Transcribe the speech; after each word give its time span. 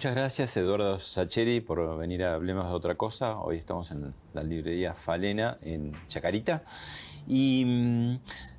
Muchas 0.00 0.14
gracias, 0.14 0.56
Eduardo 0.56 0.98
Sacheri, 0.98 1.60
por 1.60 1.98
venir 1.98 2.24
a 2.24 2.32
Hablemos 2.32 2.64
de 2.64 2.72
otra 2.72 2.94
cosa. 2.94 3.38
Hoy 3.38 3.58
estamos 3.58 3.90
en 3.90 4.14
la 4.32 4.42
librería 4.42 4.94
Falena, 4.94 5.58
en 5.60 5.92
Chacarita. 6.06 6.64
Y 7.28 7.64
mm, 7.66 8.18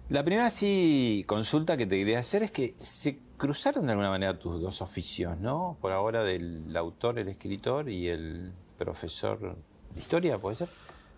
la 0.10 0.24
primera 0.24 0.52
sí 0.52 1.24
consulta 1.26 1.78
que 1.78 1.88
te 1.88 1.98
quería 1.98 2.20
hacer 2.20 2.44
es 2.44 2.52
que 2.52 2.76
se 2.78 3.18
cruzaron 3.38 3.88
de 3.88 3.94
alguna 3.94 4.12
manera 4.12 4.38
tus 4.38 4.62
dos 4.62 4.84
oficios, 4.84 5.36
¿no? 5.40 5.78
Por 5.82 5.94
ahora 5.94 6.22
del 6.22 6.78
autor, 6.78 7.18
el 7.18 7.28
escritor 7.28 7.90
y 7.90 8.10
el 8.10 8.54
profesor 8.78 9.58
de 9.96 10.00
historia, 10.00 10.38
¿puede 10.38 10.58
ser? 10.58 10.70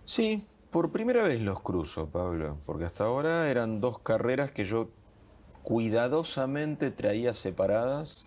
Sí, 0.05 0.47
por 0.71 0.93
primera 0.93 1.23
vez 1.23 1.41
los 1.41 1.59
cruzo, 1.59 2.07
Pablo, 2.07 2.59
porque 2.65 2.85
hasta 2.85 3.03
ahora 3.03 3.51
eran 3.51 3.81
dos 3.81 3.99
carreras 3.99 4.51
que 4.51 4.63
yo 4.63 4.89
cuidadosamente 5.63 6.91
traía 6.91 7.33
separadas. 7.33 8.25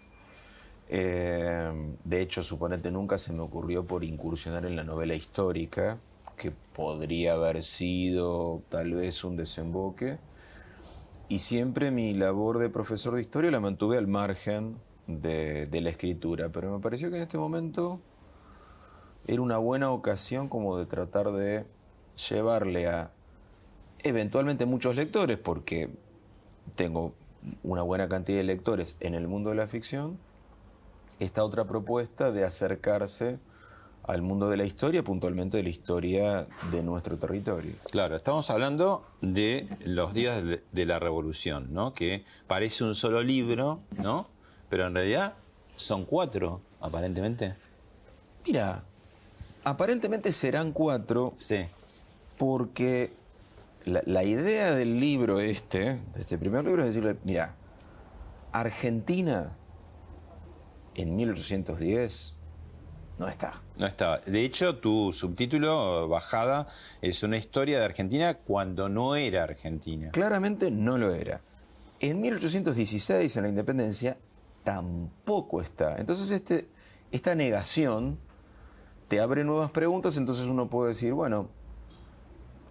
Eh, 0.89 1.95
de 2.05 2.20
hecho, 2.20 2.42
suponete, 2.42 2.91
nunca 2.91 3.19
se 3.19 3.33
me 3.33 3.42
ocurrió 3.42 3.84
por 3.84 4.05
incursionar 4.05 4.67
en 4.67 4.77
la 4.77 4.84
novela 4.84 5.15
histórica, 5.15 5.98
que 6.37 6.51
podría 6.51 7.33
haber 7.33 7.62
sido 7.62 8.62
tal 8.69 8.95
vez 8.95 9.25
un 9.25 9.37
desemboque. 9.37 10.19
Y 11.28 11.39
siempre 11.39 11.91
mi 11.91 12.15
labor 12.15 12.59
de 12.59 12.69
profesor 12.69 13.15
de 13.15 13.23
historia 13.23 13.51
la 13.51 13.59
mantuve 13.59 13.98
al 13.98 14.06
margen 14.06 14.77
de, 15.06 15.67
de 15.67 15.81
la 15.81 15.91
escritura, 15.91 16.51
pero 16.51 16.73
me 16.73 16.81
pareció 16.81 17.11
que 17.11 17.17
en 17.17 17.23
este 17.23 17.39
momento 17.39 18.00
era 19.27 19.43
una 19.43 19.59
buena 19.59 19.91
ocasión 19.91 20.48
como 20.48 20.78
de 20.78 20.87
tratar 20.87 21.32
de 21.32 21.65
llevarle 22.28 22.87
a 22.87 23.11
eventualmente 24.05 24.66
muchos 24.66 24.94
lectores, 24.94 25.37
porque 25.37 25.91
tengo 26.77 27.12
una 27.62 27.82
buena 27.82 28.09
cantidad 28.09 28.38
de 28.38 28.44
lectores 28.44 28.97
en 29.00 29.15
el 29.15 29.27
mundo 29.27 29.50
de 29.50 29.56
la 29.56 29.66
ficción, 29.66 30.19
esta 31.19 31.43
otra 31.44 31.65
propuesta 31.65 32.32
de 32.32 32.44
acercarse 32.44 33.38
al 34.04 34.22
mundo 34.22 34.49
de 34.49 34.56
la 34.56 34.65
historia, 34.65 35.03
puntualmente 35.03 35.56
de 35.56 35.65
la 35.65 35.69
historia 35.69 36.47
de 36.71 36.82
nuestro 36.82 37.19
territorio. 37.19 37.72
Claro, 37.91 38.15
estamos 38.15 38.49
hablando 38.50 39.04
de 39.21 39.69
los 39.84 40.15
días 40.15 40.43
de- 40.44 40.87
la 40.87 40.99
revolución, 41.00 41.72
¿no? 41.75 41.93
Que 41.93 42.25
parece 42.47 42.84
un 42.84 42.94
solo 42.94 43.21
libro, 43.22 43.81
¿no? 44.00 44.28
Pero 44.69 44.87
en 44.87 44.94
realidad 44.94 45.34
son 45.75 46.05
cuatro, 46.05 46.60
aparentemente. 46.81 47.56
Mira, 48.47 48.84
aparentemente 49.65 50.31
serán 50.31 50.71
cuatro 50.71 51.34
Sí. 51.37 51.66
porque 52.38 53.12
la, 53.84 54.03
la 54.06 54.22
idea 54.22 54.72
del 54.75 55.00
libro 55.00 55.41
este, 55.41 55.81
de 56.15 56.21
este 56.21 56.38
primer 56.38 56.65
libro, 56.65 56.82
es 56.82 56.88
decirle, 56.94 57.16
mira, 57.25 57.56
Argentina 58.53 59.53
en 60.97 61.15
1810 61.15 62.37
no 63.19 63.29
está. 63.29 63.62
No 63.79 63.87
estaba. 63.87 64.19
De 64.19 64.45
hecho, 64.45 64.77
tu 64.77 65.12
subtítulo, 65.12 66.07
Bajada, 66.09 66.67
es 67.01 67.23
una 67.23 67.39
historia 67.39 67.79
de 67.79 67.84
Argentina 67.84 68.34
cuando 68.34 68.89
no 68.89 69.17
era 69.17 69.45
Argentina. 69.45 70.11
Claramente 70.11 70.71
no 70.71 70.99
lo 70.99 71.15
era. 71.15 71.41
En 72.01 72.21
1816, 72.21 73.37
en 73.37 73.43
la 73.43 73.49
independencia, 73.49 74.19
tampoco 74.65 75.62
está. 75.62 75.97
Entonces, 75.97 76.31
este, 76.31 76.69
esta 77.11 77.35
negación 77.35 78.19
te 79.09 79.21
abre 79.21 79.45
nuevas 79.45 79.71
preguntas, 79.71 80.19
entonces 80.19 80.47
uno 80.47 80.69
puede 80.69 80.91
decir, 80.91 81.15
bueno, 81.15 81.49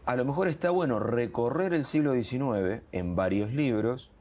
a 0.05 0.15
lo 0.15 0.25
mejor 0.25 0.47
está 0.47 0.69
bueno 0.69 0.99
recorrer 0.99 1.73
el 1.73 1.85
siglo 1.85 2.13
XIX 2.13 2.83
en 2.91 3.15
varios 3.15 3.51
libros 3.51 4.11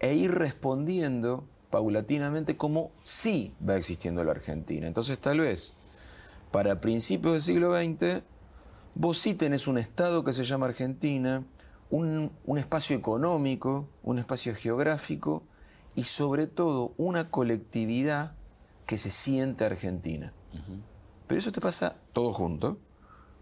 e 0.00 0.14
ir 0.14 0.32
respondiendo 0.32 1.44
paulatinamente 1.74 2.56
cómo 2.56 2.92
sí 3.02 3.52
va 3.68 3.74
existiendo 3.74 4.22
la 4.22 4.30
Argentina. 4.30 4.86
Entonces, 4.86 5.18
tal 5.18 5.40
vez, 5.40 5.74
para 6.52 6.80
principios 6.80 7.32
del 7.32 7.42
siglo 7.42 7.76
XX, 7.76 8.22
vos 8.94 9.18
sí 9.18 9.34
tenés 9.34 9.66
un 9.66 9.76
Estado 9.76 10.22
que 10.22 10.32
se 10.32 10.44
llama 10.44 10.66
Argentina, 10.66 11.44
un, 11.90 12.30
un 12.46 12.58
espacio 12.58 12.94
económico, 12.96 13.88
un 14.04 14.20
espacio 14.20 14.54
geográfico 14.54 15.42
y 15.96 16.04
sobre 16.04 16.46
todo 16.46 16.94
una 16.96 17.28
colectividad 17.32 18.36
que 18.86 18.96
se 18.96 19.10
siente 19.10 19.64
argentina. 19.64 20.32
Pero 21.26 21.38
eso 21.40 21.50
te 21.50 21.60
pasa 21.60 21.96
todo 22.12 22.32
junto, 22.32 22.78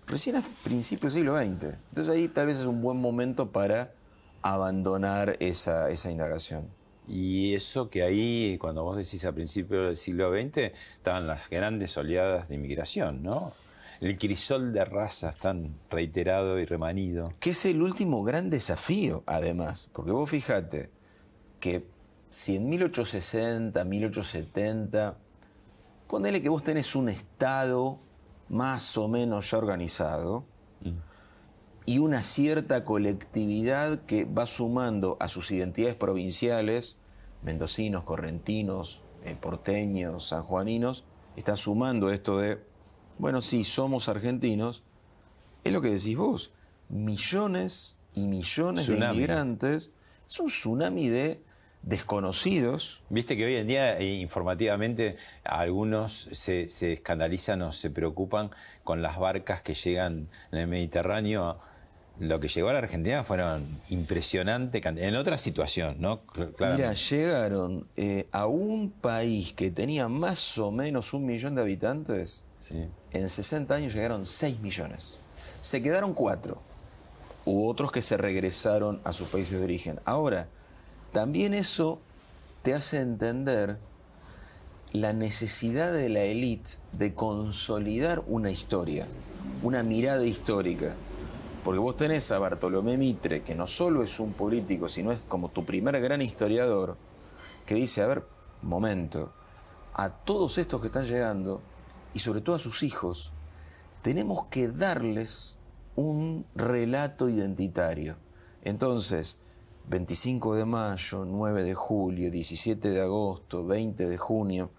recién 0.07 0.37
a 0.37 0.43
principios 0.65 1.13
del 1.13 1.25
siglo 1.25 1.37
XX. 1.37 1.77
Entonces 1.91 2.09
ahí 2.09 2.29
tal 2.29 2.47
vez 2.47 2.61
es 2.61 2.65
un 2.65 2.81
buen 2.81 2.99
momento 2.99 3.53
para 3.53 3.93
abandonar 4.41 5.37
esa, 5.39 5.91
esa 5.91 6.11
indagación. 6.11 6.71
Y 7.09 7.55
eso 7.55 7.91
que 7.91 8.03
ahí, 8.03 8.57
cuando 8.61 8.85
vos 8.85 8.97
decís 8.97 9.25
a 9.25 9.33
principios 9.33 9.87
del 9.87 9.97
siglo 9.97 10.33
XX, 10.33 10.73
estaban 10.97 11.27
las 11.27 11.49
grandes 11.51 11.97
oleadas 11.97 12.49
de 12.49 12.55
inmigración, 12.55 13.23
¿no? 13.23 13.53
El 14.01 14.19
crisol 14.19 14.73
de 14.73 14.85
razas 14.85 15.37
tan 15.37 15.79
reiterado 15.91 16.59
y 16.59 16.65
remanido. 16.65 17.35
Que 17.41 17.51
es 17.51 17.65
el 17.67 17.83
último 17.83 18.23
gran 18.23 18.51
desafío, 18.51 19.23
además. 19.27 19.91
Porque 19.93 20.11
vos 20.13 20.31
fijate 20.31 20.91
que 21.61 21.87
si 22.31 22.57
en 22.57 22.69
1860, 22.69 23.85
1870, 23.85 25.19
ponele 26.09 26.43
que 26.43 26.49
vos 26.49 26.65
tenés 26.65 26.97
un 26.97 27.09
Estado 27.09 27.99
más 28.49 28.97
o 28.97 29.09
menos 29.09 29.51
ya 29.51 29.59
organizado 29.59 30.45
y 31.85 31.99
una 31.99 32.23
cierta 32.23 32.85
colectividad 32.85 34.05
que 34.05 34.25
va 34.25 34.47
sumando 34.47 35.17
a 35.21 35.29
sus 35.29 35.51
identidades 35.51 35.97
provinciales, 35.97 36.99
mendocinos, 37.43 38.05
correntinos, 38.05 39.03
eh, 39.25 39.37
porteños, 39.41 40.29
sanjuaninos, 40.29 41.05
está 41.37 41.57
sumando 41.57 42.11
esto 42.11 42.39
de, 42.39 42.63
bueno, 43.19 43.41
sí, 43.41 43.65
somos 43.65 44.09
argentinos, 44.09 44.85
es 45.65 45.73
lo 45.73 45.81
que 45.81 45.91
decís 45.91 46.17
vos, 46.17 46.53
millones 46.89 47.99
y 48.15 48.27
millones 48.27 48.87
de 48.87 48.99
inmigrantes, 48.99 49.91
es 50.29 50.41
un 50.41 50.49
tsunami 50.49 51.09
de 51.09 51.43
desconocidos. 51.83 53.03
Viste 53.11 53.37
que 53.37 53.45
hoy 53.45 53.57
en 53.57 53.67
día, 53.67 53.99
eh, 53.99 54.15
informativamente, 54.15 55.17
algunos 55.45 56.29
se, 56.33 56.69
se 56.69 56.95
escandalizan 56.95 57.63
o 57.63 57.73
se 57.73 57.91
preocupan 57.91 58.51
con 58.85 59.03
las 59.03 59.19
barcas 59.19 59.63
que 59.63 59.75
llegan 59.75 60.29
en 60.53 60.59
el 60.59 60.67
Mediterráneo. 60.69 61.59
Lo 62.23 62.39
que 62.39 62.47
llegó 62.49 62.69
a 62.69 62.73
la 62.73 62.79
Argentina 62.79 63.25
fueron 63.25 63.67
impresionante 63.91 64.81
cantidad. 64.81 65.09
En 65.09 65.17
otra 65.17 65.37
situación, 65.39 65.97
¿no? 65.99 66.25
Cl- 66.27 66.55
claro. 66.55 66.77
Mira, 66.77 66.93
llegaron 66.93 67.89
eh, 67.97 68.29
a 68.31 68.47
un 68.47 68.91
país 68.91 69.53
que 69.55 69.71
tenía 69.73 70.07
más 70.09 70.57
o 70.59 70.71
menos 70.71 71.13
un 71.15 71.27
millón 71.27 71.57
de 71.57 71.63
habitantes, 71.63 72.45
Sí. 72.61 72.87
en 73.13 73.29
60 73.29 73.75
años 73.75 73.93
llegaron 73.93 74.25
6 74.25 74.61
millones. 74.61 75.19
Se 75.61 75.83
quedaron 75.83 76.15
4. 76.15 76.63
Hubo 77.45 77.67
otros 77.69 77.91
que 77.91 78.03
se 78.03 78.17
regresaron 78.17 79.01
a 79.03 79.13
sus 79.13 79.27
países 79.29 79.59
de 79.59 79.65
origen. 79.65 79.99
Ahora, 80.05 80.47
también 81.13 81.55
eso 81.55 81.99
te 82.63 82.73
hace 82.73 83.01
entender 83.01 83.79
la 84.93 85.13
necesidad 85.13 85.93
de 85.93 86.09
la 86.09 86.21
élite 86.23 86.71
de 86.93 87.15
consolidar 87.15 88.23
una 88.29 88.53
historia, 88.53 89.09
una 89.65 89.83
mirada 89.83 90.25
histórica. 90.25 90.95
Porque 91.65 91.79
vos 91.79 91.97
tenés 91.97 92.31
a 92.33 92.39
Bartolomé 92.39 92.97
Mitre, 92.97 93.43
que 93.43 93.55
no 93.55 93.67
solo 93.67 94.03
es 94.03 94.19
un 94.19 94.33
político, 94.33 94.89
sino 94.89 95.13
es 95.13 95.25
como 95.29 95.49
tu 95.49 95.65
primer 95.65 96.01
gran 96.01 96.21
historiador, 96.21 96.97
que 97.67 97.77
dice, 97.77 98.03
a 98.03 98.07
ver, 98.09 98.27
momento, 98.63 99.33
a 99.95 100.11
todos 100.11 100.59
estos 100.59 100.81
que 100.81 100.89
están 100.89 101.05
llegando, 101.05 101.61
y 102.15 102.19
sobre 102.19 102.41
todo 102.41 102.57
a 102.57 102.59
sus 102.59 102.83
hijos, 102.83 103.33
tenemos 104.03 104.47
que 104.47 104.69
darles 104.69 105.59
un 105.95 106.47
relato 106.55 107.29
identitario. 107.29 108.17
Entonces, 108.63 109.39
25 109.89 110.57
de 110.57 110.65
mayo, 110.65 111.25
9 111.25 111.63
de 111.63 111.75
julio, 111.75 112.31
17 112.31 112.91
de 112.91 113.01
agosto, 113.01 113.65
20 113.65 114.09
de 114.09 114.19
junio, 114.19 114.71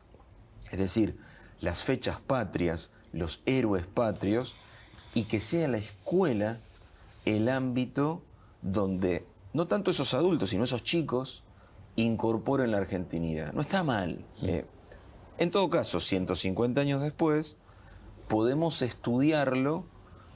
Es 0.72 0.80
decir, 0.80 1.18
las 1.62 1.84
fechas 1.84 2.20
patrias, 2.20 2.92
los 3.12 3.42
héroes 3.46 3.86
patrios, 3.86 4.56
y 5.14 5.26
que 5.26 5.40
sea 5.40 5.68
la 5.68 5.78
escuela 5.78 6.58
el 7.26 7.50
ámbito 7.50 8.22
donde 8.62 9.26
no 9.54 9.68
tanto 9.68 9.92
esos 9.92 10.14
adultos, 10.14 10.50
sino 10.50 10.64
esos 10.64 10.84
chicos 10.84 11.44
incorporen 11.96 12.72
la 12.72 12.78
argentinidad. 12.78 13.54
No 13.54 13.62
está 13.62 13.84
mal. 13.84 14.26
Eh, 14.42 14.66
en 15.38 15.52
todo 15.52 15.70
caso, 15.70 16.00
150 16.00 16.82
años 16.82 17.02
después, 17.02 17.58
podemos 18.30 18.82
estudiarlo 18.82 19.86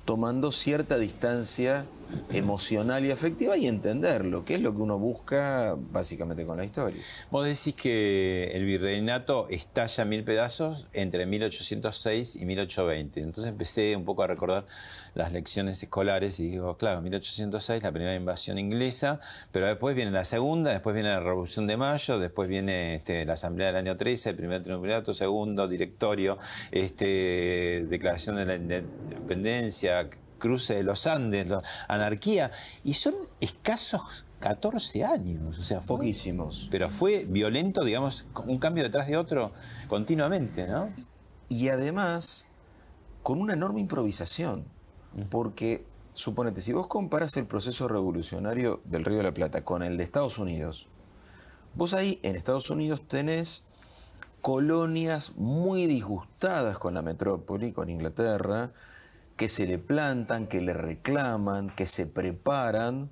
tomando 0.06 0.52
cierta 0.52 0.98
distancia 0.98 1.86
emocional 2.30 3.06
y 3.06 3.12
afectiva 3.12 3.58
y 3.58 3.68
entenderlo, 3.68 4.46
que 4.46 4.56
es 4.56 4.62
lo 4.62 4.74
que 4.76 4.82
uno 4.82 4.98
busca 4.98 5.76
básicamente 5.78 6.46
con 6.46 6.58
la 6.58 6.66
historia. 6.66 7.02
Vos 7.32 7.46
decís 7.46 7.76
que 7.76 8.52
el 8.54 8.66
virreinato 8.66 9.48
estalla 9.50 10.06
mil 10.06 10.24
pedazos 10.24 10.88
entre 10.94 11.26
1806 11.26 12.38
y 12.38 12.46
1820. 12.46 13.22
Entonces 13.22 13.52
empecé 13.52 13.96
un 13.96 14.06
poco 14.06 14.24
a 14.24 14.28
recordar 14.28 14.66
las 15.14 15.32
lecciones 15.32 15.82
escolares 15.82 16.40
y 16.40 16.50
digo, 16.50 16.78
claro, 16.78 17.02
1806, 17.02 17.84
la 17.84 17.92
primera 17.92 18.16
invasión 18.16 18.60
inglesa, 18.60 19.20
pero 19.52 19.66
después 19.66 19.96
viene 19.96 20.12
la 20.12 20.26
segunda, 20.26 20.72
después 20.72 20.94
viene 20.94 21.10
la 21.10 21.20
Revolución 21.20 21.68
de 21.68 21.78
Mayo, 21.78 22.20
después 22.20 22.48
viene 22.48 22.96
este, 22.96 23.26
la 23.26 23.34
Asamblea 23.34 23.68
del 23.68 23.78
año 23.78 23.98
13, 23.98 24.30
el 24.30 24.36
primer 24.36 24.64
triunvirato, 24.64 25.14
segundo, 25.14 25.68
directorio, 25.68 26.38
este, 26.72 27.86
declaración 27.90 28.36
de 28.36 28.46
la 28.46 28.56
independencia, 28.56 30.08
cruce 30.38 30.76
de 30.76 30.84
los 30.84 31.08
Andes, 31.08 31.48
anarquía, 31.88 32.52
y 32.84 32.94
son 32.94 33.16
escasos 33.40 34.26
14 34.40 35.04
años, 35.04 35.58
o 35.58 35.64
sea, 35.64 35.82
poquísimos. 35.82 36.68
Pero 36.70 36.90
fue 36.90 37.26
violento, 37.26 37.84
digamos, 37.84 38.26
un 38.46 38.60
cambio 38.60 38.84
detrás 38.84 39.08
de 39.08 39.18
otro 39.18 39.52
continuamente, 39.88 40.68
¿no? 40.68 40.90
Y 41.50 41.70
además, 41.70 42.48
con 43.24 43.42
una 43.42 43.54
enorme 43.54 43.80
improvisación, 43.80 44.66
porque, 45.30 45.86
suponete, 46.14 46.62
si 46.62 46.74
vos 46.74 46.88
comparas 46.88 47.36
el 47.38 47.48
proceso 47.48 47.88
revolucionario 47.88 48.82
del 48.86 49.06
Río 49.06 49.18
de 49.18 49.24
la 49.24 49.34
Plata 49.34 49.64
con 49.64 49.82
el 49.82 49.98
de 49.98 50.04
Estados 50.04 50.38
Unidos, 50.38 50.88
vos 51.74 51.94
ahí 51.94 52.20
en 52.24 52.36
Estados 52.36 52.70
Unidos 52.70 53.08
tenés 53.08 53.66
colonias 54.42 55.34
muy 55.36 55.88
disgustadas 55.88 56.78
con 56.78 56.94
la 56.94 57.02
metrópoli, 57.02 57.72
con 57.72 57.90
Inglaterra, 57.90 58.72
que 59.38 59.48
se 59.48 59.68
le 59.68 59.78
plantan, 59.78 60.48
que 60.48 60.62
le 60.62 60.74
reclaman, 60.74 61.70
que 61.70 61.86
se 61.86 62.08
preparan 62.08 63.10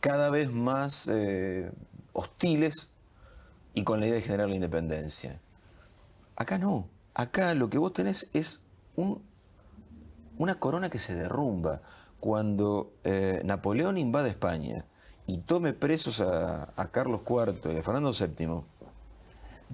cada 0.00 0.28
vez 0.28 0.50
más 0.50 1.08
eh, 1.08 1.70
hostiles 2.12 2.90
y 3.72 3.84
con 3.84 4.00
la 4.00 4.06
idea 4.06 4.16
de 4.16 4.22
generar 4.22 4.48
la 4.48 4.56
independencia. 4.56 5.40
Acá 6.36 6.58
no. 6.58 6.88
Acá 7.14 7.54
lo 7.54 7.70
que 7.70 7.78
vos 7.78 7.92
tenés 7.92 8.28
es 8.32 8.60
una 10.38 10.54
corona 10.56 10.90
que 10.90 10.98
se 10.98 11.14
derrumba. 11.14 11.80
Cuando 12.18 12.92
eh, 13.04 13.40
Napoleón 13.44 13.96
invade 13.96 14.28
España 14.28 14.84
y 15.26 15.38
tome 15.38 15.72
presos 15.72 16.20
a, 16.20 16.72
a 16.76 16.88
Carlos 16.88 17.22
IV 17.26 17.72
y 17.72 17.78
a 17.78 17.82
Fernando 17.82 18.12
VII, 18.12 18.62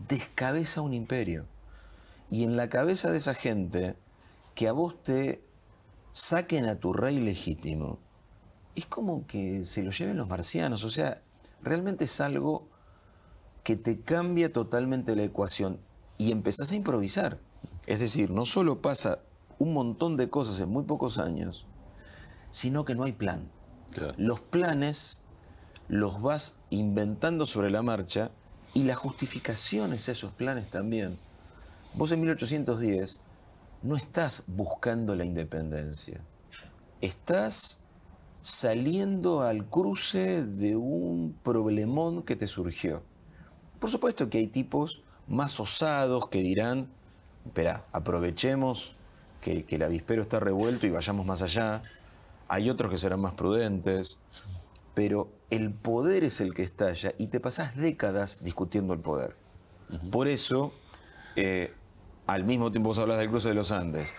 descabeza 0.08 0.82
un 0.82 0.93
imperio. 0.93 1.46
Y 2.31 2.44
en 2.44 2.56
la 2.56 2.69
cabeza 2.69 3.10
de 3.10 3.19
esa 3.19 3.34
gente 3.34 3.96
que 4.54 4.69
a 4.69 4.72
vos 4.72 5.02
te 5.02 5.45
saquen 6.16 6.64
a 6.64 6.76
tu 6.76 6.94
rey 6.94 7.20
legítimo, 7.20 7.98
es 8.74 8.86
como 8.86 9.26
que 9.26 9.66
se 9.66 9.82
lo 9.82 9.90
lleven 9.90 10.16
los 10.16 10.26
marcianos. 10.26 10.82
O 10.82 10.88
sea, 10.88 11.20
realmente 11.62 12.04
es 12.04 12.20
algo 12.22 12.70
que 13.62 13.76
te 13.76 14.00
cambia 14.00 14.50
totalmente 14.50 15.14
la 15.14 15.24
ecuación 15.24 15.78
y 16.16 16.32
empezás 16.32 16.72
a 16.72 16.74
improvisar. 16.74 17.38
Es 17.86 17.98
decir, 17.98 18.30
no 18.30 18.46
solo 18.46 18.80
pasa 18.80 19.18
un 19.58 19.74
montón 19.74 20.16
de 20.16 20.30
cosas 20.30 20.58
en 20.60 20.70
muy 20.70 20.84
pocos 20.84 21.18
años, 21.18 21.66
sino 22.50 22.86
que 22.86 22.94
no 22.94 23.04
hay 23.04 23.12
plan. 23.12 23.50
Los 24.16 24.40
planes 24.40 25.20
los 25.88 26.22
vas 26.22 26.54
inventando 26.70 27.44
sobre 27.44 27.70
la 27.70 27.82
marcha 27.82 28.30
y 28.72 28.84
las 28.84 28.96
justificaciones 28.96 30.08
a 30.08 30.12
esos 30.12 30.32
planes 30.32 30.70
también. 30.70 31.19
Vos 31.92 32.10
en 32.10 32.20
1810 32.20 33.20
no 33.82 33.96
estás 33.96 34.43
buscando 34.46 35.14
la 35.14 35.25
independencia, 35.25 36.20
estás 37.00 37.81
saliendo 38.40 39.43
al 39.43 39.67
cruce 39.67 40.44
de 40.44 40.76
un 40.76 41.37
problemón 41.43 42.23
que 42.23 42.37
te 42.37 42.46
surgió. 42.46 43.02
Por 43.78 43.90
supuesto 43.90 44.31
que 44.31 44.38
hay 44.38 44.46
tipos 44.46 45.02
más 45.26 45.58
osados 45.58 46.28
que 46.28 46.38
dirán, 46.38 46.88
espera, 47.44 47.84
aprovechemos 47.93 48.96
que, 49.40 49.64
que 49.64 49.76
el 49.76 49.82
avispero 49.82 50.22
está 50.22 50.40
revuelto 50.40 50.87
y 50.87 50.90
vayamos 50.90 51.26
más 51.26 51.43
allá. 51.43 51.82
Hay 52.49 52.70
otros 52.70 52.90
que 52.90 52.99
serán 52.99 53.20
más 53.20 53.34
prudentes, 53.34 54.20
pero 54.94 55.29
el 55.50 55.72
poder 55.72 56.25
es 56.25 56.40
el 56.40 56.55
que 56.55 56.62
estalla 56.62 57.12
y 57.19 57.26
te 57.26 57.40
pasás 57.40 57.76
décadas 57.76 58.43
discutiendo 58.43 58.94
el 58.94 59.00
poder. 59.00 59.37
Por 60.11 60.26
eso, 60.26 60.72
eh, 61.37 61.75
al 62.26 62.44
mismo 62.44 62.70
tiempo 62.70 62.88
vos 62.88 62.99
hablas 62.99 63.19
del 63.19 63.28
cruce 63.28 63.49
de 63.49 63.55
los 63.55 63.73
Andes, 63.73 64.14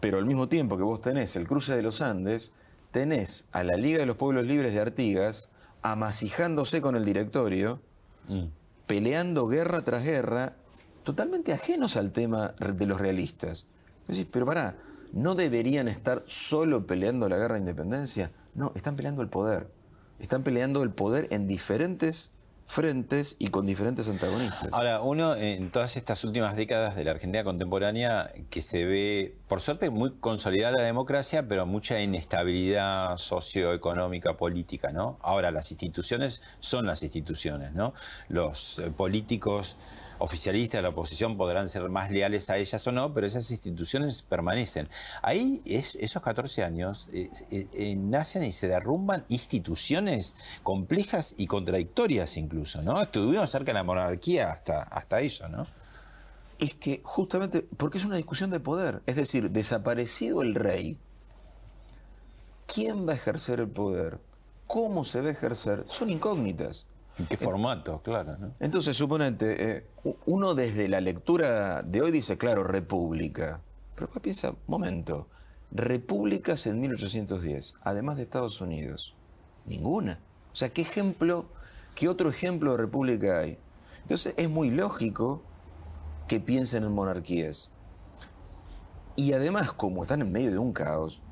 pero 0.00 0.18
al 0.18 0.26
mismo 0.26 0.48
tiempo 0.48 0.76
que 0.76 0.82
vos 0.82 1.00
tenés 1.00 1.36
el 1.36 1.46
cruce 1.46 1.74
de 1.74 1.82
los 1.82 2.00
Andes, 2.00 2.52
tenés 2.90 3.46
a 3.52 3.64
la 3.64 3.76
Liga 3.76 3.98
de 3.98 4.06
los 4.06 4.16
Pueblos 4.16 4.46
Libres 4.46 4.72
de 4.72 4.80
Artigas 4.80 5.50
amasijándose 5.82 6.80
con 6.80 6.96
el 6.96 7.04
directorio, 7.04 7.80
mm. 8.28 8.44
peleando 8.86 9.46
guerra 9.46 9.82
tras 9.82 10.04
guerra, 10.04 10.56
totalmente 11.04 11.52
ajenos 11.52 11.96
al 11.96 12.12
tema 12.12 12.54
de 12.58 12.86
los 12.86 13.00
realistas. 13.00 13.66
Decís, 14.08 14.26
pero 14.30 14.46
pará, 14.46 14.76
¿no 15.12 15.34
deberían 15.34 15.88
estar 15.88 16.22
solo 16.26 16.86
peleando 16.86 17.28
la 17.28 17.36
guerra 17.36 17.54
de 17.54 17.60
independencia? 17.60 18.32
No, 18.54 18.72
están 18.74 18.96
peleando 18.96 19.22
el 19.22 19.28
poder. 19.28 19.70
Están 20.18 20.42
peleando 20.42 20.82
el 20.82 20.90
poder 20.90 21.28
en 21.30 21.46
diferentes 21.46 22.32
frentes 22.66 23.36
y 23.38 23.48
con 23.48 23.64
diferentes 23.64 24.08
antagonistas. 24.08 24.68
Ahora, 24.72 25.00
uno 25.00 25.36
en 25.36 25.70
todas 25.70 25.96
estas 25.96 26.24
últimas 26.24 26.56
décadas 26.56 26.96
de 26.96 27.04
la 27.04 27.12
Argentina 27.12 27.44
contemporánea 27.44 28.32
que 28.50 28.60
se 28.60 28.84
ve, 28.84 29.36
por 29.48 29.60
suerte, 29.60 29.88
muy 29.90 30.12
consolidada 30.18 30.76
la 30.78 30.82
democracia, 30.82 31.46
pero 31.48 31.64
mucha 31.64 32.00
inestabilidad 32.00 33.16
socioeconómica, 33.18 34.36
política, 34.36 34.92
¿no? 34.92 35.18
Ahora, 35.22 35.52
las 35.52 35.70
instituciones 35.70 36.42
son 36.58 36.86
las 36.86 37.02
instituciones, 37.02 37.72
¿no? 37.72 37.94
Los 38.28 38.80
eh, 38.80 38.90
políticos 38.90 39.76
oficialistas 40.18 40.78
de 40.78 40.82
la 40.82 40.88
oposición 40.90 41.36
podrán 41.36 41.68
ser 41.68 41.88
más 41.88 42.10
leales 42.10 42.50
a 42.50 42.56
ellas 42.56 42.86
o 42.86 42.92
no, 42.92 43.12
pero 43.12 43.26
esas 43.26 43.50
instituciones 43.50 44.22
permanecen. 44.22 44.88
Ahí 45.22 45.62
esos 45.66 46.22
14 46.22 46.62
años 46.64 47.08
eh, 47.12 47.28
eh, 47.50 47.66
eh, 47.74 47.96
nacen 47.96 48.44
y 48.44 48.52
se 48.52 48.68
derrumban 48.68 49.24
instituciones 49.28 50.34
complejas 50.62 51.34
y 51.36 51.46
contradictorias 51.46 52.36
incluso, 52.36 52.82
¿no? 52.82 53.00
Estuvimos 53.00 53.50
cerca 53.50 53.72
de 53.72 53.74
la 53.74 53.84
monarquía 53.84 54.52
hasta, 54.52 54.82
hasta 54.82 55.20
eso, 55.20 55.48
¿no? 55.48 55.66
Es 56.58 56.74
que 56.74 57.00
justamente 57.04 57.66
porque 57.76 57.98
es 57.98 58.04
una 58.04 58.16
discusión 58.16 58.50
de 58.50 58.60
poder, 58.60 59.02
es 59.06 59.16
decir, 59.16 59.50
desaparecido 59.50 60.40
el 60.42 60.54
rey, 60.54 60.98
¿quién 62.66 63.06
va 63.06 63.12
a 63.12 63.16
ejercer 63.16 63.60
el 63.60 63.68
poder? 63.68 64.18
¿Cómo 64.66 65.04
se 65.04 65.20
va 65.20 65.28
a 65.28 65.32
ejercer? 65.32 65.84
Son 65.86 66.10
incógnitas. 66.10 66.86
¿En 67.18 67.26
qué 67.26 67.36
formato? 67.36 68.02
Claro. 68.02 68.36
Entonces, 68.60 68.96
suponete, 68.96 69.76
eh, 69.76 69.86
uno 70.26 70.54
desde 70.54 70.88
la 70.88 71.00
lectura 71.00 71.82
de 71.82 72.02
hoy 72.02 72.10
dice, 72.10 72.36
claro, 72.36 72.62
república. 72.62 73.60
Pero 73.94 74.06
después 74.06 74.22
piensa, 74.22 74.54
momento, 74.66 75.26
repúblicas 75.70 76.66
en 76.66 76.80
1810, 76.80 77.76
además 77.82 78.16
de 78.16 78.24
Estados 78.24 78.60
Unidos. 78.60 79.14
Ninguna. 79.64 80.20
O 80.52 80.56
sea, 80.56 80.68
¿qué 80.68 80.82
ejemplo, 80.82 81.46
qué 81.94 82.08
otro 82.08 82.28
ejemplo 82.28 82.72
de 82.72 82.78
república 82.78 83.38
hay? 83.38 83.58
Entonces, 84.02 84.34
es 84.36 84.50
muy 84.50 84.70
lógico 84.70 85.42
que 86.28 86.38
piensen 86.38 86.84
en 86.84 86.92
monarquías. 86.92 87.70
Y 89.16 89.32
además, 89.32 89.72
como 89.72 90.02
están 90.02 90.20
en 90.20 90.30
medio 90.30 90.50
de 90.50 90.58
un 90.58 90.74
caos, 90.74 91.22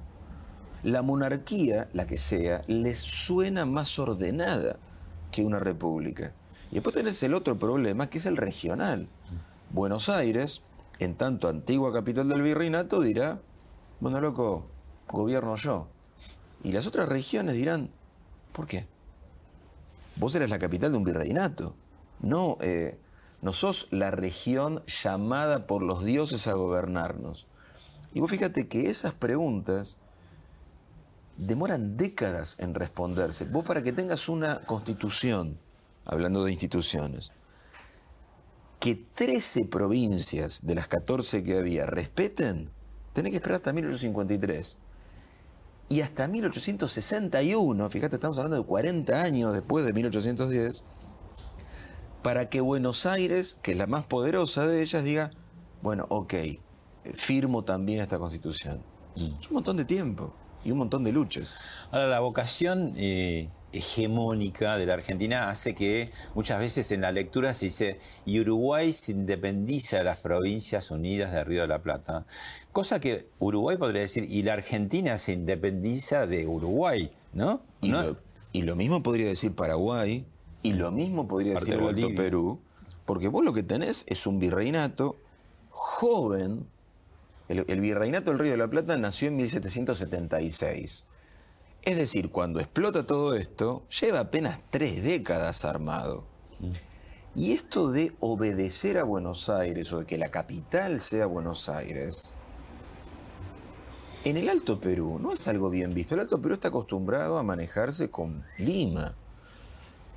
la 0.83 1.03
monarquía, 1.03 1.89
la 1.93 2.07
que 2.07 2.17
sea, 2.17 2.63
les 2.67 2.99
suena 2.99 3.67
más 3.67 3.99
ordenada 3.99 4.79
que 5.35 5.45
una 5.45 5.59
república. 5.59 6.33
Y 6.71 6.75
después 6.75 6.95
tenés 6.95 7.21
el 7.25 7.35
otro 7.35 7.59
problema, 7.59 8.09
que 8.09 8.19
es 8.19 8.27
el 8.27 8.37
regional. 8.37 9.09
Buenos 9.71 10.09
Aires, 10.09 10.63
en 11.01 11.17
tanto 11.17 11.49
antigua 11.49 11.93
capital 11.93 12.29
del 12.29 12.41
virreinato, 12.41 13.01
dirá, 13.01 13.41
bueno, 13.99 14.21
loco, 14.21 14.69
gobierno 15.09 15.57
yo. 15.57 15.89
Y 16.63 16.71
las 16.71 16.87
otras 16.87 17.09
regiones 17.09 17.57
dirán, 17.57 17.91
¿por 18.53 18.69
qué? 18.69 18.87
Vos 20.15 20.37
eres 20.37 20.51
la 20.51 20.61
capital 20.61 20.93
de 20.93 20.99
un 20.99 21.05
virreinato. 21.05 21.75
No, 22.21 22.57
eh, 22.61 22.97
no 23.43 23.53
sos 23.53 23.89
la 23.91 24.13
región 24.13 24.85
llamada 24.87 25.67
por 25.67 25.83
los 25.83 26.05
dioses 26.05 26.47
a 26.47 26.53
gobernarnos. 26.53 27.49
Y 28.13 28.21
vos 28.21 28.31
fíjate 28.31 28.69
que 28.69 28.89
esas 28.89 29.15
preguntas 29.15 29.99
demoran 31.37 31.97
décadas 31.97 32.57
en 32.59 32.75
responderse. 32.75 33.45
Vos 33.47 33.65
para 33.65 33.83
que 33.83 33.93
tengas 33.93 34.29
una 34.29 34.61
constitución, 34.61 35.59
hablando 36.05 36.45
de 36.45 36.53
instituciones, 36.53 37.33
que 38.81 38.95
13 38.95 39.65
provincias 39.67 40.67
de 40.67 40.75
las 40.75 40.89
14 40.89 41.43
que 41.43 41.57
había 41.57 41.87
respeten, 41.87 42.71
tenés 43.13 43.31
que 43.31 43.37
esperar 43.37 43.57
hasta 43.57 43.73
1853. 43.73 44.79
Y 45.89 46.01
hasta 46.01 46.29
1861, 46.29 47.91
fíjate, 47.91 48.17
estamos 48.17 48.39
hablando 48.39 48.57
de 48.57 48.65
40 48.65 49.23
años 49.23 49.53
después 49.53 49.85
de 49.85 49.93
1810, 49.93 50.83
para 52.23 52.49
que 52.49 52.61
Buenos 52.61 53.05
Aires, 53.05 53.59
que 53.61 53.73
es 53.73 53.77
la 53.77 53.87
más 53.87 54.07
poderosa 54.07 54.67
de 54.67 54.81
ellas, 54.81 55.05
diga, 55.05 55.31
bueno, 55.83 56.07
ok, 56.09 56.35
firmo 57.13 57.65
también 57.65 58.01
esta 58.01 58.19
constitución. 58.19 58.83
Mm. 59.15 59.37
Es 59.39 59.49
un 59.49 59.55
montón 59.55 59.77
de 59.77 59.85
tiempo 59.85 60.35
y 60.65 60.71
un 60.71 60.79
montón 60.79 61.05
de 61.05 61.13
luchas. 61.13 61.57
Ahora, 61.91 62.07
la 62.07 62.21
vocación 62.21 62.93
eh, 62.97 63.49
hegemónica 63.73 64.79
de 64.79 64.87
la 64.87 64.95
Argentina 64.95 65.51
hace 65.51 65.75
que 65.75 66.11
muchas 66.35 66.59
veces 66.59 66.91
en 66.93 67.01
la 67.01 67.13
lectura 67.13 67.55
se 67.55 67.67
dice, 67.67 67.99
y 68.25 68.41
Uruguay 68.41 68.93
se 68.93 69.13
independiza 69.13 69.99
de 69.99 70.05
las 70.05 70.19
provincias 70.19 70.91
unidas 70.91 71.33
de 71.33 71.45
Río 71.45 71.63
de 71.63 71.69
la 71.69 71.83
Plata. 71.83 72.27
Cosa 72.73 73.01
que 73.01 73.29
Uruguay 73.39 73.77
podría 73.77 74.03
decir, 74.03 74.25
y 74.29 74.43
la 74.43 74.55
Argentina 74.55 75.19
se 75.19 75.33
independiza 75.33 76.27
de 76.27 76.47
Uruguay, 76.47 77.11
¿no? 77.33 77.61
Y, 77.81 77.91
¿No? 77.91 78.03
lo, 78.03 78.17
y 78.53 78.63
lo 78.63 78.77
mismo 78.77 79.03
podría 79.03 79.27
decir 79.27 79.55
Paraguay, 79.55 80.25
y 80.63 80.73
lo 80.73 80.91
mismo 80.91 81.29
podría 81.29 81.55
Parte 81.55 81.73
decir 81.73 81.83
Bolivia. 81.83 82.17
Perú, 82.17 82.59
porque 83.05 83.29
vos 83.29 83.45
lo 83.45 83.53
que 83.53 83.63
tenés 83.63 84.07
es 84.09 84.27
un 84.27 84.39
virreinato 84.39 85.17
joven. 85.69 86.67
El, 87.49 87.65
el 87.69 87.81
virreinato 87.81 88.31
del 88.31 88.41
Río 88.41 88.53
de 88.53 88.59
la 88.59 88.69
Plata 88.69 88.97
nació 88.97 89.29
en 89.29 89.37
1776. 89.37 91.07
Es 91.83 91.97
decir, 91.97 92.31
cuando 92.31 92.61
explota 92.61 93.07
todo 93.07 93.35
esto, 93.35 93.85
lleva 94.01 94.21
apenas 94.21 94.61
tres 94.71 95.03
décadas 95.03 95.65
armado. 95.65 96.25
Y 97.35 97.53
esto 97.53 97.91
de 97.91 98.13
obedecer 98.21 98.97
a 98.97 99.05
Buenos 99.05 99.51
Aires 99.51 99.93
o 99.93 99.99
de 99.99 100.07
que 100.07 100.17
la 100.17 100.31
capital 100.31 101.01
sea 101.01 101.27
Buenos 101.27 101.69
Aires, 101.69 102.33
en 104.25 104.39
el 104.39 104.49
Alto 104.49 104.81
Perú 104.81 105.19
no 105.21 105.33
es 105.33 105.47
algo 105.49 105.69
bien 105.69 105.93
visto. 105.93 106.15
El 106.15 106.23
Alto 106.23 106.41
Perú 106.41 106.55
está 106.55 106.69
acostumbrado 106.69 107.37
a 107.37 107.43
manejarse 107.43 108.09
con 108.09 108.43
Lima. 108.57 109.15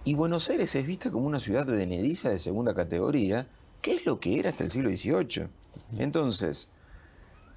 Y 0.06 0.14
Buenos 0.14 0.50
Aires 0.50 0.74
es 0.76 0.88
vista 0.88 1.12
como 1.12 1.28
una 1.28 1.42
ciudad 1.42 1.66
venediza 1.66 2.30
de 2.30 2.40
segunda 2.40 2.74
categoría, 2.74 3.50
que 3.82 3.96
es 3.96 4.06
lo 4.06 4.22
que 4.22 4.40
era 4.40 4.52
hasta 4.52 4.64
el 4.64 4.70
siglo 4.70 4.90
XVIII. 4.90 5.50
Entonces, 5.98 6.72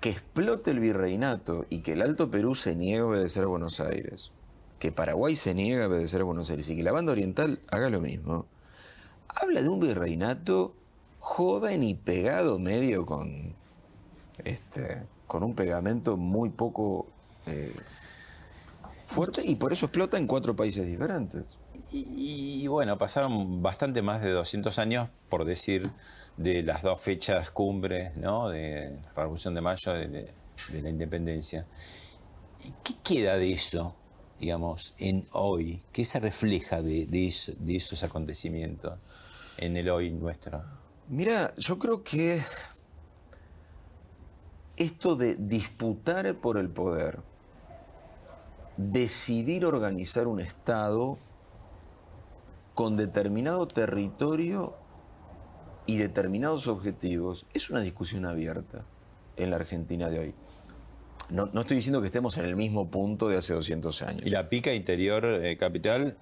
que 0.00 0.10
explote 0.10 0.70
el 0.70 0.80
virreinato 0.80 1.66
y 1.68 1.80
que 1.80 1.92
el 1.92 2.02
Alto 2.02 2.30
Perú 2.30 2.54
se 2.54 2.74
niegue 2.74 3.00
a 3.00 3.06
obedecer 3.06 3.44
a 3.44 3.48
Buenos 3.48 3.80
Aires, 3.80 4.32
que 4.78 4.92
Paraguay 4.92 5.36
se 5.36 5.54
niegue 5.54 5.82
a 5.82 5.88
obedecer 5.88 6.22
a 6.22 6.24
Buenos 6.24 6.50
Aires 6.50 6.68
y 6.70 6.76
que 6.76 6.82
la 6.82 6.92
banda 6.92 7.12
oriental 7.12 7.60
haga 7.70 7.90
lo 7.90 8.00
mismo, 8.00 8.46
habla 9.28 9.62
de 9.62 9.68
un 9.68 9.80
virreinato 9.80 10.74
joven 11.18 11.82
y 11.82 11.94
pegado 11.94 12.58
medio 12.58 13.04
con, 13.04 13.54
este, 14.44 15.02
con 15.26 15.42
un 15.42 15.54
pegamento 15.54 16.16
muy 16.16 16.48
poco 16.48 17.06
eh, 17.46 17.74
fuerte 19.04 19.42
y 19.44 19.56
por 19.56 19.74
eso 19.74 19.86
explota 19.86 20.16
en 20.16 20.26
cuatro 20.26 20.56
países 20.56 20.86
diferentes. 20.86 21.44
Y, 21.92 22.62
y 22.62 22.66
bueno, 22.68 22.96
pasaron 22.96 23.62
bastante 23.62 24.00
más 24.00 24.22
de 24.22 24.30
200 24.30 24.78
años, 24.78 25.08
por 25.28 25.44
decir, 25.44 25.90
de 26.40 26.62
las 26.62 26.80
dos 26.80 26.98
fechas 26.98 27.50
cumbres, 27.50 28.16
¿no? 28.16 28.48
De 28.48 28.98
la 29.04 29.12
Revolución 29.14 29.54
de 29.54 29.60
Mayo, 29.60 29.92
de, 29.92 30.32
la 30.72 30.88
independencia. 30.88 31.66
¿Y 32.64 32.72
¿Qué 32.82 32.94
queda 33.04 33.36
de 33.36 33.52
eso, 33.52 33.94
digamos, 34.38 34.94
en 34.98 35.26
hoy? 35.32 35.82
¿Qué 35.92 36.06
se 36.06 36.18
refleja 36.18 36.80
de, 36.80 37.04
de 37.04 37.34
de 37.58 37.76
esos 37.76 38.02
acontecimientos 38.04 38.98
en 39.58 39.76
el 39.76 39.90
hoy 39.90 40.10
nuestro? 40.10 40.62
Mira, 41.08 41.54
yo 41.58 41.78
creo 41.78 42.02
que 42.02 42.40
esto 44.76 45.16
de 45.16 45.34
disputar 45.34 46.34
por 46.36 46.56
el 46.56 46.70
poder, 46.70 47.18
decidir 48.78 49.66
organizar 49.66 50.26
un 50.26 50.40
Estado 50.40 51.18
con 52.72 52.96
determinado 52.96 53.68
territorio 53.68 54.79
y 55.90 55.96
determinados 55.96 56.68
objetivos, 56.68 57.46
es 57.52 57.68
una 57.68 57.80
discusión 57.80 58.24
abierta 58.24 58.84
en 59.36 59.50
la 59.50 59.56
Argentina 59.56 60.08
de 60.08 60.20
hoy. 60.20 60.34
No, 61.30 61.46
no 61.52 61.62
estoy 61.62 61.78
diciendo 61.78 62.00
que 62.00 62.06
estemos 62.06 62.38
en 62.38 62.44
el 62.44 62.54
mismo 62.54 62.88
punto 62.88 63.28
de 63.28 63.36
hace 63.36 63.54
200 63.54 64.02
años. 64.02 64.22
Y 64.24 64.30
la 64.30 64.48
pica 64.48 64.72
interior 64.72 65.24
eh, 65.24 65.56
capital 65.56 66.16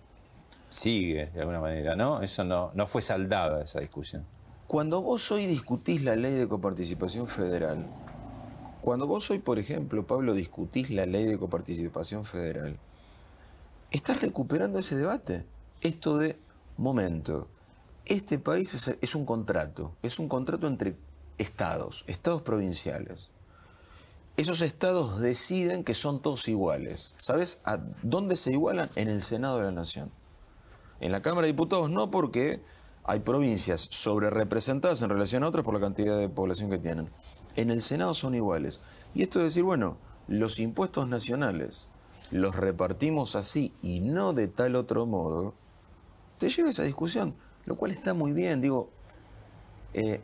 sigue, 0.70 1.26
de 1.34 1.40
alguna 1.40 1.60
manera, 1.60 1.96
¿no? 1.96 2.22
Eso 2.22 2.44
no, 2.44 2.70
no 2.74 2.86
fue 2.86 3.02
saldada, 3.02 3.62
esa 3.62 3.80
discusión. 3.80 4.24
Cuando 4.66 5.02
vos 5.02 5.30
hoy 5.32 5.44
discutís 5.44 6.02
la 6.02 6.16
ley 6.16 6.32
de 6.32 6.48
coparticipación 6.48 7.28
federal, 7.28 7.86
cuando 8.80 9.06
vos 9.06 9.30
hoy, 9.30 9.38
por 9.38 9.58
ejemplo, 9.58 10.06
Pablo, 10.06 10.32
discutís 10.32 10.88
la 10.88 11.04
ley 11.04 11.26
de 11.26 11.38
coparticipación 11.38 12.24
federal, 12.24 12.78
estás 13.90 14.22
recuperando 14.22 14.78
ese 14.78 14.96
debate. 14.96 15.44
Esto 15.82 16.16
de, 16.16 16.38
momento, 16.78 17.48
este 18.08 18.38
país 18.38 18.88
es, 19.00 19.14
un 19.14 19.24
contrato, 19.24 19.94
es 20.02 20.18
un 20.18 20.28
contrato 20.28 20.66
entre 20.66 20.96
estados, 21.38 22.04
estados 22.06 22.42
provinciales. 22.42 23.30
Esos 24.36 24.60
estados 24.60 25.20
deciden 25.20 25.84
que 25.84 25.94
son 25.94 26.20
todos 26.22 26.48
iguales. 26.48 27.14
¿Sabes 27.18 27.60
a 27.64 27.78
dónde 28.02 28.36
se 28.36 28.52
igualan? 28.52 28.90
En 28.94 29.08
el 29.08 29.22
Senado 29.22 29.58
de 29.58 29.64
la 29.64 29.72
Nación. 29.72 30.10
En 31.00 31.12
la 31.12 31.22
Cámara 31.22 31.46
de 31.46 31.52
Diputados 31.52 31.90
no 31.90 32.10
porque 32.10 32.60
hay 33.04 33.20
provincias 33.20 33.88
sobre 33.90 34.30
representadas 34.30 35.02
en 35.02 35.10
relación 35.10 35.42
a 35.42 35.48
otras 35.48 35.64
por 35.64 35.74
la 35.74 35.80
cantidad 35.80 36.18
de 36.18 36.28
población 36.28 36.70
que 36.70 36.78
tienen. 36.78 37.10
En 37.56 37.70
el 37.70 37.82
Senado 37.82 38.14
son 38.14 38.34
iguales. 38.34 38.80
Y 39.14 39.22
esto 39.22 39.40
es 39.40 39.46
decir, 39.46 39.64
bueno, 39.64 39.96
los 40.28 40.60
impuestos 40.60 41.08
nacionales 41.08 41.90
los 42.30 42.54
repartimos 42.54 43.36
así 43.36 43.74
y 43.82 44.00
no 44.00 44.32
de 44.32 44.48
tal 44.48 44.76
otro 44.76 45.06
modo, 45.06 45.54
te 46.38 46.50
lleva 46.50 46.68
a 46.68 46.70
esa 46.70 46.82
discusión, 46.84 47.34
lo 47.68 47.76
cual 47.76 47.92
está 47.92 48.14
muy 48.14 48.32
bien. 48.32 48.60
Digo, 48.60 48.88
eh, 49.92 50.20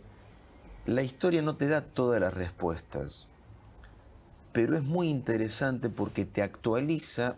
la 0.86 1.02
historia 1.02 1.42
no 1.42 1.56
te 1.56 1.68
da 1.68 1.82
todas 1.82 2.20
las 2.20 2.32
respuestas, 2.32 3.28
pero 4.52 4.76
es 4.76 4.82
muy 4.82 5.10
interesante 5.10 5.90
porque 5.90 6.24
te 6.24 6.42
actualiza 6.42 7.36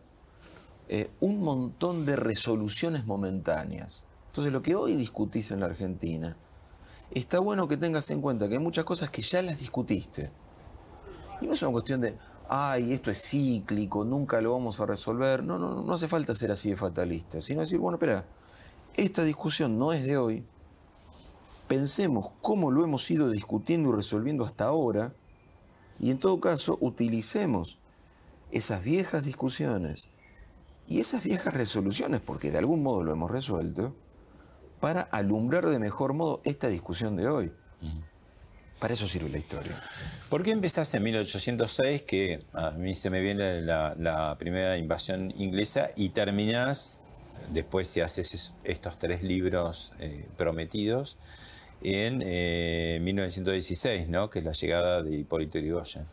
eh, 0.88 1.10
un 1.20 1.42
montón 1.42 2.06
de 2.06 2.14
resoluciones 2.14 3.04
momentáneas. 3.04 4.04
Entonces, 4.28 4.52
lo 4.52 4.62
que 4.62 4.76
hoy 4.76 4.94
discutís 4.94 5.50
en 5.50 5.60
la 5.60 5.66
Argentina, 5.66 6.36
está 7.10 7.40
bueno 7.40 7.66
que 7.66 7.76
tengas 7.76 8.08
en 8.10 8.20
cuenta 8.20 8.48
que 8.48 8.54
hay 8.54 8.60
muchas 8.60 8.84
cosas 8.84 9.10
que 9.10 9.22
ya 9.22 9.42
las 9.42 9.58
discutiste. 9.58 10.30
Y 11.40 11.46
no 11.46 11.54
es 11.54 11.62
una 11.62 11.72
cuestión 11.72 12.00
de, 12.00 12.16
ay, 12.48 12.92
esto 12.92 13.10
es 13.10 13.20
cíclico, 13.20 14.04
nunca 14.04 14.40
lo 14.40 14.52
vamos 14.52 14.78
a 14.80 14.86
resolver. 14.86 15.42
No, 15.42 15.58
no, 15.58 15.82
no 15.82 15.94
hace 15.94 16.06
falta 16.06 16.32
ser 16.34 16.52
así 16.52 16.70
de 16.70 16.76
fatalista, 16.76 17.40
sino 17.40 17.62
decir, 17.62 17.78
bueno, 17.78 17.96
espera, 17.96 18.24
esta 18.96 19.24
discusión 19.24 19.78
no 19.78 19.92
es 19.92 20.04
de 20.04 20.16
hoy. 20.16 20.44
Pensemos 21.68 22.30
cómo 22.42 22.70
lo 22.70 22.84
hemos 22.84 23.10
ido 23.10 23.30
discutiendo 23.30 23.90
y 23.90 23.96
resolviendo 23.96 24.44
hasta 24.44 24.64
ahora. 24.64 25.12
Y 25.98 26.10
en 26.10 26.18
todo 26.18 26.40
caso, 26.40 26.78
utilicemos 26.80 27.78
esas 28.52 28.82
viejas 28.82 29.24
discusiones 29.24 30.08
y 30.88 31.00
esas 31.00 31.24
viejas 31.24 31.54
resoluciones, 31.54 32.20
porque 32.20 32.50
de 32.50 32.58
algún 32.58 32.82
modo 32.82 33.02
lo 33.02 33.12
hemos 33.12 33.30
resuelto, 33.30 33.94
para 34.80 35.00
alumbrar 35.00 35.68
de 35.68 35.78
mejor 35.78 36.12
modo 36.12 36.40
esta 36.44 36.68
discusión 36.68 37.16
de 37.16 37.28
hoy. 37.28 37.52
Para 38.78 38.92
eso 38.94 39.08
sirve 39.08 39.30
la 39.30 39.38
historia. 39.38 39.72
¿Por 40.28 40.42
qué 40.42 40.52
empezaste 40.52 40.98
en 40.98 41.02
1806, 41.04 42.02
que 42.02 42.44
a 42.52 42.70
mí 42.72 42.94
se 42.94 43.10
me 43.10 43.20
viene 43.20 43.62
la, 43.62 43.94
la 43.96 44.36
primera 44.38 44.76
invasión 44.76 45.32
inglesa, 45.36 45.90
y 45.96 46.10
terminás, 46.10 47.02
después 47.52 47.88
si 47.88 48.00
haces 48.00 48.34
es- 48.34 48.54
estos 48.64 48.98
tres 48.98 49.22
libros 49.22 49.92
eh, 49.98 50.26
prometidos, 50.36 51.16
en 51.82 52.22
eh, 52.24 52.98
1916, 53.02 54.08
¿no? 54.08 54.30
que 54.30 54.38
es 54.40 54.44
la 54.44 54.52
llegada 54.52 55.02
de 55.02 55.16
Hipólito 55.16 55.58
Yrigoyen? 55.58 56.06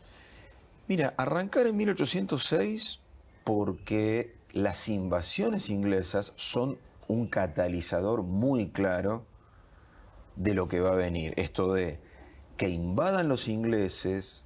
Mira, 0.88 1.14
arrancar 1.16 1.66
en 1.66 1.76
1806 1.76 3.00
porque 3.44 4.34
las 4.52 4.88
invasiones 4.88 5.70
inglesas 5.70 6.32
son 6.36 6.78
un 7.08 7.26
catalizador 7.26 8.22
muy 8.22 8.68
claro 8.68 9.24
de 10.36 10.54
lo 10.54 10.68
que 10.68 10.80
va 10.80 10.92
a 10.92 10.96
venir. 10.96 11.32
Esto 11.36 11.72
de 11.72 11.98
que 12.56 12.68
invadan 12.68 13.28
los 13.28 13.48
ingleses, 13.48 14.44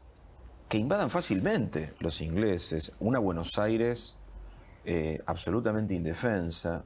que 0.68 0.78
invadan 0.78 1.10
fácilmente 1.10 1.92
los 1.98 2.20
ingleses, 2.20 2.92
una 3.00 3.18
Buenos 3.18 3.58
Aires 3.58 4.17
eh, 4.90 5.20
absolutamente 5.26 5.94
indefensa, 5.94 6.82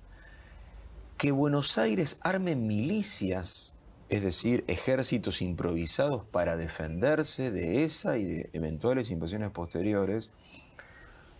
que 1.16 1.30
Buenos 1.30 1.78
Aires 1.78 2.18
arme 2.22 2.56
milicias, 2.56 3.74
es 4.08 4.24
decir, 4.24 4.64
ejércitos 4.66 5.40
improvisados 5.40 6.24
para 6.24 6.56
defenderse 6.56 7.52
de 7.52 7.84
esa 7.84 8.18
y 8.18 8.24
de 8.24 8.50
eventuales 8.54 9.12
invasiones 9.12 9.50
posteriores, 9.50 10.32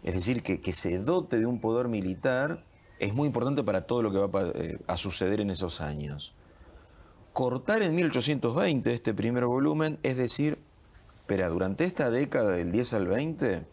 es 0.05 0.15
decir, 0.15 0.45
que, 0.45 0.61
que 0.61 0.73
se 0.73 1.01
dote 1.01 1.41
de 1.41 1.47
un 1.47 1.61
poder 1.61 1.89
militar, 1.89 2.65
es 3.01 3.13
muy 3.13 3.27
importante 3.27 3.65
para 3.65 3.81
todo 3.89 4.01
lo 4.03 4.13
que 4.13 4.19
va 4.19 4.41
a 4.41 4.53
eh, 4.55 4.79
a 4.87 4.97
suceder 4.97 5.41
en 5.41 5.51
esos 5.51 5.81
años. 5.81 6.33
cortar 7.33 7.83
en 7.83 7.97
1820 7.97 8.95
este 8.95 9.15
primer 9.15 9.47
volumen 9.47 9.99
es 10.05 10.17
decir, 10.17 10.59
espera, 11.23 11.49
durante 11.49 11.87
esta 11.87 12.09
década 12.09 12.53
del 12.53 12.71
10 12.71 12.93
al 12.93 13.09
20, 13.09 13.67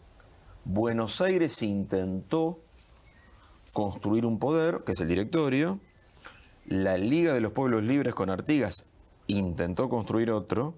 Buenos 0.64 1.20
Aires 1.20 1.62
intentó 1.62 2.64
construir 3.72 4.26
un 4.26 4.38
poder, 4.38 4.82
que 4.84 4.92
es 4.92 5.00
el 5.00 5.08
directorio, 5.08 5.80
la 6.66 6.96
Liga 6.96 7.34
de 7.34 7.40
los 7.40 7.52
Pueblos 7.52 7.82
Libres 7.84 8.14
con 8.14 8.30
Artigas 8.30 8.86
intentó 9.26 9.88
construir 9.88 10.30
otro, 10.30 10.74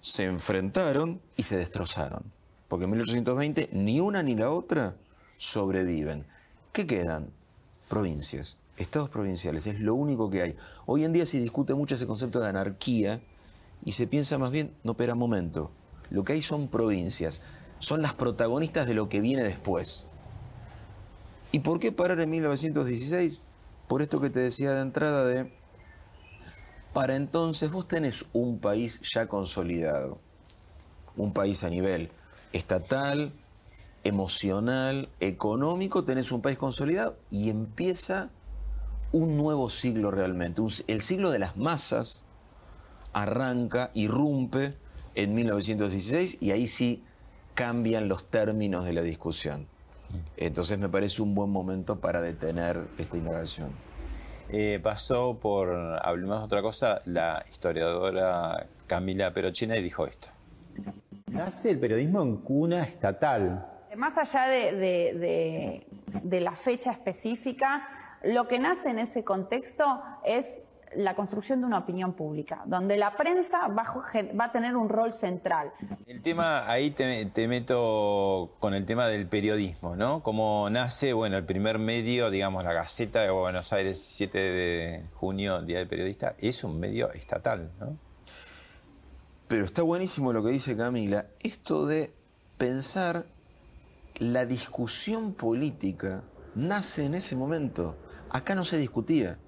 se 0.00 0.24
enfrentaron 0.24 1.20
y 1.36 1.42
se 1.42 1.56
destrozaron. 1.56 2.24
Porque 2.68 2.84
en 2.84 2.90
1820 2.90 3.70
ni 3.72 4.00
una 4.00 4.22
ni 4.22 4.34
la 4.34 4.50
otra 4.50 4.96
sobreviven. 5.36 6.26
¿Qué 6.72 6.86
quedan? 6.86 7.30
Provincias, 7.88 8.58
estados 8.76 9.08
provinciales, 9.08 9.66
es 9.66 9.80
lo 9.80 9.94
único 9.94 10.28
que 10.30 10.42
hay. 10.42 10.56
Hoy 10.86 11.04
en 11.04 11.12
día 11.12 11.26
se 11.26 11.40
discute 11.40 11.74
mucho 11.74 11.94
ese 11.94 12.06
concepto 12.06 12.40
de 12.40 12.48
anarquía 12.48 13.20
y 13.84 13.92
se 13.92 14.06
piensa 14.06 14.38
más 14.38 14.50
bien, 14.50 14.74
no, 14.84 14.92
espera 14.92 15.14
momento, 15.14 15.70
lo 16.10 16.24
que 16.24 16.34
hay 16.34 16.42
son 16.42 16.68
provincias, 16.68 17.40
son 17.78 18.02
las 18.02 18.14
protagonistas 18.14 18.86
de 18.86 18.94
lo 18.94 19.08
que 19.08 19.20
viene 19.20 19.44
después. 19.44 20.08
¿Y 21.50 21.60
por 21.60 21.80
qué 21.80 21.92
parar 21.92 22.20
en 22.20 22.30
1916? 22.30 23.40
Por 23.88 24.02
esto 24.02 24.20
que 24.20 24.28
te 24.28 24.40
decía 24.40 24.74
de 24.74 24.82
entrada 24.82 25.24
de, 25.24 25.50
para 26.92 27.16
entonces 27.16 27.70
vos 27.70 27.88
tenés 27.88 28.26
un 28.34 28.58
país 28.58 29.00
ya 29.00 29.28
consolidado, 29.28 30.18
un 31.16 31.32
país 31.32 31.64
a 31.64 31.70
nivel 31.70 32.10
estatal, 32.52 33.32
emocional, 34.04 35.08
económico, 35.20 36.04
tenés 36.04 36.32
un 36.32 36.42
país 36.42 36.58
consolidado 36.58 37.16
y 37.30 37.48
empieza 37.48 38.30
un 39.12 39.38
nuevo 39.38 39.70
siglo 39.70 40.10
realmente. 40.10 40.60
el 40.86 41.00
siglo 41.00 41.30
de 41.30 41.38
las 41.38 41.56
masas 41.56 42.24
arranca, 43.14 43.90
irrumpe 43.94 44.74
en 45.14 45.34
1916 45.34 46.38
y 46.40 46.50
ahí 46.50 46.68
sí 46.68 47.02
cambian 47.54 48.06
los 48.06 48.28
términos 48.28 48.84
de 48.84 48.92
la 48.92 49.02
discusión. 49.02 49.66
Entonces 50.36 50.78
me 50.78 50.88
parece 50.88 51.22
un 51.22 51.34
buen 51.34 51.50
momento 51.50 52.00
para 52.00 52.20
detener 52.20 52.86
esta 52.98 53.16
indagación. 53.16 53.70
Eh, 54.50 54.80
pasó 54.82 55.38
por, 55.38 55.68
hablemos 56.02 56.38
de 56.38 56.44
otra 56.44 56.62
cosa, 56.62 57.00
la 57.04 57.44
historiadora 57.50 58.66
Camila 58.86 59.32
Perochina 59.32 59.76
y 59.76 59.82
dijo 59.82 60.06
esto. 60.06 60.28
Nace 61.26 61.70
el 61.70 61.78
periodismo 61.78 62.22
en 62.22 62.36
cuna 62.38 62.82
estatal. 62.84 63.66
Más 63.96 64.16
allá 64.16 64.48
de, 64.48 65.84
de 66.22 66.40
la 66.40 66.52
fecha 66.52 66.92
específica, 66.92 67.86
lo 68.22 68.48
que 68.48 68.58
nace 68.58 68.90
en 68.90 68.98
ese 68.98 69.24
contexto 69.24 70.02
es 70.24 70.60
la 70.96 71.14
construcción 71.14 71.60
de 71.60 71.66
una 71.66 71.78
opinión 71.78 72.14
pública, 72.14 72.62
donde 72.66 72.96
la 72.96 73.16
prensa 73.16 73.68
va, 73.68 73.84
a 74.44 74.52
tener 74.52 74.76
un 74.76 74.88
rol 74.88 75.12
central. 75.12 75.72
El 76.06 76.22
tema, 76.22 76.70
ahí 76.70 76.90
te, 76.90 77.48
meto 77.48 78.56
con 78.58 78.74
el 78.74 78.84
tema 78.84 79.06
del 79.06 79.26
periodismo, 79.26 79.96
¿no? 79.96 80.22
Cómo 80.22 80.68
nace, 80.70 81.12
bueno, 81.12 81.36
el 81.36 81.44
primer 81.44 81.78
medio, 81.78 82.30
digamos, 82.30 82.64
la 82.64 82.72
Gaceta 82.72 83.22
de 83.22 83.30
Buenos 83.30 83.72
Aires, 83.72 84.00
7 84.02 84.38
de 84.38 85.06
junio, 85.14 85.62
Día 85.62 85.78
del 85.78 85.88
Periodista, 85.88 86.34
es 86.38 86.64
un 86.64 86.78
medio 86.78 87.12
estatal, 87.12 87.70
¿no? 87.80 87.96
Pero 89.48 89.64
está 89.64 89.82
buenísimo 89.82 90.32
lo 90.32 90.44
que 90.44 90.50
dice 90.50 90.76
Camila, 90.76 91.26
esto 91.40 91.86
de 91.86 92.12
pensar 92.58 93.24
la 94.18 94.44
discusión 94.44 95.32
política 95.32 96.22
nace 96.54 97.04
en 97.04 97.14
ese 97.14 97.36
momento. 97.36 97.96
Acá 98.30 98.54
no 98.54 98.64
se 98.64 98.76
discutía. 98.76 99.38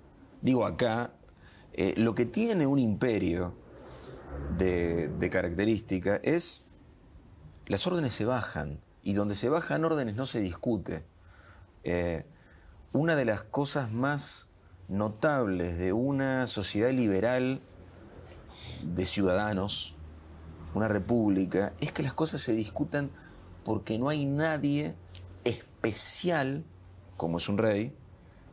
Digo 0.40 0.64
acá, 0.64 1.12
eh, 1.72 1.94
lo 1.96 2.14
que 2.14 2.26
tiene 2.26 2.66
un 2.66 2.78
imperio 2.78 3.54
de, 4.56 5.28
característica 5.30 6.20
es 6.22 6.66
las 7.66 7.86
órdenes 7.86 8.12
se 8.12 8.24
bajan 8.24 8.80
y 9.02 9.14
donde 9.14 9.34
se 9.34 9.48
bajan 9.48 9.84
órdenes 9.84 10.16
no 10.16 10.26
se 10.26 10.40
discute. 10.40 11.04
Eh, 11.84 12.26
una 12.92 13.14
de 13.14 13.24
las 13.24 13.42
cosas 13.42 13.90
más 13.92 14.48
notables 14.88 15.78
de 15.78 15.92
una 15.92 16.46
sociedad 16.48 16.90
liberal 16.90 17.60
de 18.82 19.06
ciudadanos, 19.06 19.94
una 20.74 20.88
república, 20.88 21.72
es 21.80 21.92
que 21.92 22.02
las 22.02 22.14
cosas 22.14 22.40
se 22.40 22.52
discutan 22.52 23.10
porque 23.64 23.98
no 23.98 24.08
hay 24.08 24.24
nadie 24.26 24.96
especial, 25.44 26.64
como 27.16 27.38
es 27.38 27.48
un 27.48 27.58
rey, 27.58 27.94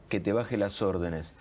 que 0.09 0.19
te 0.19 0.33
baje 0.33 0.57
las 0.57 0.81
órdenes. 0.81 1.35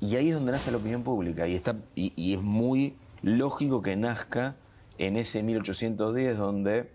Y 0.00 0.16
ahí 0.16 0.28
es 0.28 0.34
donde 0.34 0.52
nace 0.52 0.70
la 0.70 0.76
opinión 0.76 1.02
pública 1.02 1.48
y, 1.48 1.54
está, 1.54 1.76
y, 1.94 2.34
es 2.34 2.42
muy 2.42 2.96
lógico 3.22 3.82
que 3.82 3.96
nazca 3.96 4.56
en 4.98 5.16
ese 5.16 5.42
1810 5.42 6.36
donde 6.36 6.90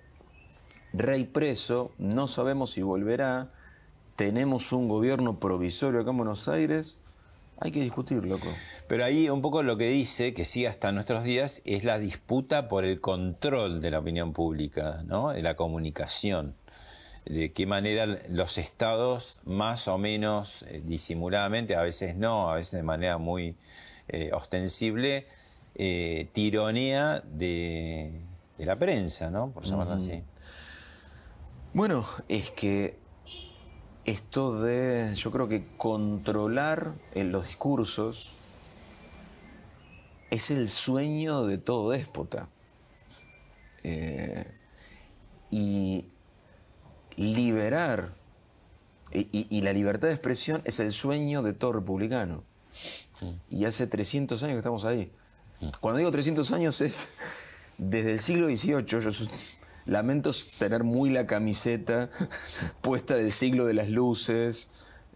rey 0.93 1.25
preso, 1.25 1.91
no 1.97 2.27
sabemos 2.27 2.71
si 2.71 2.81
volverá, 2.81 3.51
tenemos 4.15 4.71
un 4.71 4.87
gobierno 4.87 5.39
provisorio 5.39 6.01
acá 6.01 6.11
en 6.11 6.17
Buenos 6.17 6.47
Aires, 6.47 6.99
hay 7.59 7.71
que 7.71 7.81
discutir, 7.81 8.25
loco. 8.25 8.47
Pero 8.87 9.03
ahí 9.03 9.29
un 9.29 9.41
poco 9.41 9.63
lo 9.63 9.77
que 9.77 9.89
dice, 9.89 10.33
que 10.33 10.45
sigue 10.45 10.67
hasta 10.67 10.91
nuestros 10.91 11.23
días, 11.23 11.61
es 11.65 11.83
la 11.83 11.99
disputa 11.99 12.67
por 12.67 12.85
el 12.85 13.01
control 13.01 13.81
de 13.81 13.91
la 13.91 13.99
opinión 13.99 14.33
pública, 14.33 15.03
¿no? 15.05 15.29
de 15.29 15.41
la 15.41 15.55
comunicación 15.55 16.55
de 17.25 17.53
qué 17.53 17.65
manera 17.65 18.07
los 18.29 18.57
estados, 18.57 19.39
más 19.45 19.87
o 19.87 19.97
menos 19.97 20.63
eh, 20.63 20.81
disimuladamente, 20.83 21.75
a 21.75 21.83
veces 21.83 22.15
no, 22.15 22.49
a 22.49 22.55
veces 22.55 22.73
de 22.73 22.83
manera 22.83 23.17
muy 23.17 23.55
eh, 24.07 24.31
ostensible, 24.33 25.27
eh, 25.75 26.29
tironea 26.33 27.21
de, 27.21 28.21
la 28.57 28.77
prensa, 28.77 29.31
¿no? 29.31 29.51
Por 29.51 29.63
llamarlo 29.63 29.93
así. 29.93 30.23
Bueno, 31.73 32.05
es 32.27 32.51
que 32.51 32.99
esto 34.05 34.61
de, 34.61 35.13
yo 35.15 35.31
creo 35.31 35.47
que 35.47 35.65
controlar 35.77 36.93
en 37.15 37.31
los 37.31 37.47
discursos 37.47 38.33
es 40.29 40.51
el 40.51 40.67
sueño 40.69 41.45
de 41.45 41.57
todo 41.57 41.91
déspota. 41.91 42.49
y 45.49 46.10
liberar, 47.15 48.13
y, 49.13 49.61
la 49.61 49.73
libertad 49.73 50.07
de 50.07 50.13
expresión 50.13 50.61
es 50.63 50.79
el 50.79 50.91
sueño 50.91 51.43
de 51.43 51.53
todo 51.53 51.73
republicano. 51.73 52.43
Y 53.49 53.65
hace 53.65 53.87
300 53.87 54.41
años 54.43 54.53
que 54.53 54.59
estamos 54.59 54.85
ahí. 54.85 55.11
Cuando 55.79 55.99
digo 55.99 56.11
300 56.11 56.51
años 56.53 56.81
es 56.81 57.09
desde 57.77 58.13
el 58.13 58.19
siglo 58.19 58.47
XVIII. 58.47 58.85
Yo 58.85 58.99
lamento 59.85 60.31
tener 60.57 60.83
muy 60.83 61.09
la 61.09 61.27
camiseta 61.27 62.09
puesta 62.81 63.15
del 63.15 63.31
siglo 63.31 63.65
de 63.65 63.73
las 63.73 63.89
luces, 63.89 64.69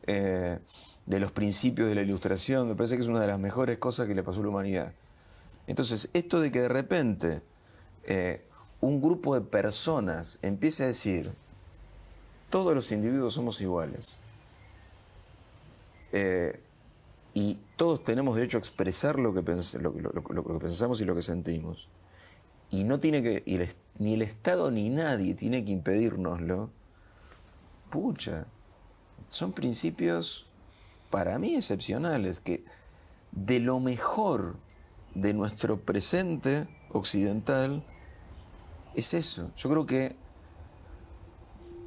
eh, 0.08 0.60
de 1.06 1.20
los 1.20 1.32
principios 1.32 1.88
de 1.88 1.96
la 1.96 2.02
ilustración. 2.02 2.68
Me 2.68 2.76
parece 2.76 2.96
que 2.96 3.02
es 3.02 3.08
una 3.08 3.22
de 3.22 3.28
las 3.28 3.40
mejores 3.40 3.78
cosas 3.78 4.08
que 4.08 4.16
le 4.16 4.24
pasó 4.24 4.42
a 4.42 4.44
la 4.44 4.50
humanidad. 4.50 4.94
Entonces, 5.68 6.10
esto 6.14 6.40
de 6.40 6.52
que 6.52 6.62
de 6.62 6.70
repente 6.70 7.42
eh, 8.04 8.46
un 8.82 9.02
grupo 9.02 9.36
de 9.36 9.42
personas 9.42 10.38
empiece 10.42 10.84
a 10.84 10.88
decir, 10.88 11.34
todos 12.56 12.74
los 12.74 12.90
individuos 12.94 13.34
somos 13.34 13.60
iguales. 13.60 14.18
Eh, 16.14 16.58
y 17.34 17.60
todos 17.76 18.02
tenemos 18.02 18.34
derecho 18.38 18.58
a 18.58 18.60
expresar 18.60 19.20
lo 19.20 19.34
que, 19.34 19.44
pensamos 19.44 21.02
y 21.02 21.04
lo 21.04 21.14
que 21.14 21.22
sentimos. 21.22 21.90
Y 22.70 22.86
no 22.86 22.98
tiene 23.02 23.22
que, 23.22 23.76
ni 24.00 24.14
el 24.14 24.22
Estado 24.22 24.72
ni 24.72 24.90
nadie 24.90 25.36
tiene 25.36 25.66
que 25.66 25.74
impedírnoslo. 25.74 26.70
Pucha, 27.90 28.46
son 29.28 29.52
principios 29.52 30.48
para 31.10 31.38
mí 31.38 31.56
excepcionales, 31.56 32.40
que 32.40 32.64
de 33.34 33.60
lo 33.60 33.82
mejor 33.82 34.56
de 35.14 35.34
nuestro 35.34 35.82
presente 35.82 36.70
occidental 36.94 37.86
es 38.96 39.14
eso. 39.14 39.52
Yo 39.58 39.70
creo 39.70 39.86
que 39.86 40.25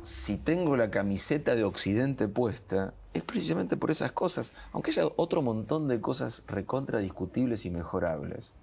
si 0.09 0.39
tengo 0.39 0.75
la 0.79 0.91
camiseta 0.91 1.55
de 1.55 1.65
Occidente 1.65 2.29
puesta, 2.29 2.95
es 3.13 3.23
precisamente 3.23 3.77
por 3.77 3.91
esas 3.91 4.11
cosas, 4.11 4.53
aunque 4.73 4.91
haya 4.91 5.07
otro 5.17 5.43
montón 5.43 5.87
de 5.87 6.01
cosas 6.01 6.45
recontra 6.47 6.99
discutibles 6.99 7.67
y 7.67 7.71
mejorables. 7.71 8.55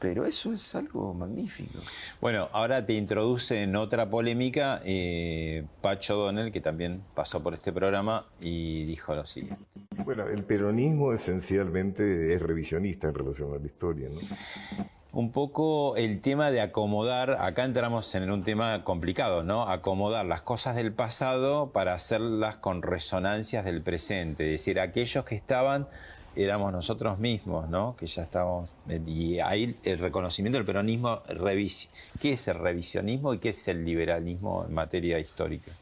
Pero 0.00 0.26
eso 0.26 0.52
es 0.52 0.74
algo 0.74 1.14
magnífico. 1.14 1.78
Bueno, 2.20 2.48
ahora 2.50 2.84
te 2.84 2.94
introduce 2.94 3.62
en 3.62 3.76
otra 3.76 4.10
polémica 4.10 4.82
eh, 4.84 5.64
Pacho 5.80 6.16
Donel, 6.16 6.50
que 6.50 6.60
también 6.60 7.04
pasó 7.14 7.40
por 7.40 7.54
este 7.54 7.72
programa 7.72 8.26
y 8.40 8.82
dijo 8.86 9.14
lo 9.14 9.24
siguiente. 9.24 9.64
Bueno, 10.04 10.26
el 10.26 10.42
peronismo 10.42 11.12
esencialmente 11.12 12.34
es 12.34 12.42
revisionista 12.42 13.06
en 13.06 13.14
relación 13.14 13.54
a 13.54 13.58
la 13.58 13.66
historia, 13.66 14.08
¿no? 14.08 14.18
Un 15.12 15.32
poco 15.32 15.96
el 15.96 16.20
tema 16.20 16.50
de 16.50 16.60
acomodar, 16.60 17.36
acá 17.40 17.64
entramos 17.64 18.14
en 18.14 18.30
un 18.30 18.44
tema 18.44 18.84
complicado, 18.84 19.42
¿no? 19.42 19.62
Acomodar 19.62 20.26
las 20.26 20.42
cosas 20.42 20.76
del 20.76 20.92
pasado 20.92 21.70
para 21.72 21.94
hacerlas 21.94 22.56
con 22.56 22.82
resonancias 22.82 23.64
del 23.64 23.82
presente, 23.82 24.44
es 24.44 24.50
decir, 24.52 24.78
aquellos 24.78 25.24
que 25.24 25.34
estaban 25.34 25.88
éramos 26.36 26.72
nosotros 26.72 27.18
mismos, 27.18 27.68
¿no? 27.68 27.96
Que 27.96 28.06
ya 28.06 28.22
estábamos. 28.22 28.70
Y 29.06 29.40
ahí 29.40 29.76
el 29.82 29.98
reconocimiento 29.98 30.58
del 30.58 30.66
peronismo. 30.66 31.22
¿Qué 32.20 32.32
es 32.32 32.48
el 32.48 32.58
revisionismo 32.58 33.34
y 33.34 33.38
qué 33.38 33.50
es 33.50 33.68
el 33.68 33.84
liberalismo 33.84 34.64
en 34.66 34.74
materia 34.74 35.18
histórica? 35.18 35.72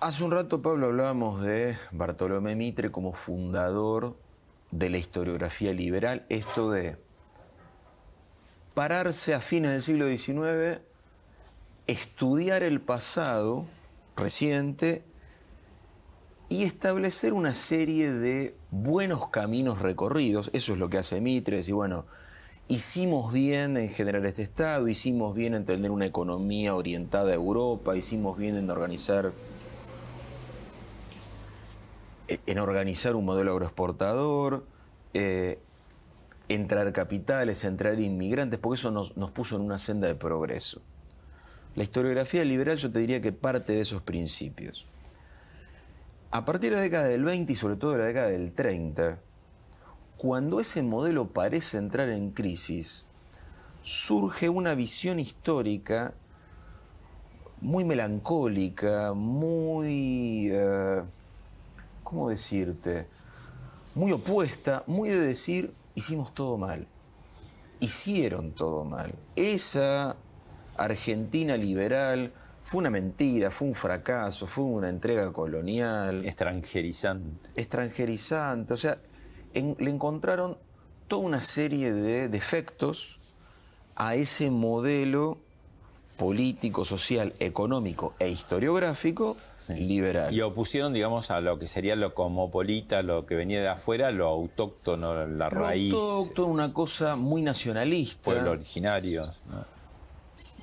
Hace 0.00 0.24
un 0.24 0.30
rato, 0.30 0.62
Pablo, 0.62 0.86
hablábamos 0.86 1.42
de 1.42 1.76
Bartolomé 1.90 2.56
Mitre 2.56 2.90
como 2.90 3.12
fundador 3.12 4.16
de 4.70 4.90
la 4.90 4.98
historiografía 4.98 5.72
liberal. 5.72 6.24
Esto 6.28 6.70
de 6.70 6.96
pararse 8.74 9.34
a 9.34 9.40
fines 9.40 9.72
del 9.72 9.82
siglo 9.82 10.08
XIX, 10.08 10.80
estudiar 11.86 12.62
el 12.62 12.80
pasado 12.80 13.66
reciente 14.16 15.02
y 16.48 16.64
establecer 16.64 17.32
una 17.32 17.54
serie 17.54 18.12
de 18.12 18.54
buenos 18.70 19.28
caminos 19.28 19.80
recorridos. 19.80 20.50
Eso 20.52 20.72
es 20.72 20.78
lo 20.78 20.88
que 20.90 20.98
hace 20.98 21.20
Mitre, 21.20 21.56
decir, 21.56 21.74
bueno, 21.74 22.04
hicimos 22.68 23.32
bien 23.32 23.76
en 23.76 23.88
generar 23.88 24.24
este 24.26 24.42
Estado, 24.42 24.88
hicimos 24.88 25.34
bien 25.34 25.54
en 25.54 25.64
tener 25.64 25.90
una 25.90 26.06
economía 26.06 26.74
orientada 26.74 27.32
a 27.32 27.34
Europa, 27.34 27.96
hicimos 27.96 28.38
bien 28.38 28.56
en 28.56 28.70
organizar 28.70 29.32
en 32.46 32.58
organizar 32.58 33.14
un 33.14 33.26
modelo 33.26 33.52
agroexportador, 33.52 34.64
eh, 35.12 35.58
en 36.54 36.66
traer 36.66 36.92
capitales, 36.92 37.64
en 37.64 37.76
traer 37.76 38.00
inmigrantes, 38.00 38.58
porque 38.58 38.78
eso 38.78 38.90
nos, 38.90 39.16
nos 39.16 39.30
puso 39.30 39.56
en 39.56 39.62
una 39.62 39.78
senda 39.78 40.08
de 40.08 40.14
progreso. 40.14 40.82
La 41.74 41.82
historiografía 41.82 42.44
liberal 42.44 42.76
yo 42.76 42.90
te 42.90 42.98
diría 42.98 43.20
que 43.20 43.32
parte 43.32 43.72
de 43.72 43.80
esos 43.80 44.02
principios. 44.02 44.86
A 46.30 46.44
partir 46.44 46.70
de 46.70 46.76
la 46.76 46.82
década 46.82 47.04
del 47.04 47.24
20 47.24 47.52
y 47.52 47.56
sobre 47.56 47.76
todo 47.76 47.92
de 47.92 47.98
la 47.98 48.04
década 48.04 48.28
del 48.28 48.52
30, 48.52 49.18
cuando 50.16 50.60
ese 50.60 50.82
modelo 50.82 51.28
parece 51.28 51.78
entrar 51.78 52.08
en 52.08 52.30
crisis, 52.30 53.06
surge 53.82 54.48
una 54.48 54.74
visión 54.74 55.18
histórica 55.18 56.14
muy 57.60 57.84
melancólica, 57.84 59.12
muy... 59.14 60.48
eh, 60.52 61.02
¿cómo 62.02 62.28
decirte? 62.28 63.06
Muy 63.94 64.12
opuesta, 64.12 64.84
muy 64.86 65.10
de 65.10 65.20
decir, 65.20 65.72
hicimos 65.94 66.34
todo 66.34 66.56
mal. 66.58 66.86
Hicieron 67.80 68.52
todo 68.52 68.84
mal. 68.84 69.14
Esa 69.36 70.16
Argentina 70.76 71.56
liberal 71.56 72.32
fue 72.64 72.78
una 72.78 72.90
mentira, 72.90 73.50
fue 73.50 73.68
un 73.68 73.74
fracaso, 73.74 74.46
fue 74.46 74.64
una 74.64 74.88
entrega 74.88 75.32
colonial, 75.32 76.24
Extranjerizante. 76.24 77.50
extranjerizante. 77.56 78.72
O 78.72 78.76
sea, 78.76 78.98
en- 79.52 79.76
le 79.78 79.90
encontraron 79.90 80.56
toda 81.08 81.22
una 81.22 81.40
serie 81.42 81.92
de 81.92 82.28
defectos 82.28 83.18
a 83.96 84.14
ese 84.14 84.50
modelo 84.50 85.38
político, 86.22 86.84
social, 86.84 87.34
económico 87.40 88.14
e 88.20 88.28
historiográfico 88.28 89.36
liberal. 89.70 90.32
Y 90.32 90.40
opusieron, 90.40 90.92
digamos, 90.92 91.32
a 91.32 91.40
lo 91.40 91.58
que 91.58 91.66
sería 91.66 91.96
lo 91.96 92.14
cosmopolita, 92.14 93.02
lo 93.02 93.26
que 93.26 93.34
venía 93.34 93.60
de 93.60 93.66
afuera, 93.66 94.12
lo 94.12 94.28
autóctono, 94.28 95.26
la 95.26 95.50
Lo 95.50 95.50
raíz, 95.50 95.92
autóctono, 95.92 96.46
una 96.46 96.72
cosa 96.72 97.16
muy 97.16 97.42
nacionalista, 97.42 98.22
pueblo 98.22 98.52
originario. 98.52 99.32
¿no? 99.50 99.64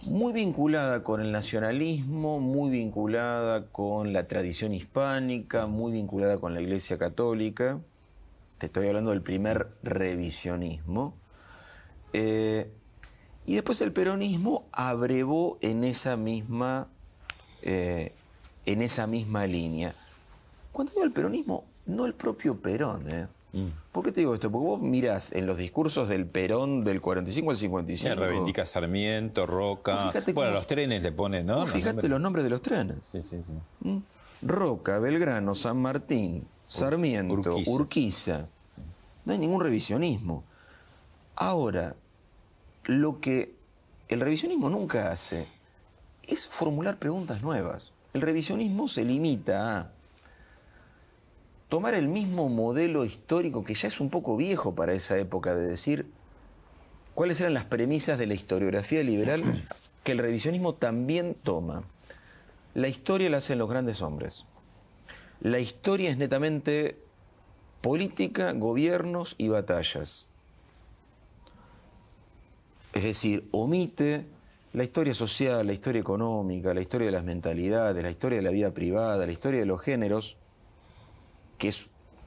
muy 0.04 0.32
vinculada 0.32 1.04
con 1.04 1.20
el 1.20 1.34
nacionalismo, 1.34 2.40
muy 2.40 2.70
vinculada 2.70 3.66
con 3.66 4.14
la 4.14 4.30
tradición 4.30 4.74
hispánica, 4.74 5.68
muy 5.68 5.92
vinculada 5.92 6.38
con 6.38 6.54
la 6.54 6.62
Iglesia 6.62 6.98
Católica. 6.98 7.82
Te 8.60 8.68
estoy 8.68 8.88
hablando 8.88 9.12
del 9.12 9.24
primer 9.24 9.74
revisionismo. 9.84 11.18
Eh, 12.14 12.72
y 13.50 13.56
después 13.56 13.82
el 13.82 13.92
peronismo 13.92 14.66
abrevó 14.72 15.58
en 15.62 15.84
esa 15.84 16.16
misma, 16.18 16.88
eh, 17.64 18.14
en 18.66 18.82
esa 18.84 19.08
misma 19.08 19.48
línea. 19.48 19.96
Cuando 20.72 20.92
digo 20.94 21.04
el 21.04 21.12
peronismo, 21.12 21.64
no 21.88 22.06
el 22.06 22.14
propio 22.14 22.58
Perón. 22.62 23.10
¿eh? 23.10 23.28
¿Por 23.92 24.06
qué 24.06 24.12
te 24.12 24.22
digo 24.22 24.36
esto? 24.36 24.52
Porque 24.52 24.68
vos 24.68 24.80
mirás 24.80 25.32
en 25.32 25.48
los 25.48 25.58
discursos 25.58 26.08
del 26.08 26.28
Perón 26.28 26.84
del 26.84 27.02
45 27.02 27.50
al 27.50 27.56
Se 27.56 27.62
55. 27.62 28.16
reivindica 28.22 28.66
Sarmiento, 28.68 29.48
Roca. 29.48 29.98
Fíjate 30.12 30.34
Bueno, 30.34 30.52
cómo- 30.52 30.60
los 30.60 30.68
trenes 30.68 31.02
le 31.02 31.12
ponen, 31.12 31.48
¿no? 31.48 31.56
Vos 31.62 31.74
Los 31.74 31.84
nombres. 31.84 32.10
los 32.12 32.22
nombres 32.22 32.44
de 32.44 32.50
los 32.52 32.62
trenes. 32.62 32.98
Sí, 33.12 33.24
sí, 33.24 33.42
sí. 33.42 33.54
¿Mm? 33.80 33.98
Roca, 34.44 35.00
Belgrano, 35.00 35.56
San 35.56 35.82
Martín, 35.82 36.48
Sarmiento, 36.68 37.34
Urquiza. 37.34 37.72
Urquiza. 37.72 38.48
No 39.26 39.34
hay 39.34 39.40
ningún 39.40 39.62
revisionismo. 39.62 40.44
Ahora, 41.36 41.96
lo 42.90 43.22
que 43.22 43.54
el 44.08 44.20
revisionismo 44.20 44.68
nunca 44.68 45.12
hace 45.12 45.46
es 46.24 46.48
formular 46.48 46.98
preguntas 46.98 47.44
nuevas. 47.44 47.94
El 48.14 48.22
revisionismo 48.22 48.88
se 48.88 49.06
limita 49.06 49.78
a 49.78 49.92
tomar 51.68 51.94
el 51.94 52.08
mismo 52.08 52.50
modelo 52.50 53.06
histórico 53.06 53.64
que 53.64 53.76
ya 53.76 53.88
es 53.88 54.00
un 54.00 54.10
poco 54.10 54.36
viejo 54.36 54.74
para 54.74 54.94
esa 54.94 55.20
época 55.20 55.54
de 55.54 55.68
decir 55.68 56.08
cuáles 57.14 57.40
eran 57.40 57.54
las 57.54 57.66
premisas 57.66 58.18
de 58.18 58.26
la 58.26 58.34
historiografía 58.34 59.04
liberal 59.04 59.44
que 60.04 60.14
el 60.14 60.18
revisionismo 60.18 60.74
también 60.74 61.36
toma. 61.36 61.84
La 62.74 62.88
historia 62.88 63.30
la 63.30 63.38
hacen 63.38 63.60
los 63.60 63.70
grandes 63.70 64.02
hombres. 64.02 64.46
La 65.42 65.60
historia 65.60 66.10
es 66.10 66.18
netamente 66.18 66.98
política, 67.82 68.52
gobiernos 68.54 69.36
y 69.38 69.50
batallas. 69.50 70.30
Es 72.94 73.04
decir, 73.04 73.48
omite 73.52 74.26
la 74.74 74.84
historia 74.84 75.14
social, 75.14 75.66
la 75.66 75.74
historia 75.74 76.02
económica, 76.02 76.74
la 76.74 76.82
historia 76.82 77.08
de 77.08 77.12
las 77.12 77.24
mentalidades, 77.24 78.02
la 78.04 78.10
historia 78.10 78.38
de 78.38 78.44
la 78.44 78.52
vida 78.52 78.74
privada, 78.74 79.26
la 79.26 79.32
historia 79.32 79.60
de 79.60 79.66
los 79.66 79.82
géneros, 79.82 80.38
que 81.58 81.72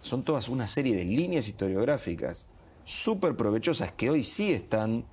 son 0.01 0.25
todas 0.25 0.49
una 0.49 0.67
serie 0.67 0.97
de 0.97 1.05
líneas 1.05 1.49
historiográficas 1.49 2.49
súper 2.85 3.37
provechosas 3.37 3.93
que 3.93 4.11
hoy 4.11 4.25
sí 4.25 4.53
están 4.53 5.05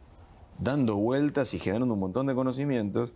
dando 0.57 0.95
vueltas 0.95 1.53
y 1.53 1.59
generando 1.59 1.93
un 1.93 1.99
montón 1.99 2.27
de 2.27 2.35
conocimientos. 2.35 3.13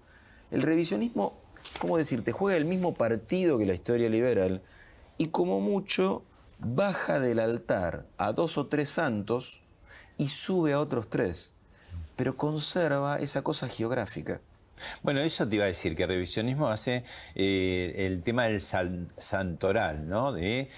El 0.51 0.61
revisionismo, 0.61 1.33
¿cómo 1.79 1.97
decirte? 1.97 2.31
Juega 2.31 2.57
el 2.57 2.65
mismo 2.65 2.93
partido 2.93 3.57
que 3.57 3.65
la 3.65 3.73
historia 3.73 4.09
liberal 4.09 4.61
y 5.17 5.27
como 5.27 5.59
mucho 5.59 6.23
baja 6.59 7.19
del 7.19 7.39
altar 7.39 8.05
a 8.17 8.31
dos 8.31 8.57
o 8.57 8.67
tres 8.67 8.89
santos 8.89 9.61
y 10.17 10.29
sube 10.29 10.73
a 10.73 10.79
otros 10.79 11.09
tres, 11.09 11.53
pero 12.15 12.37
conserva 12.37 13.17
esa 13.17 13.41
cosa 13.41 13.67
geográfica. 13.67 14.41
Bueno, 15.01 15.19
eso 15.21 15.47
te 15.47 15.55
iba 15.55 15.65
a 15.65 15.67
decir, 15.67 15.95
que 15.95 16.03
el 16.03 16.09
revisionismo 16.09 16.67
hace 16.67 17.03
eh, 17.35 17.93
el 18.07 18.21
tema 18.23 18.45
del 18.45 18.59
san- 18.59 19.07
santoral, 19.17 20.07
¿no? 20.09 20.33
De 20.33 20.69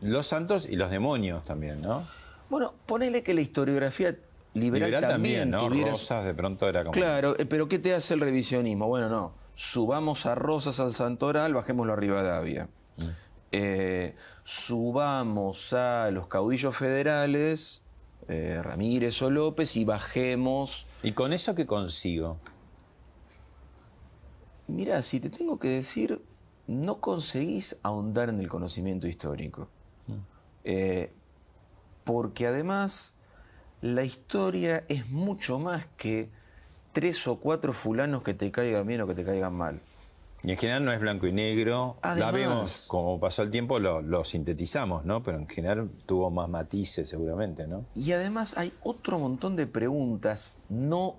los 0.00 0.26
santos 0.26 0.66
y 0.68 0.76
los 0.76 0.90
demonios 0.90 1.44
también, 1.44 1.80
¿no? 1.80 2.06
Bueno, 2.50 2.74
ponele 2.86 3.22
que 3.22 3.34
la 3.34 3.40
historiografía 3.40 4.16
liberal, 4.54 4.90
Liberal 4.90 5.10
también, 5.12 5.50
¿no? 5.50 5.68
tuviera- 5.68 5.90
Rosas 5.92 6.24
de 6.24 6.34
pronto 6.34 6.68
era 6.68 6.80
como... 6.82 6.92
Claro, 6.92 7.36
eh, 7.38 7.46
pero 7.46 7.68
¿qué 7.68 7.78
te 7.78 7.94
hace 7.94 8.14
el 8.14 8.20
revisionismo? 8.20 8.86
Bueno, 8.88 9.08
no. 9.08 9.34
Subamos 9.54 10.26
a 10.26 10.34
Rosas 10.34 10.78
al 10.80 10.92
Santoral, 10.92 11.52
bajémoslo 11.54 11.92
a 11.92 11.96
Rivadavia. 11.96 12.68
Eh, 13.50 14.14
subamos 14.44 15.72
a 15.72 16.10
los 16.10 16.26
caudillos 16.26 16.76
federales, 16.76 17.82
eh, 18.28 18.60
Ramírez 18.62 19.20
o 19.22 19.30
López, 19.30 19.76
y 19.76 19.84
bajemos. 19.84 20.86
¿Y 21.02 21.12
con 21.12 21.32
eso 21.32 21.54
qué 21.54 21.66
consigo? 21.66 22.38
Mira, 24.66 25.00
si 25.02 25.18
te 25.18 25.30
tengo 25.30 25.58
que 25.58 25.68
decir, 25.68 26.22
no 26.66 27.00
conseguís 27.00 27.78
ahondar 27.82 28.28
en 28.28 28.38
el 28.38 28.48
conocimiento 28.48 29.08
histórico. 29.08 29.68
Eh, 30.64 31.12
porque 32.04 32.46
además 32.46 33.16
la 33.80 34.04
historia 34.04 34.84
es 34.88 35.08
mucho 35.08 35.58
más 35.58 35.86
que 35.96 36.30
tres 36.92 37.26
o 37.28 37.38
cuatro 37.38 37.72
fulanos 37.72 38.22
que 38.22 38.34
te 38.34 38.50
caigan 38.50 38.86
bien 38.86 39.00
o 39.00 39.06
que 39.06 39.14
te 39.14 39.24
caigan 39.24 39.54
mal. 39.54 39.80
Y 40.42 40.52
en 40.52 40.56
general 40.56 40.84
no 40.84 40.92
es 40.92 41.00
blanco 41.00 41.26
y 41.26 41.32
negro. 41.32 41.96
La 42.02 42.10
Además- 42.12 42.32
vemos, 42.34 42.86
como 42.88 43.18
pasó 43.18 43.42
el 43.42 43.50
tiempo, 43.50 43.78
lo, 43.80 44.02
lo 44.02 44.24
sintetizamos, 44.24 45.04
¿no? 45.04 45.22
Pero 45.22 45.38
en 45.38 45.48
general 45.48 45.90
tuvo 46.06 46.30
más 46.30 46.48
matices 46.48 47.08
seguramente, 47.08 47.66
¿no? 47.66 47.84
Y 47.94 48.12
además 48.12 48.56
hay 48.56 48.72
otro 48.82 49.18
montón 49.18 49.56
de 49.56 49.66
preguntas 49.66 50.54
no 50.68 51.16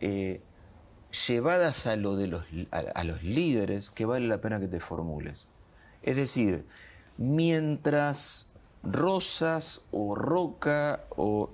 eh, 0.00 0.40
llevadas 1.26 1.86
a, 1.88 1.96
lo 1.96 2.14
de 2.16 2.28
los, 2.28 2.44
a, 2.70 2.78
a 2.78 3.04
los 3.04 3.22
líderes 3.24 3.90
que 3.90 4.04
vale 4.06 4.28
la 4.28 4.40
pena 4.40 4.60
que 4.60 4.68
te 4.68 4.78
formules. 4.78 5.48
Es 6.02 6.14
decir, 6.14 6.64
mientras 7.16 8.48
Rosas 8.84 9.82
o 9.90 10.14
Roca 10.14 11.00
o 11.16 11.50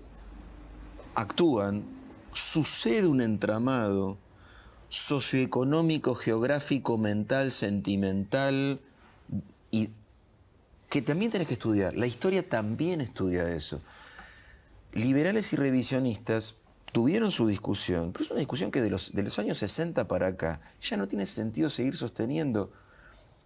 actúan, 1.14 1.85
sucede 2.33 3.07
un 3.07 3.20
entramado 3.23 4.18
socioeconómico, 4.94 6.14
geográfico, 6.14 6.96
mental, 6.96 7.50
sentimental 7.50 8.80
y 9.72 9.90
que 10.88 11.02
también 11.02 11.33
tenés 11.33 11.48
que 11.48 11.54
estudiar. 11.54 11.96
La 11.96 12.07
historia 12.07 12.48
también 12.48 13.00
estudia 13.00 13.52
eso. 13.52 13.80
Liberales 14.92 15.52
y 15.52 15.57
revisionistas 15.57 16.54
tuvieron 16.92 17.33
su 17.33 17.48
discusión, 17.48 18.12
pero 18.12 18.24
es 18.24 18.30
una 18.30 18.38
discusión 18.38 18.70
que 18.70 18.80
de 18.80 18.90
los, 18.90 19.12
de 19.12 19.24
los 19.24 19.37
años 19.40 19.59
60 19.59 20.07
para 20.07 20.28
acá 20.28 20.61
ya 20.80 20.96
no 20.96 21.09
tiene 21.09 21.26
sentido 21.26 21.70
seguir 21.70 21.96
sosteniendo, 21.96 22.70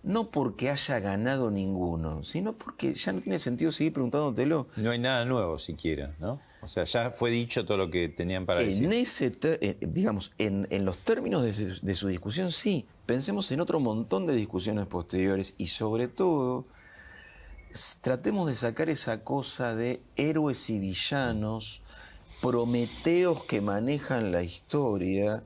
no 0.02 0.30
porque 0.30 0.68
haya 0.68 1.00
ganado 1.00 1.50
ninguno, 1.50 2.22
sino 2.24 2.52
porque 2.52 2.92
ya 2.92 3.12
no 3.12 3.22
tiene 3.22 3.38
sentido 3.38 3.72
seguir 3.72 3.94
preguntándotelo. 3.94 4.68
No 4.76 4.90
hay 4.90 4.98
nada 4.98 5.24
nuevo 5.24 5.58
siquiera, 5.58 6.14
¿no? 6.20 6.40
O 6.61 6.68
sea, 6.68 6.85
ya 6.85 7.11
fue 7.12 7.31
dicho 7.31 7.64
todo 7.64 7.77
lo 7.77 7.90
que 7.90 8.09
tenían 8.09 8.44
para 8.44 8.61
decir. 8.62 8.85
En 8.85 8.92
ese, 8.92 9.31
te- 9.31 9.64
eh, 9.64 9.77
digamos, 9.81 10.33
en, 10.38 10.66
en 10.71 10.85
los 10.85 10.99
términos 10.99 11.42
de, 11.44 11.55
su- 11.55 11.85
de 11.87 11.94
su 11.94 12.09
discusión, 12.09 12.51
sí. 12.53 12.87
Pensemos 13.07 13.51
en 13.53 13.61
otro 13.61 13.79
montón 13.81 14.27
de 14.27 14.35
discusiones 14.35 14.87
posteriores 14.87 15.55
y 15.57 15.66
sobre 15.66 16.09
todo, 16.09 16.66
tratemos 18.01 18.47
de 18.49 18.55
sacar 18.55 18.88
esa 18.88 19.23
cosa 19.25 19.75
de 19.75 20.01
héroes 20.16 20.68
y 20.71 20.79
villanos, 20.79 21.81
prometeos 22.40 23.44
que 23.44 23.61
manejan 23.61 24.33
la 24.33 24.42
historia 24.42 25.42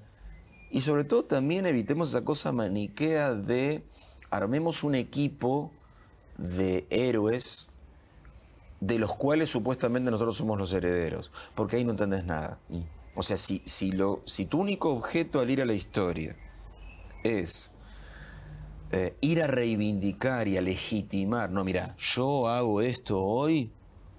y 0.70 0.80
sobre 0.82 1.04
todo 1.04 1.24
también 1.24 1.66
evitemos 1.66 2.10
esa 2.10 2.22
cosa 2.24 2.52
maniquea 2.52 3.34
de 3.34 3.82
armemos 4.30 4.82
un 4.84 4.94
equipo 4.94 5.70
de 6.38 6.86
héroes 6.90 7.68
de 8.82 8.98
los 8.98 9.14
cuales 9.14 9.48
supuestamente 9.48 10.10
nosotros 10.10 10.36
somos 10.36 10.58
los 10.58 10.72
herederos, 10.72 11.30
porque 11.54 11.76
ahí 11.76 11.84
no 11.84 11.92
entendés 11.92 12.24
nada. 12.24 12.58
O 13.14 13.22
sea, 13.22 13.36
si, 13.36 13.62
si, 13.64 13.92
lo, 13.92 14.22
si 14.24 14.44
tu 14.44 14.58
único 14.58 14.90
objeto 14.90 15.38
al 15.38 15.50
ir 15.50 15.62
a 15.62 15.64
la 15.64 15.72
historia 15.72 16.34
es 17.22 17.70
eh, 18.90 19.14
ir 19.20 19.40
a 19.40 19.46
reivindicar 19.46 20.48
y 20.48 20.56
a 20.56 20.62
legitimar, 20.62 21.52
no, 21.52 21.62
mira, 21.62 21.94
yo 21.96 22.48
hago 22.48 22.80
esto 22.80 23.22
hoy 23.22 23.70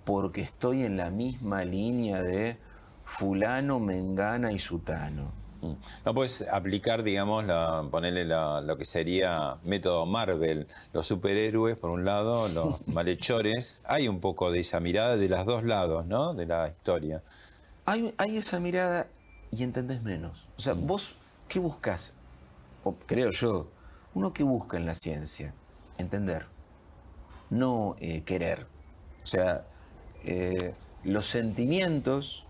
porque 0.06 0.40
estoy 0.40 0.84
en 0.84 0.96
la 0.96 1.10
misma 1.10 1.66
línea 1.66 2.24
de 2.24 2.58
fulano, 3.04 3.82
mengana 3.82 4.54
y 4.54 4.60
sutano. 4.60 5.43
Mm. 5.64 5.74
No 6.06 6.14
puedes 6.14 6.42
aplicar, 6.50 7.04
digamos, 7.04 7.46
la, 7.46 7.88
ponerle 7.90 8.26
la- 8.26 8.62
lo 8.62 8.78
que 8.78 8.86
sería 8.86 9.58
método 9.64 10.06
Marvel, 10.06 10.68
los 10.92 11.08
superhéroes 11.08 11.78
por 11.78 11.90
un 11.90 12.04
lado, 12.06 12.48
los 12.50 12.86
malhechores. 12.88 13.82
Hay 13.86 14.08
un 14.08 14.20
poco 14.20 14.52
de 14.52 14.60
esa 14.60 14.80
mirada 14.80 15.16
de 15.18 15.30
los 15.30 15.46
dos 15.46 15.64
lados, 15.64 16.06
¿no? 16.06 16.34
De 16.34 16.46
la 16.46 16.68
historia. 16.68 17.24
Hay, 17.86 18.14
hay 18.18 18.38
esa 18.38 18.60
mirada 18.60 19.08
y 19.52 19.64
entendés 19.64 20.02
menos. 20.04 20.48
O 20.58 20.62
sea, 20.62 20.74
vos, 20.74 21.16
¿qué 21.48 21.60
buscas? 21.60 22.14
O 22.84 22.94
creo 23.06 23.32
yo, 23.32 23.68
uno 24.14 24.34
que 24.34 24.44
busca 24.44 24.78
en 24.78 24.86
la 24.86 24.96
ciencia, 24.96 25.54
entender, 25.98 26.46
no 27.50 27.96
eh, 28.00 28.24
querer. 28.24 28.68
O 29.24 29.28
sea, 29.28 29.66
eh, 30.26 30.74
los 31.04 31.26
sentimientos, 31.26 32.46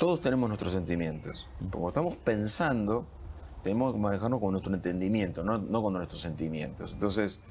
todos 0.00 0.22
tenemos 0.22 0.48
nuestros 0.48 0.72
sentimientos. 0.72 1.46
Como 1.70 1.88
estamos 1.88 2.16
pensando, 2.16 3.06
tenemos 3.62 3.92
que 3.92 4.00
manejarnos 4.00 4.40
con 4.40 4.52
nuestro 4.52 4.74
entendimiento, 4.74 5.44
no, 5.44 5.58
no 5.58 5.82
con 5.82 5.92
nuestros 5.92 6.22
sentimientos. 6.22 6.92
Entonces, 6.94 7.42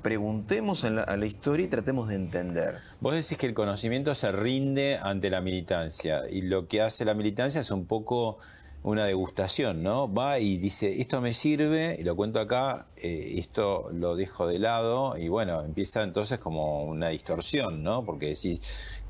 preguntemos 0.00 0.84
a 0.84 1.16
la 1.18 1.26
historia 1.26 1.66
y 1.66 1.68
tratemos 1.68 2.08
de 2.08 2.14
entender. 2.14 2.76
Vos 3.00 3.12
decís 3.12 3.36
que 3.36 3.44
el 3.44 3.52
conocimiento 3.52 4.14
se 4.14 4.32
rinde 4.32 4.98
ante 5.02 5.28
la 5.28 5.42
militancia 5.42 6.22
y 6.30 6.40
lo 6.42 6.66
que 6.66 6.80
hace 6.80 7.04
la 7.04 7.12
militancia 7.12 7.60
es 7.60 7.70
un 7.70 7.84
poco 7.84 8.38
una 8.86 9.04
degustación, 9.04 9.82
¿no? 9.82 10.12
Va 10.12 10.38
y 10.38 10.58
dice, 10.58 11.00
esto 11.00 11.20
me 11.20 11.32
sirve 11.32 11.96
y 11.98 12.04
lo 12.04 12.14
cuento 12.14 12.38
acá, 12.38 12.86
eh, 12.96 13.34
esto 13.38 13.90
lo 13.92 14.14
dejo 14.14 14.46
de 14.46 14.60
lado 14.60 15.18
y 15.18 15.28
bueno, 15.28 15.60
empieza 15.62 16.04
entonces 16.04 16.38
como 16.38 16.84
una 16.84 17.08
distorsión, 17.08 17.82
¿no? 17.82 18.04
Porque 18.04 18.26
decís, 18.26 18.60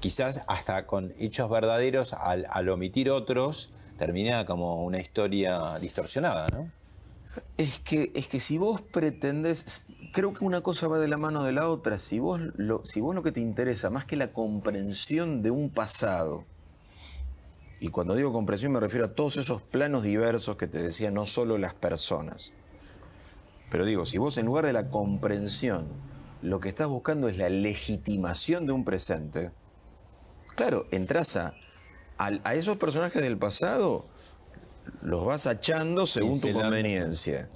quizás 0.01 0.43
hasta 0.47 0.87
con 0.87 1.13
hechos 1.19 1.51
verdaderos, 1.51 2.15
al, 2.15 2.69
omitir 2.71 3.11
otros, 3.11 3.69
termina 3.99 4.47
como 4.47 4.83
una 4.83 4.99
historia 4.99 5.79
distorsionada, 5.79 6.49
¿no? 6.49 6.73
Es 7.59 7.79
que, 7.81 8.13
es 8.15 8.29
que 8.29 8.41
si 8.41 8.57
vos 8.57 8.81
pretendés, 8.81 9.85
creo 10.11 10.33
que 10.33 10.43
una 10.43 10.63
cosa 10.63 10.89
va 10.89 10.99
de 10.99 11.09
la 11.09 11.19
mano 11.19 11.45
de 11.45 11.53
la 11.53 11.69
otra. 11.69 11.99
Si 11.99 12.19
vos, 12.19 12.41
si 12.85 13.03
vos 13.03 13.15
lo 13.15 13.23
que 13.23 13.31
te 13.31 13.41
interesa, 13.41 13.91
más 13.91 14.07
que 14.07 14.17
la 14.17 14.33
comprensión 14.33 15.43
de 15.43 15.51
un 15.51 15.69
pasado, 15.69 16.47
y 17.81 17.89
cuando 17.89 18.15
digo 18.15 18.33
comprensión 18.33 18.73
me 18.73 18.81
refiero 18.81 19.07
a 19.07 19.15
todos 19.15 19.37
esos 19.37 19.63
planos 19.63 20.03
diversos 20.03 20.57
que 20.57 20.67
te 20.67 20.83
decía, 20.83 21.11
no 21.11 21.27
solo 21.27 21.59
las 21.59 21.75
personas. 21.75 22.53
Pero 23.71 23.85
digo, 23.85 24.05
si 24.05 24.19
vos 24.19 24.39
en 24.39 24.47
lugar 24.47 24.65
de 24.67 24.73
la 24.73 24.89
comprensión, 24.89 25.89
lo 26.43 26.61
que 26.61 26.69
estás 26.69 26.89
buscando 26.89 27.29
es 27.29 27.37
la 27.37 27.49
legitimación 27.49 28.67
de 28.67 28.73
un 28.73 28.85
presente, 28.85 29.51
claro, 30.55 30.87
entras 30.91 31.37
a, 31.37 31.55
a 32.19 32.55
esos 32.55 32.77
personajes 32.77 33.21
del 33.23 33.37
pasado, 33.37 34.07
los 35.03 35.25
vas 35.25 35.47
achando 35.47 36.07
según 36.07 36.41
tu 36.41 36.53
conveniencia. 36.53 37.49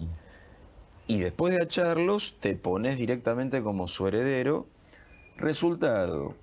Y 1.06 1.18
después 1.18 1.54
de 1.56 1.62
acharlos, 1.62 2.36
te 2.40 2.54
pones 2.54 2.96
directamente 2.96 3.62
como 3.62 3.88
su 3.88 4.06
heredero. 4.06 4.68
Resultado, 5.36 6.36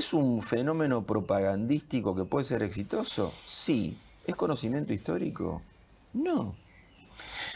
¿es 0.00 0.14
un 0.14 0.40
fenómeno 0.40 1.04
propagandístico 1.04 2.16
que 2.16 2.24
puede 2.24 2.44
ser 2.44 2.62
exitoso? 2.62 3.34
Sí. 3.44 3.98
¿Es 4.26 4.34
conocimiento 4.34 4.94
histórico? 4.94 5.60
No. 6.14 6.54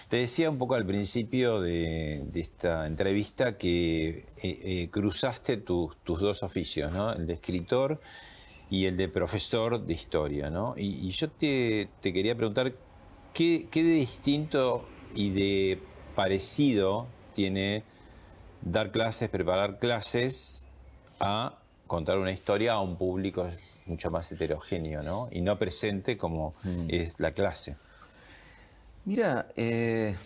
Te 0.09 0.18
decía 0.18 0.50
un 0.50 0.59
poco 0.59 0.74
al 0.74 0.85
principio 0.85 1.62
de, 1.62 2.22
esta 2.35 2.87
entrevista 2.87 3.57
que 3.57 4.09
eh, 4.09 4.26
eh, 4.42 4.88
cruzaste 4.90 5.57
tus- 5.57 5.96
dos 6.04 6.42
oficios, 6.42 6.92
¿no? 6.92 7.14
El 7.14 7.26
de 7.26 7.33
escritor 7.33 7.98
y 8.68 8.85
el 8.85 8.98
de 8.98 9.09
profesor 9.09 9.87
de 9.87 9.94
historia, 9.94 10.50
¿no? 10.50 10.74
Y, 10.76 11.09
yo 11.11 11.30
te, 11.30 11.88
te 12.02 12.12
quería 12.12 12.37
preguntar, 12.37 12.74
¿qué, 13.33 13.68
qué 13.70 13.83
de 13.83 13.94
distinto 13.94 14.87
y 15.14 15.30
de 15.30 15.78
parecido 16.14 17.07
tiene 17.35 17.85
dar 18.61 18.90
clases, 18.90 19.30
preparar 19.30 19.78
clases 19.78 20.66
a 21.20 21.59
contar 21.94 22.18
una 22.18 22.33
historia 22.33 22.72
a 22.72 22.80
un 22.80 22.96
público 22.96 23.48
mucho 23.87 24.11
más 24.11 24.30
heterogéneo, 24.33 25.02
¿no? 25.02 25.28
Y 25.30 25.40
no 25.42 25.59
presente 25.59 26.16
como 26.16 26.54
es 26.88 27.20
la 27.20 27.33
clase. 27.33 27.76
Mira, 29.04 29.48
eh, 29.57 30.16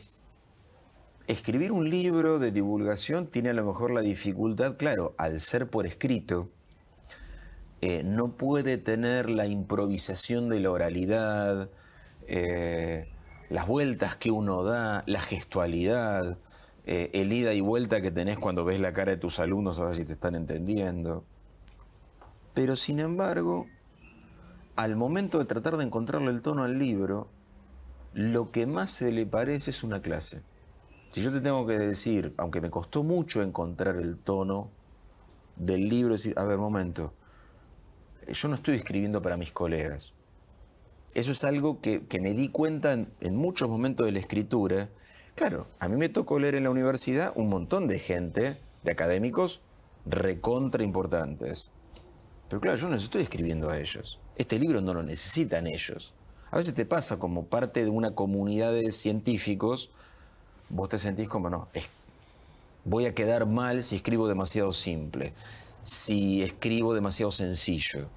escribir 1.26 1.72
un 1.72 1.90
libro 1.90 2.38
de 2.38 2.52
divulgación 2.52 3.26
tiene 3.26 3.50
a 3.50 3.52
lo 3.52 3.64
mejor 3.64 3.90
la 3.90 4.00
dificultad, 4.00 4.76
claro, 4.76 5.14
al 5.18 5.40
ser 5.40 5.68
por 5.68 5.86
escrito, 5.86 6.48
eh, 7.80 8.02
no 8.02 8.32
puede 8.32 8.78
tener 8.78 9.28
la 9.28 9.46
improvisación 9.46 10.48
de 10.48 10.60
la 10.60 10.70
oralidad, 10.70 11.68
eh, 12.26 13.08
las 13.50 13.66
vueltas 13.66 14.16
que 14.16 14.30
uno 14.30 14.64
da, 14.64 15.04
la 15.06 15.20
gestualidad, 15.20 16.38
eh, 16.86 17.10
el 17.12 17.32
ida 17.32 17.52
y 17.52 17.60
vuelta 17.60 18.00
que 18.00 18.10
tenés 18.10 18.38
cuando 18.38 18.64
ves 18.64 18.80
la 18.80 18.94
cara 18.94 19.12
de 19.12 19.18
tus 19.18 19.40
alumnos 19.40 19.78
a 19.78 19.84
ver 19.84 19.96
si 19.96 20.06
te 20.06 20.12
están 20.12 20.34
entendiendo. 20.34 21.24
Pero 22.58 22.74
sin 22.74 22.98
embargo, 22.98 23.68
al 24.74 24.96
momento 24.96 25.38
de 25.38 25.44
tratar 25.44 25.76
de 25.76 25.84
encontrarle 25.84 26.32
el 26.32 26.42
tono 26.42 26.64
al 26.64 26.76
libro, 26.76 27.28
lo 28.14 28.50
que 28.50 28.66
más 28.66 28.90
se 28.90 29.12
le 29.12 29.26
parece 29.26 29.70
es 29.70 29.84
una 29.84 30.02
clase. 30.02 30.42
Si 31.10 31.22
yo 31.22 31.30
te 31.30 31.40
tengo 31.40 31.68
que 31.68 31.78
decir, 31.78 32.34
aunque 32.36 32.60
me 32.60 32.68
costó 32.68 33.04
mucho 33.04 33.42
encontrar 33.42 33.94
el 33.94 34.18
tono 34.18 34.72
del 35.54 35.88
libro, 35.88 36.14
decir, 36.14 36.34
a 36.36 36.42
ver, 36.42 36.58
momento, 36.58 37.12
yo 38.26 38.48
no 38.48 38.56
estoy 38.56 38.74
escribiendo 38.74 39.22
para 39.22 39.36
mis 39.36 39.52
colegas. 39.52 40.14
Eso 41.14 41.30
es 41.30 41.44
algo 41.44 41.80
que, 41.80 42.04
me 42.20 42.34
di 42.34 42.48
cuenta 42.48 42.92
en, 42.92 43.08
en 43.20 43.36
muchos 43.36 43.68
momentos 43.68 44.04
de 44.04 44.10
la 44.10 44.18
escritura. 44.18 44.88
Claro, 45.36 45.68
a 45.78 45.88
mí 45.88 45.94
me 45.94 46.08
tocó 46.08 46.40
leer 46.40 46.56
en 46.56 46.64
la 46.64 46.70
universidad 46.70 47.32
un 47.36 47.50
montón 47.50 47.86
de 47.86 48.00
gente, 48.00 48.56
de 48.82 48.90
académicos, 48.90 49.60
recontra 50.06 50.82
importantes. 50.82 51.70
Pero 52.48 52.60
claro, 52.60 52.78
yo 52.78 52.88
no 52.88 52.94
les 52.94 53.04
estoy 53.04 53.22
escribiendo 53.22 53.70
a 53.70 53.78
ellos. 53.78 54.18
Este 54.36 54.58
libro 54.58 54.80
no 54.80 54.94
lo 54.94 55.02
necesitan 55.02 55.66
ellos. 55.66 56.14
A 56.50 56.56
veces 56.56 56.74
te 56.74 56.86
pasa 56.86 57.18
como 57.18 57.44
parte 57.44 57.84
de 57.84 57.90
una 57.90 58.12
comunidad 58.12 58.72
de 58.72 58.90
científicos, 58.90 59.90
vos 60.70 60.88
te 60.88 60.98
sentís 60.98 61.28
como, 61.28 61.50
no, 61.50 61.68
voy 62.84 63.04
a 63.04 63.14
quedar 63.14 63.46
mal 63.46 63.82
si 63.82 63.96
escribo 63.96 64.28
demasiado 64.28 64.72
simple, 64.72 65.34
si 65.82 66.42
escribo 66.42 66.94
demasiado 66.94 67.30
sencillo. 67.30 68.08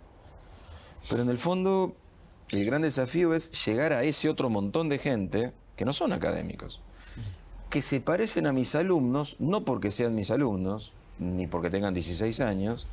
Pero 1.10 1.24
en 1.24 1.30
el 1.30 1.38
fondo, 1.38 1.94
el 2.52 2.65
gran 2.65 2.84
desafío 2.84 3.34
es 3.34 3.52
llegar 3.65 3.91
a 3.91 4.04
ese 4.04 4.30
otro 4.30 4.50
montón 4.50 4.88
de 4.88 4.98
gente 4.98 5.52
que 5.76 5.84
no 5.84 5.91
son 5.91 6.13
académicos, 6.13 6.80
que 7.70 7.82
se 7.82 8.00
parecen 8.00 8.48
a 8.48 8.54
mis 8.54 8.76
alumnos, 8.76 9.36
no 9.39 9.65
porque 9.65 9.91
sean 9.91 10.15
mis 10.15 10.32
alumnos, 10.32 10.94
ni 11.20 11.48
porque 11.48 11.70
tengan 11.70 11.94
16 11.94 12.39
años, 12.41 12.88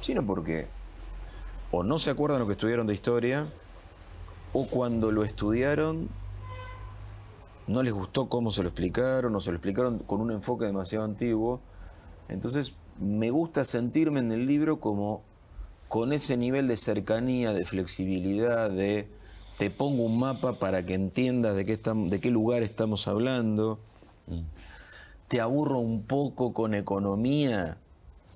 sino 0.00 0.24
porque 0.24 0.66
o 1.70 1.82
no 1.82 1.98
se 1.98 2.10
acuerdan 2.10 2.40
lo 2.40 2.46
que 2.46 2.52
estudiaron 2.52 2.86
de 2.86 2.94
historia, 2.94 3.46
o 4.52 4.66
cuando 4.66 5.12
lo 5.12 5.24
estudiaron 5.24 6.08
no 7.66 7.82
les 7.82 7.92
gustó 7.92 8.28
cómo 8.28 8.50
se 8.50 8.62
lo 8.62 8.70
explicaron, 8.70 9.34
o 9.36 9.40
se 9.40 9.50
lo 9.50 9.56
explicaron 9.56 9.98
con 9.98 10.20
un 10.20 10.30
enfoque 10.30 10.64
demasiado 10.64 11.04
antiguo. 11.04 11.60
Entonces, 12.28 12.74
me 12.98 13.30
gusta 13.30 13.64
sentirme 13.64 14.20
en 14.20 14.32
el 14.32 14.46
libro 14.46 14.80
como 14.80 15.22
con 15.88 16.12
ese 16.12 16.36
nivel 16.36 16.66
de 16.66 16.76
cercanía, 16.76 17.52
de 17.52 17.66
flexibilidad, 17.66 18.70
de 18.70 19.08
te 19.58 19.70
pongo 19.70 20.04
un 20.04 20.18
mapa 20.18 20.54
para 20.54 20.86
que 20.86 20.94
entiendas 20.94 21.56
de 21.56 21.66
qué, 21.66 21.76
de 21.76 22.20
qué 22.20 22.30
lugar 22.30 22.62
estamos 22.62 23.08
hablando. 23.08 23.78
Te 25.28 25.40
aburro 25.40 25.78
un 25.78 26.02
poco 26.04 26.52
con 26.52 26.74
economía. 26.74 27.76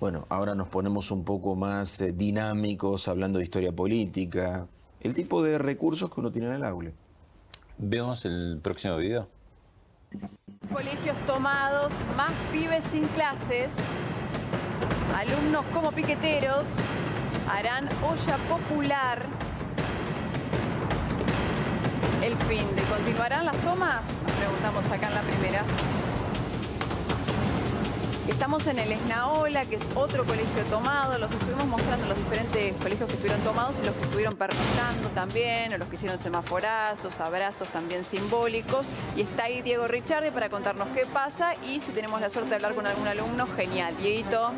Bueno, 0.03 0.27
ahora 0.31 0.57
nos 0.57 0.67
ponemos 0.67 1.13
un 1.13 1.23
poco 1.23 1.55
más 1.55 2.01
eh, 2.01 2.11
dinámicos 2.11 3.07
hablando 3.07 3.39
de 3.39 3.45
historia 3.45 3.71
política. 3.71 4.67
El 5.01 5.15
tipo 5.15 5.45
de 5.45 5.59
recursos 5.59 6.13
que 6.13 6.19
uno 6.19 6.33
tiene 6.33 6.49
en 6.49 6.55
el 6.55 6.65
aula. 6.65 6.91
Vemos 7.79 8.25
el 8.25 8.59
próximo 8.61 8.97
video. 8.97 9.29
Colegios 10.73 11.17
tomados, 11.25 11.93
más 12.17 12.33
pibes 12.51 12.83
sin 12.91 13.07
clases. 13.11 13.71
Alumnos 15.15 15.65
como 15.73 15.93
piqueteros 15.93 16.67
harán 17.49 17.89
olla 18.03 18.39
popular. 18.49 19.25
El 22.25 22.37
fin 22.39 22.67
de 22.75 22.83
continuarán 22.91 23.45
las 23.45 23.57
tomas, 23.61 24.03
nos 24.25 24.33
preguntamos 24.33 24.85
acá 24.87 25.07
en 25.07 25.15
la 25.15 25.21
primera. 25.21 25.65
Estamos 28.33 28.67
en 28.67 28.79
el 28.79 28.91
Esnaola, 28.91 29.65
que 29.67 29.77
es 29.77 29.83
otro 29.95 30.25
colegio 30.25 30.65
tomado. 30.71 31.17
Los 31.19 31.31
estuvimos 31.31 31.67
mostrando 31.67 32.07
los 32.09 32.17
diferentes 32.17 32.75
colegios 32.77 33.09
que 33.09 33.15
estuvieron 33.15 33.41
tomados 33.43 33.77
y 33.81 33.87
los 33.87 33.95
que 33.95 34.03
estuvieron 34.03 34.35
pernoctando 34.35 35.09
también, 35.11 35.73
o 35.75 35.79
los 35.79 35.89
que 35.89 35.97
hicieron 35.97 36.19
semaforazos, 36.19 37.21
abrazos 37.21 37.69
también 37.69 38.05
simbólicos. 38.05 38.87
Y 39.17 39.23
está 39.23 39.45
ahí 39.45 39.63
Diego 39.63 39.87
Richardi 39.87 40.31
para 40.31 40.49
contarnos 40.49 40.89
qué 40.89 41.07
pasa 41.07 41.55
y 41.57 41.81
si 41.81 41.93
tenemos 41.93 42.21
la 42.21 42.31
suerte 42.31 42.51
de 42.51 42.57
hablar 42.57 42.75
con 42.75 42.87
algún 42.87 43.07
alumno, 43.07 43.47
genial. 43.55 43.97
Dieguito. 43.99 44.51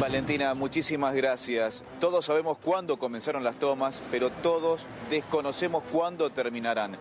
Valentina, 0.00 0.54
muchísimas 0.54 1.14
gracias. 1.14 1.84
Todos 2.00 2.24
sabemos 2.24 2.58
cuándo 2.58 2.98
comenzaron 2.98 3.44
las 3.44 3.56
tomas, 3.56 4.02
pero 4.10 4.30
todos 4.30 4.86
desconocemos 5.10 5.82
cuándo 5.92 6.30
terminarán. 6.30 6.96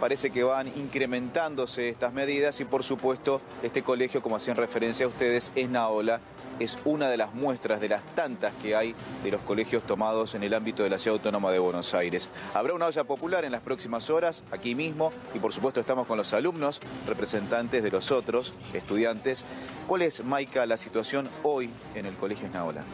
Parece 0.00 0.30
que 0.30 0.44
van 0.44 0.68
incrementándose 0.68 1.88
estas 1.88 2.12
medidas 2.12 2.60
y 2.60 2.64
por 2.64 2.84
supuesto 2.84 3.40
este 3.64 3.82
colegio, 3.82 4.22
como 4.22 4.36
hacían 4.36 4.56
referencia 4.56 5.06
a 5.06 5.08
ustedes, 5.08 5.50
es 5.56 5.68
Naola. 5.68 6.20
Es 6.60 6.78
una 6.84 7.08
de 7.08 7.16
las 7.16 7.34
muestras 7.34 7.80
de 7.80 7.88
las 7.88 8.04
tantas 8.14 8.52
que 8.62 8.76
hay 8.76 8.94
de 9.24 9.30
los 9.32 9.40
colegios 9.42 9.82
tomados 9.82 10.36
en 10.36 10.44
el 10.44 10.54
ámbito 10.54 10.84
de 10.84 10.90
la 10.90 10.98
Ciudad 10.98 11.16
Autónoma 11.16 11.50
de 11.50 11.58
Buenos 11.58 11.94
Aires. 11.94 12.30
Habrá 12.54 12.74
una 12.74 12.86
olla 12.86 13.02
popular 13.04 13.44
en 13.44 13.50
las 13.50 13.60
próximas 13.60 14.08
horas, 14.08 14.44
aquí 14.52 14.76
mismo, 14.76 15.12
y 15.34 15.40
por 15.40 15.52
supuesto 15.52 15.80
estamos 15.80 16.06
con 16.06 16.16
los 16.16 16.32
alumnos, 16.32 16.80
representantes 17.06 17.82
de 17.82 17.90
los 17.90 18.12
otros 18.12 18.54
estudiantes. 18.74 19.44
¿Cuál 19.88 20.02
es, 20.02 20.22
Maika, 20.24 20.64
la 20.66 20.76
situación 20.76 21.28
hoy 21.42 21.70
en 21.96 22.06
el 22.06 22.14
Colegio 22.14 22.46
Esnaola? 22.46 22.84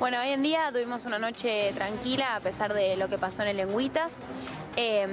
Bueno, 0.00 0.20
hoy 0.20 0.30
en 0.30 0.42
día 0.42 0.70
tuvimos 0.72 1.04
una 1.04 1.20
noche 1.20 1.72
tranquila 1.74 2.34
a 2.34 2.40
pesar 2.40 2.74
de 2.74 2.96
lo 2.96 3.08
que 3.08 3.18
pasó 3.18 3.42
en 3.42 3.48
el 3.48 3.56
Lengüitas. 3.58 4.14
Eh, 4.76 5.06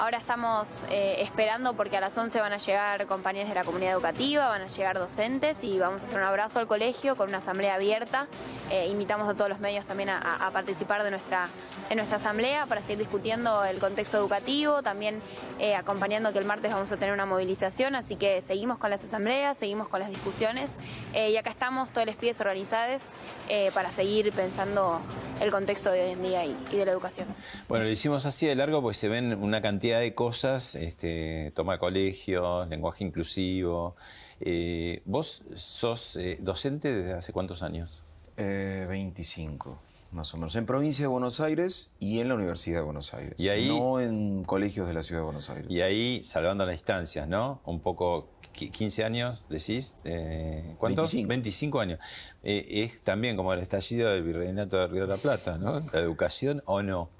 ahora 0.00 0.16
estamos 0.16 0.84
eh, 0.88 1.16
esperando 1.18 1.74
porque 1.74 1.98
a 1.98 2.00
las 2.00 2.16
11 2.16 2.40
van 2.40 2.54
a 2.54 2.56
llegar 2.56 3.06
compañeros 3.06 3.50
de 3.50 3.54
la 3.54 3.64
comunidad 3.64 3.92
educativa, 3.92 4.48
van 4.48 4.62
a 4.62 4.66
llegar 4.66 4.98
docentes 4.98 5.62
y 5.62 5.78
vamos 5.78 6.02
a 6.02 6.06
hacer 6.06 6.18
un 6.18 6.24
abrazo 6.24 6.58
al 6.58 6.66
colegio 6.66 7.16
con 7.16 7.28
una 7.28 7.38
asamblea 7.38 7.74
abierta. 7.74 8.26
Eh, 8.70 8.88
invitamos 8.88 9.28
a 9.28 9.34
todos 9.34 9.50
los 9.50 9.60
medios 9.60 9.84
también 9.84 10.08
a, 10.08 10.50
participar 10.52 11.02
de 11.02 11.10
nuestra, 11.10 11.48
de 11.88 11.94
nuestra 11.96 12.16
asamblea 12.16 12.66
para 12.66 12.80
seguir 12.80 12.98
discutiendo 12.98 13.62
el 13.64 13.78
contexto 13.78 14.16
educativo, 14.16 14.82
también 14.82 15.20
eh, 15.58 15.74
acompañando 15.74 16.32
que 16.32 16.38
el 16.38 16.44
martes 16.44 16.72
vamos 16.72 16.90
a 16.92 16.96
tener 16.96 17.12
una 17.12 17.26
movilización, 17.26 17.94
así 17.94 18.16
que 18.16 18.40
seguimos 18.42 18.78
con 18.78 18.90
las 18.90 19.04
asambleas, 19.04 19.58
seguimos 19.58 19.88
con 19.88 20.00
las 20.00 20.08
discusiones 20.08 20.70
y 21.14 21.36
acá 21.36 21.50
estamos 21.50 21.90
todos 21.90 22.06
los 22.06 22.16
pies 22.16 22.40
organizados 22.40 23.02
para 23.74 23.90
seguir 23.90 24.32
pensando 24.32 25.00
el 25.40 25.50
contexto 25.50 25.90
de 25.90 26.04
hoy 26.04 26.10
en 26.12 26.22
día 26.22 26.44
y, 26.44 26.56
y 26.70 26.76
de 26.76 26.84
la 26.84 26.92
educación. 26.92 27.26
Bueno, 27.68 27.84
lo 27.84 27.90
hicimos 27.90 28.26
así 28.30 28.46
de 28.46 28.54
largo 28.54 28.80
porque 28.82 28.96
se 28.96 29.08
ven 29.08 29.34
una 29.42 29.60
cantidad 29.62 30.00
de 30.00 30.14
cosas, 30.14 30.74
este, 30.74 31.52
toma 31.54 31.74
de 31.74 31.78
colegios, 31.78 32.68
lenguaje 32.68 33.04
inclusivo. 33.04 33.94
Eh, 34.40 35.02
¿Vos 35.04 35.42
sos 35.54 36.16
eh, 36.16 36.38
docente 36.40 36.92
desde 36.94 37.12
hace 37.12 37.32
cuántos 37.32 37.62
años? 37.62 38.02
Eh, 38.36 38.86
25, 38.88 39.78
más 40.12 40.32
o 40.32 40.38
menos. 40.38 40.56
En 40.56 40.64
provincia 40.66 41.02
de 41.04 41.08
Buenos 41.08 41.40
Aires 41.40 41.92
y 41.98 42.20
en 42.20 42.28
la 42.28 42.34
Universidad 42.34 42.78
de 42.78 42.84
Buenos 42.84 43.12
Aires. 43.12 43.34
Y 43.38 43.48
ahí- 43.48 43.68
No 43.68 44.00
en 44.00 44.44
colegios 44.44 44.88
de 44.88 44.94
la 44.94 45.02
Ciudad 45.02 45.20
de 45.20 45.24
Buenos 45.26 45.50
Aires. 45.50 45.66
Y 45.70 45.82
ahí, 45.82 46.22
salvando 46.24 46.64
las 46.64 46.72
distancias, 46.72 47.28
¿no? 47.28 47.60
Un 47.64 47.80
poco, 47.80 48.30
qui- 48.54 48.70
15 48.70 49.04
años, 49.04 49.44
decís. 49.50 49.96
Eh, 50.04 50.74
¿Cuántos? 50.78 51.12
25. 51.12 51.80
años. 51.80 51.98
Eh, 52.42 52.66
es 52.84 53.02
también 53.02 53.36
como 53.36 53.52
el 53.52 53.60
estallido 53.60 54.10
del 54.10 54.22
virreinato 54.22 54.78
de 54.78 54.86
Río 54.86 55.02
de 55.02 55.08
la 55.08 55.16
Plata, 55.18 55.58
¿no? 55.58 55.80
La 55.92 56.00
educación 56.00 56.62
o 56.64 56.82
no. 56.82 57.10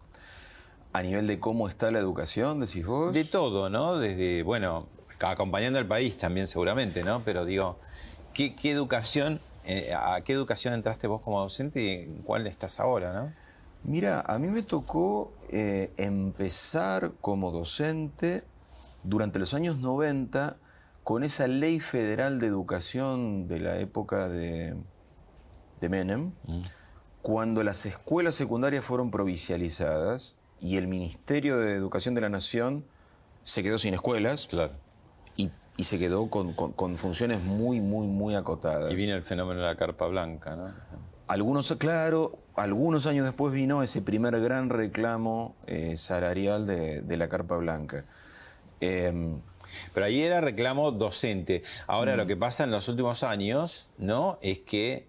A 0.92 1.03
nivel 1.03 1.26
de 1.26 1.38
cómo 1.38 1.68
está 1.68 1.90
la 1.90 1.98
educación, 1.98 2.61
decís 2.61 2.85
vos. 2.85 3.12
De 3.12 3.24
todo, 3.24 3.70
¿no? 3.70 3.96
Desde, 3.96 4.42
bueno, 4.42 4.88
acompañando 5.20 5.79
al 5.79 5.87
país 5.87 6.16
también 6.16 6.46
seguramente, 6.46 7.05
¿no? 7.05 7.22
Pero 7.24 7.44
digo, 7.44 7.79
¿qué, 8.35 8.55
qué 8.57 8.70
educación, 8.70 9.40
eh, 9.64 9.92
a 9.94 10.20
qué 10.22 10.33
educación 10.33 10.74
entraste 10.74 11.07
vos 11.07 11.20
como 11.20 11.40
docente 11.40 11.83
y 11.83 11.88
en 11.88 12.22
cuál 12.22 12.46
estás 12.46 12.81
ahora, 12.81 13.12
¿no? 13.12 13.33
Mira, 13.83 14.20
a 14.26 14.38
mí 14.38 14.48
me 14.48 14.62
tocó 14.62 15.33
eh, 15.48 15.92
empezar 15.96 17.12
como 17.20 17.50
docente 17.50 18.44
durante 19.05 19.38
los 19.38 19.55
años 19.55 19.79
90 19.79 20.59
con 21.03 21.24
esa 21.24 21.48
ley 21.48 21.81
federal 21.81 22.38
de 22.38 22.46
educación 22.46 23.48
de 23.48 23.61
la 23.61 23.79
época 23.79 24.29
de, 24.29 24.76
de 25.81 25.88
Menem, 25.88 26.33
cuando 27.22 27.64
las 27.64 27.87
escuelas 27.87 28.35
secundarias 28.35 28.85
fueron 28.85 29.11
provincializadas 29.11 30.37
y 30.61 30.77
el 30.77 30.87
Ministerio 30.87 31.59
de 31.59 31.75
Educación 31.75 32.14
de 32.14 32.20
la 32.23 32.29
Nación 32.29 32.85
se 33.42 33.62
quedó 33.62 33.79
sin 33.79 33.94
escuelas 33.94 34.46
Claro. 34.46 34.73
y, 35.37 35.51
y 35.77 35.85
se 35.85 35.99
quedó 35.99 36.29
con, 36.29 36.53
con- 36.53 36.73
con 36.73 36.96
funciones 36.96 37.42
muy, 37.42 37.81
muy, 37.81 38.07
muy 38.07 38.35
acotadas. 38.35 38.90
Y 38.92 38.94
vino 38.94 39.14
el 39.14 39.23
fenómeno 39.23 39.61
de 39.61 39.66
la 39.66 39.77
carpa 39.77 40.07
blanca, 40.07 40.57
¿no? 40.57 40.73
Algunos, 41.29 41.73
claro, 41.79 42.38
algunos 42.57 43.07
años 43.07 43.25
después 43.25 43.53
vino 43.55 43.83
ese 43.85 44.03
primer 44.03 44.38
gran 44.40 44.68
reclamo 44.68 45.55
eh, 45.66 45.96
salarial 45.96 46.66
de, 46.66 47.03
de 47.03 47.16
la 47.16 47.29
carpa 47.29 47.57
blanca. 47.57 48.05
Em, 48.81 49.40
Pero 49.94 50.07
ahí 50.07 50.20
era 50.23 50.40
reclamo 50.40 50.90
docente. 50.90 51.62
Ahora 51.87 52.16
lo 52.16 52.27
que 52.27 52.37
pasa 52.37 52.64
en 52.64 52.73
los 52.73 52.88
últimos 52.88 53.23
años, 53.23 53.88
¿no? 53.99 54.38
Es 54.42 54.59
que, 54.59 55.07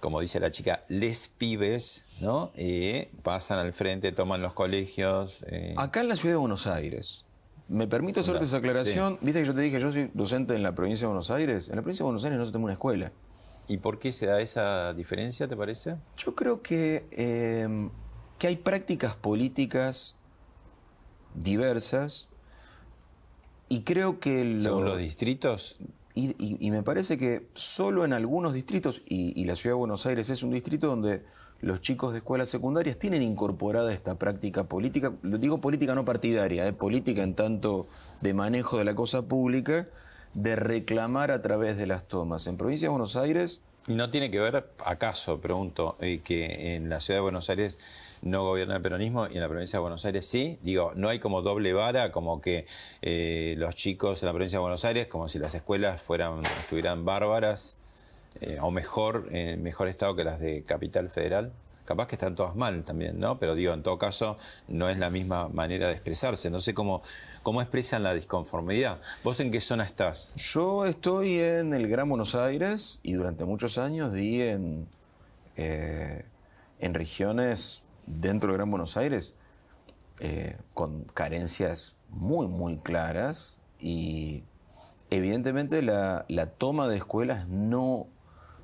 como 0.00 0.20
dice 0.20 0.40
la 0.40 0.50
chica, 0.50 0.82
les 0.88 1.28
pibes, 1.28 2.06
¿no? 2.20 2.50
Eh, 2.54 3.10
pasan 3.22 3.58
al 3.58 3.72
frente, 3.72 4.12
toman 4.12 4.40
los 4.42 4.52
colegios. 4.54 5.44
eh, 5.46 5.74
acá 5.76 6.00
en 6.00 6.08
la 6.08 6.16
ciudad 6.16 6.34
de 6.34 6.38
Buenos 6.38 6.66
Aires, 6.66 7.26
me 7.68 7.86
permito 7.86 8.20
hacerte 8.20 8.44
esa 8.44 8.56
aclaración. 8.56 9.18
Viste 9.20 9.40
que 9.40 9.46
yo 9.46 9.54
te 9.54 9.60
dije, 9.60 9.78
yo 9.78 9.92
soy 9.92 10.10
docente 10.14 10.56
en 10.56 10.62
la 10.62 10.74
provincia 10.74 11.04
de 11.06 11.08
Buenos 11.08 11.30
Aires. 11.30 11.68
En 11.68 11.76
la 11.76 11.82
provincia 11.82 12.02
de 12.02 12.06
Buenos 12.06 12.24
Aires 12.24 12.38
no 12.38 12.46
se 12.46 12.52
tengo 12.52 12.64
una 12.64 12.72
escuela. 12.72 13.12
¿Y 13.68 13.76
por 13.76 14.00
qué 14.00 14.10
se 14.10 14.26
da 14.26 14.40
esa 14.40 14.92
diferencia, 14.94 15.46
te 15.46 15.56
parece? 15.56 15.94
Yo 16.16 16.34
creo 16.34 16.60
que, 16.62 17.06
em, 17.12 17.90
que 18.38 18.48
hay 18.48 18.56
prácticas 18.56 19.14
políticas 19.14 20.16
diversas 21.34 22.28
y 23.68 23.82
creo 23.82 24.18
que... 24.18 24.44
lo- 24.44 24.62
Según 24.62 24.84
los 24.86 24.98
distritos. 24.98 25.76
Y, 26.14 26.70
me 26.70 26.82
parece 26.82 27.16
que 27.16 27.46
solo 27.54 28.04
en 28.04 28.12
algunos 28.12 28.52
distritos, 28.52 29.02
y, 29.06 29.44
la 29.44 29.54
ciudad 29.54 29.76
de 29.76 29.78
Buenos 29.78 30.06
Aires 30.06 30.28
es 30.30 30.42
un 30.42 30.50
distrito 30.50 30.88
donde 30.88 31.24
los 31.60 31.80
chicos 31.80 32.12
de 32.12 32.18
escuelas 32.18 32.48
secundarias 32.48 32.98
tienen 32.98 33.22
incorporada 33.22 33.92
esta 33.92 34.18
práctica 34.18 34.64
política, 34.64 35.12
lo 35.22 35.38
digo 35.38 35.60
política 35.60 35.94
no 35.94 36.04
partidaria, 36.04 36.66
eh, 36.66 36.72
política 36.72 37.22
en 37.22 37.34
tanto 37.34 37.86
de 38.22 38.32
manejo 38.32 38.78
de 38.78 38.84
la 38.84 38.94
cosa 38.94 39.22
pública, 39.28 39.88
de 40.32 40.56
reclamar 40.56 41.30
a 41.30 41.42
través 41.42 41.76
de 41.76 41.86
las 41.86 42.08
tomas. 42.08 42.46
En 42.46 42.56
provincia 42.56 42.86
de 42.86 42.90
Buenos 42.90 43.16
Aires, 43.16 43.60
¿Y 43.86 43.94
no 43.94 44.10
tiene 44.10 44.30
que 44.30 44.38
ver, 44.38 44.72
acaso, 44.84 45.40
pregunto, 45.40 45.96
eh, 46.00 46.20
que 46.22 46.76
en 46.76 46.90
la 46.90 47.00
ciudad 47.00 47.18
de 47.18 47.22
Buenos 47.22 47.48
Aires 47.50 47.78
no 48.22 48.44
gobierna 48.44 48.76
el 48.76 48.82
peronismo 48.82 49.26
y 49.28 49.34
en 49.34 49.40
la 49.40 49.48
provincia 49.48 49.78
de 49.78 49.80
Buenos 49.80 50.04
Aires 50.04 50.26
sí? 50.26 50.58
Digo, 50.62 50.92
no 50.94 51.08
hay 51.08 51.18
como 51.18 51.42
doble 51.42 51.72
vara, 51.72 52.12
como 52.12 52.40
que 52.40 52.66
eh, 53.02 53.54
los 53.58 53.74
chicos 53.74 54.22
en 54.22 54.26
la 54.26 54.32
provincia 54.32 54.58
de 54.58 54.62
Buenos 54.62 54.84
Aires, 54.84 55.06
como 55.06 55.28
si 55.28 55.38
las 55.38 55.54
escuelas 55.54 56.00
fueran, 56.02 56.42
estuvieran 56.44 57.04
bárbaras, 57.04 57.76
eh, 58.40 58.58
o 58.60 58.70
mejor, 58.70 59.28
en 59.32 59.62
mejor 59.62 59.88
estado 59.88 60.14
que 60.14 60.24
las 60.24 60.40
de 60.40 60.62
Capital 60.62 61.10
Federal. 61.10 61.52
Capaz 61.84 62.06
que 62.06 62.14
están 62.14 62.36
todas 62.36 62.54
mal 62.54 62.84
también, 62.84 63.18
¿no? 63.18 63.40
Pero 63.40 63.56
digo, 63.56 63.74
en 63.74 63.82
todo 63.82 63.98
caso, 63.98 64.36
no 64.68 64.88
es 64.88 64.98
la 64.98 65.10
misma 65.10 65.48
manera 65.48 65.88
de 65.88 65.94
expresarse. 65.94 66.48
No 66.48 66.60
sé 66.60 66.72
cómo, 66.72 67.02
cómo 67.42 67.60
expresan 67.62 68.04
la 68.04 68.14
disconformidad. 68.14 69.00
¿Vos 69.24 69.40
en 69.40 69.50
qué 69.50 69.60
zona 69.60 69.84
estás? 69.84 70.34
yo 70.36 70.86
estoy 70.86 71.40
en 71.40 71.74
el 71.74 71.88
Gran 71.88 72.08
Buenos 72.08 72.36
Aires 72.36 73.00
y 73.02 73.14
durante 73.14 73.44
muchos 73.44 73.76
años 73.76 74.12
di 74.12 74.40
en, 74.40 74.86
eh, 75.56 76.24
en 76.78 76.94
regiones 76.94 77.82
dentro 78.18 78.48
del 78.48 78.58
Gran 78.58 78.70
Buenos 78.70 78.96
Aires 78.96 79.34
eh, 80.18 80.56
con 80.74 81.04
carencias 81.14 81.96
muy, 82.08 82.46
muy 82.48 82.76
claras 82.78 83.58
y 83.78 84.42
evidentemente 85.10 85.82
la, 85.82 86.24
la 86.28 86.46
toma 86.46 86.88
de 86.88 86.96
escuelas 86.96 87.48
no, 87.48 88.06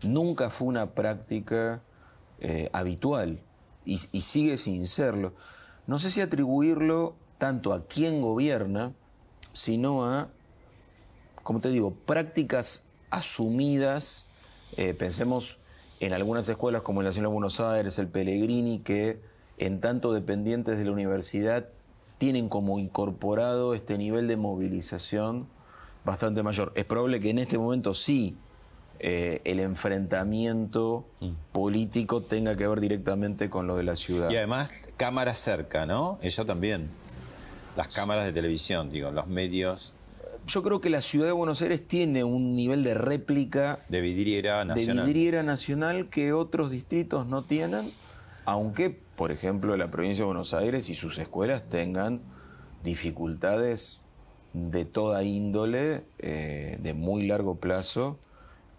nunca 0.05 0.51
fue 0.51 0.68
una 0.68 0.94
práctica 0.94 1.82
eh, 2.40 2.68
habitual 2.72 3.40
y, 3.84 4.01
y 4.12 4.20
sigue 4.20 4.57
sin 4.59 4.86
serlo. 4.86 5.32
No 5.86 5.99
sé 5.99 6.11
si 6.11 6.20
atribuirlo 6.20 7.14
tanto 7.38 7.72
a 7.72 7.86
quien 7.86 8.20
gobierna, 8.20 8.92
sino 9.53 10.05
a, 10.05 10.28
como 11.42 11.61
te 11.61 11.70
digo, 11.70 11.94
prácticas 11.94 12.82
asumidas. 13.11 14.26
eh, 14.76 14.94
pensemos 14.94 15.59
en 16.01 16.12
algunas 16.12 16.49
escuelas 16.49 16.82
como 16.82 17.01
en 17.01 17.07
la 17.07 17.12
Ciudad 17.12 17.28
de 17.28 17.32
Buenos 17.32 17.61
Aires, 17.61 17.99
el 17.99 18.09
Pellegrini, 18.09 18.80
que 18.80 19.20
en 19.59 19.80
tanto 19.80 20.12
dependientes 20.12 20.78
de 20.78 20.84
la 20.84 20.92
universidad 20.92 21.68
tienen 22.18 22.48
como 22.48 22.78
incorporado 22.78 23.74
este 23.74 23.98
nivel 23.98 24.28
de 24.28 24.36
movilización 24.36 25.46
bastante 26.04 26.42
mayor. 26.42 26.72
Es 26.74 26.84
probable 26.84 27.20
que 27.20 27.30
en 27.30 27.38
este 27.38 27.59
momento 27.59 27.92
sí 27.92 28.36
eh, 28.98 29.42
el 29.44 29.61
enfrentamiento 29.61 31.07
político 31.52 32.22
tenga 32.22 32.57
que 32.57 32.66
ver 32.66 32.80
directamente 32.80 33.50
con 33.50 33.66
lo 33.66 33.76
de 33.76 33.82
la 33.82 33.96
ciudad. 33.96 34.30
Y 34.30 34.36
además, 34.36 34.70
cámara 34.96 35.34
cerca, 35.34 35.84
¿no? 35.84 36.18
Eso 36.22 36.46
también. 36.46 36.88
Las 37.76 37.88
cámaras 37.88 38.24
de 38.24 38.32
televisión, 38.32 38.90
digo, 38.90 39.11
los 39.11 39.26
medios 39.26 39.92
Yo 40.46 40.62
creo 40.62 40.80
que 40.80 40.88
la 40.88 41.02
ciudad 41.02 41.26
de 41.26 41.32
Buenos 41.32 41.61
Aires 41.61 41.86
tiene 41.86 42.24
un 42.24 42.57
nivel 42.57 42.82
de 42.82 42.94
réplica 42.94 43.80
de 43.90 44.00
vidriera 44.00 44.64
nacional. 44.64 45.04
de 45.04 45.12
vidriera 45.12 45.42
nacional 45.42 46.09
que 46.09 46.32
otros 46.32 46.70
distritos 46.70 47.26
no 47.26 47.44
tienen, 47.44 47.92
aunque, 48.46 49.02
por 49.16 49.32
ejemplo, 49.32 49.76
la 49.76 49.90
provincia 49.90 50.22
de 50.22 50.26
Buenos 50.26 50.54
Aires 50.54 50.88
y 50.90 50.94
sus 50.94 51.18
escuelas 51.18 51.68
tengan 51.68 52.20
dificultades 52.82 54.00
de 54.52 54.84
toda 54.84 55.22
índole, 55.22 56.04
eh, 56.18 56.78
de 56.80 56.94
muy 56.94 57.26
largo 57.26 57.56
plazo, 57.56 58.18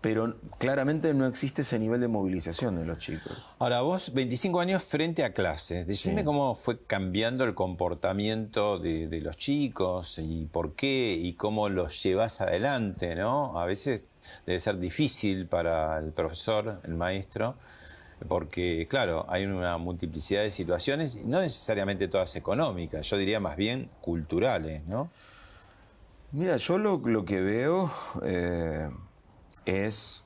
pero 0.01 0.37
claramente 0.59 1.13
no 1.13 1.25
existe 1.25 1.63
ese 1.63 1.77
nivel 1.79 1.99
de 2.01 2.07
movilización 2.07 2.77
de 2.77 2.85
los 2.85 2.97
chicos. 2.99 3.33
Ahora, 3.59 3.81
vos, 3.81 4.13
25 4.13 4.59
años 4.59 4.83
frente 4.83 5.23
a 5.23 5.33
clases. 5.33 5.85
Decime 5.87 6.19
Sí. 6.21 6.25
cómo 6.25 6.55
fue 6.55 6.79
cambiando 6.83 7.43
el 7.43 7.53
comportamiento 7.55 8.79
de, 8.79 9.07
de 9.07 9.21
los 9.21 9.35
chicos 9.37 10.17
y 10.19 10.45
por 10.45 10.73
qué 10.75 11.17
y 11.19 11.33
cómo 11.33 11.67
los 11.69 12.01
llevas 12.03 12.41
adelante, 12.41 13.15
¿no? 13.15 13.59
A 13.59 13.65
veces 13.65 14.05
debe 14.45 14.59
ser 14.59 14.77
difícil 14.79 15.47
para 15.47 15.97
el 15.97 16.11
profesor, 16.11 16.79
el 16.85 16.95
maestro, 16.95 17.55
porque, 18.27 18.87
claro, 18.89 19.25
hay 19.29 19.45
una 19.45 19.77
multiplicidad 19.77 20.41
de 20.41 20.51
situaciones, 20.51 21.23
no 21.25 21.41
necesariamente 21.41 22.07
todas 22.07 22.35
económicas, 22.35 23.07
yo 23.09 23.17
diría 23.17 23.39
más 23.39 23.55
bien 23.55 23.89
culturales, 24.01 24.85
¿no? 24.87 25.09
Mira, 26.31 26.57
yo 26.57 26.77
lo, 26.77 26.97
lo 26.97 27.23
que 27.23 27.41
veo 27.41 27.91
eh, 28.23 28.89
es 29.65 30.25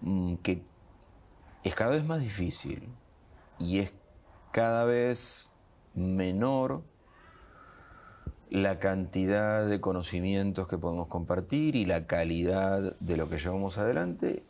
mm, 0.00 0.36
que 0.36 0.62
es 1.62 1.74
cada 1.74 1.92
vez 1.92 2.04
más 2.04 2.20
difícil 2.20 2.88
y 3.58 3.78
es 3.78 3.92
cada 4.50 4.84
vez 4.84 5.50
menor 5.94 6.82
la 8.50 8.78
cantidad 8.78 9.68
de 9.68 9.80
conocimientos 9.80 10.68
que 10.68 10.78
podemos 10.78 11.08
compartir 11.08 11.76
y 11.76 11.84
la 11.84 12.06
calidad 12.06 12.96
de 13.00 13.16
lo 13.16 13.28
que 13.28 13.38
llevamos 13.38 13.78
adelante. 13.78 14.44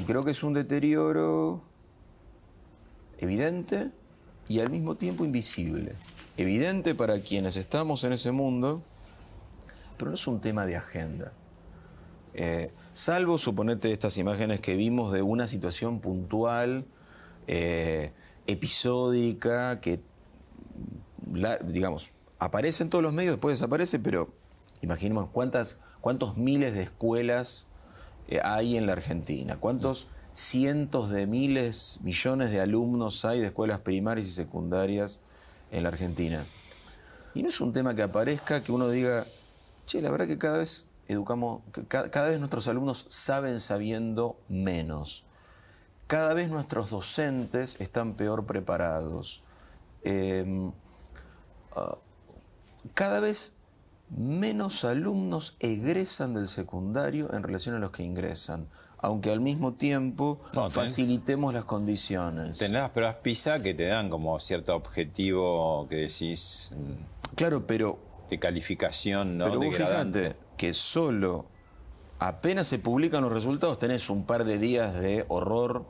Y 0.00 0.04
creo 0.04 0.24
que 0.24 0.32
es 0.32 0.42
un 0.42 0.54
deterioro 0.54 1.62
evidente 3.18 3.90
y 4.48 4.60
al 4.60 4.70
mismo 4.70 4.96
tiempo 4.96 5.24
invisible. 5.24 5.94
Evidente 6.36 6.94
para 6.94 7.20
quienes 7.20 7.56
estamos 7.56 8.04
en 8.04 8.12
ese 8.12 8.32
mundo, 8.32 8.82
pero 9.96 10.10
no 10.10 10.14
es 10.14 10.26
un 10.26 10.40
tema 10.40 10.66
de 10.66 10.76
agenda. 10.76 11.32
Eh, 12.34 12.72
salvo, 12.92 13.38
suponete, 13.38 13.92
estas 13.92 14.18
imágenes 14.18 14.60
que 14.60 14.74
vimos 14.74 15.12
de 15.12 15.22
una 15.22 15.46
situación 15.46 16.00
puntual, 16.00 16.84
eh, 17.46 18.12
episódica, 18.46 19.80
que, 19.80 20.00
digamos, 21.66 22.12
aparece 22.38 22.82
en 22.82 22.90
todos 22.90 23.02
los 23.02 23.12
medios, 23.12 23.34
después 23.34 23.58
desaparece, 23.58 23.98
pero 24.00 24.34
imaginemos 24.82 25.28
cuántas, 25.30 25.78
cuántos 26.00 26.36
miles 26.36 26.74
de 26.74 26.82
escuelas 26.82 27.68
hay 28.42 28.76
en 28.76 28.86
la 28.86 28.92
Argentina, 28.92 29.56
cuántos 29.58 30.08
cientos 30.34 31.10
de 31.10 31.26
miles, 31.26 32.00
millones 32.02 32.50
de 32.50 32.60
alumnos 32.60 33.24
hay 33.24 33.40
de 33.40 33.46
escuelas 33.46 33.80
primarias 33.80 34.26
y 34.26 34.30
secundarias 34.30 35.20
en 35.70 35.84
la 35.84 35.90
Argentina. 35.90 36.44
Y 37.34 37.42
no 37.42 37.48
es 37.48 37.60
un 37.60 37.72
tema 37.72 37.94
que 37.94 38.02
aparezca 38.02 38.62
que 38.62 38.72
uno 38.72 38.88
diga, 38.88 39.26
che, 39.86 40.02
la 40.02 40.10
verdad 40.10 40.26
que 40.26 40.38
cada 40.38 40.58
vez 40.58 40.86
educamos, 41.08 41.62
cada 41.88 42.28
vez 42.28 42.38
nuestros 42.38 42.68
alumnos 42.68 43.06
saben 43.08 43.60
sabiendo 43.60 44.36
menos. 44.48 45.24
Cada 46.06 46.34
vez 46.34 46.48
nuestros 46.48 46.90
docentes 46.90 47.80
están 47.80 48.14
peor 48.14 48.44
preparados. 48.46 49.42
Eh, 50.02 50.70
ah, 51.74 51.96
cada 52.92 53.20
vez 53.20 53.56
menos 54.10 54.84
alumnos 54.84 55.56
egresan 55.60 56.34
del 56.34 56.48
secundario 56.48 57.32
en 57.32 57.42
relación 57.42 57.74
a 57.74 57.78
los 57.78 57.90
que 57.90 58.02
ingresan, 58.02 58.68
aunque 58.98 59.30
al 59.30 59.40
mismo 59.40 59.74
tiempo 59.74 60.40
No, 60.52 60.70
facilitemos 60.70 61.52
las 61.52 61.64
condiciones. 61.64 62.58
Tenés 62.58 62.74
las 62.82 62.90
pruebas 62.90 63.16
PISA 63.16 63.62
que 63.62 63.74
te 63.74 63.86
dan 63.86 64.10
como 64.10 64.38
cierto 64.40 64.74
objetivo 64.74 65.86
que 65.88 65.96
decís 65.96 66.70
mm, 66.74 67.34
Claro, 67.34 67.66
pero 67.66 67.98
de 68.30 68.38
calificación, 68.38 69.36
¿no? 69.38 69.44
Pero 69.46 69.60
vos 69.60 69.74
fíjate 69.74 70.36
que 70.56 70.72
solo 70.72 71.46
apenas 72.18 72.66
se 72.68 72.78
publican 72.78 73.22
los 73.22 73.32
resultados 73.32 73.78
tenés 73.78 74.08
un 74.08 74.24
par 74.24 74.44
de 74.44 74.58
días 74.58 74.94
de 74.94 75.24
horror 75.28 75.84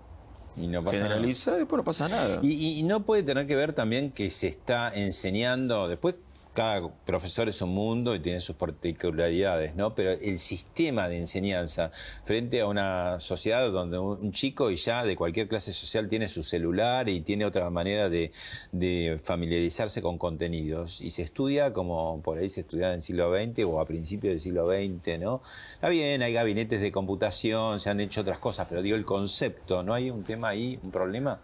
Y 0.56 0.66
no 0.66 0.82
pasa 0.82 0.96
nada. 0.96 1.08
generalizado 1.08 1.56
y 1.58 1.60
después 1.60 1.78
no 1.78 1.84
pasa 1.84 2.08
nada. 2.08 2.40
Y, 2.42 2.78
y 2.78 2.82
no 2.84 3.04
puede 3.04 3.22
tener 3.22 3.46
que 3.46 3.54
ver 3.54 3.72
también 3.74 4.10
que 4.10 4.30
se 4.30 4.48
está 4.48 4.92
enseñando, 4.94 5.86
después 5.88 6.16
cada 6.55 6.88
profesor 7.05 7.48
es 7.48 7.61
un 7.61 7.70
mundo 7.70 8.14
y 8.14 8.20
tiene 8.20 8.40
sus 8.40 8.57
particularidades, 8.57 9.74
¿no? 9.74 9.94
Pero 9.94 10.12
el 10.12 10.38
sistema 10.38 11.09
de 11.09 11.18
enseñanza 11.18 11.90
frente 12.24 12.61
a 12.61 12.66
una 12.66 13.20
sociedad 13.20 13.70
donde 13.70 13.98
un 13.98 14.32
chico 14.32 14.70
y 14.70 14.76
ya 14.76 15.05
de 15.05 15.16
cualquier 15.16 15.48
clase 15.48 15.72
social 15.72 16.09
tiene 16.09 16.28
su 16.28 16.42
celular 16.42 17.09
y 17.09 17.20
tiene 17.20 17.44
otra 17.44 17.68
manera 17.70 18.09
de, 18.09 18.32
de 18.72 19.20
familiarizarse 19.22 20.00
con 20.00 20.16
contenidos 20.16 21.00
y 21.00 21.11
se 21.11 21.22
estudia 21.22 21.72
como 21.72 22.22
por 22.22 22.38
ahí 22.38 22.48
se 22.48 22.61
estudiaba 22.61 22.92
en 22.92 22.96
el 22.96 23.02
siglo 23.02 23.34
XX 23.34 23.64
o 23.64 23.80
a 23.80 23.86
principios 23.86 24.32
del 24.32 24.40
siglo 24.40 24.70
XX, 24.70 25.18
¿no? 25.18 25.42
Está 25.74 25.88
bien, 25.88 26.22
hay 26.22 26.32
gabinetes 26.32 26.80
de 26.80 26.92
computación, 26.92 27.80
se 27.80 27.90
han 27.90 28.00
hecho 28.00 28.20
otras 28.20 28.38
cosas, 28.38 28.66
pero 28.68 28.80
digo 28.82 28.96
el 28.96 29.05
concepto, 29.05 29.82
¿no 29.82 29.92
hay 29.92 30.11
un 30.11 30.22
tema 30.22 30.48
ahí, 30.48 30.78
un 30.82 30.90
problema? 30.90 31.40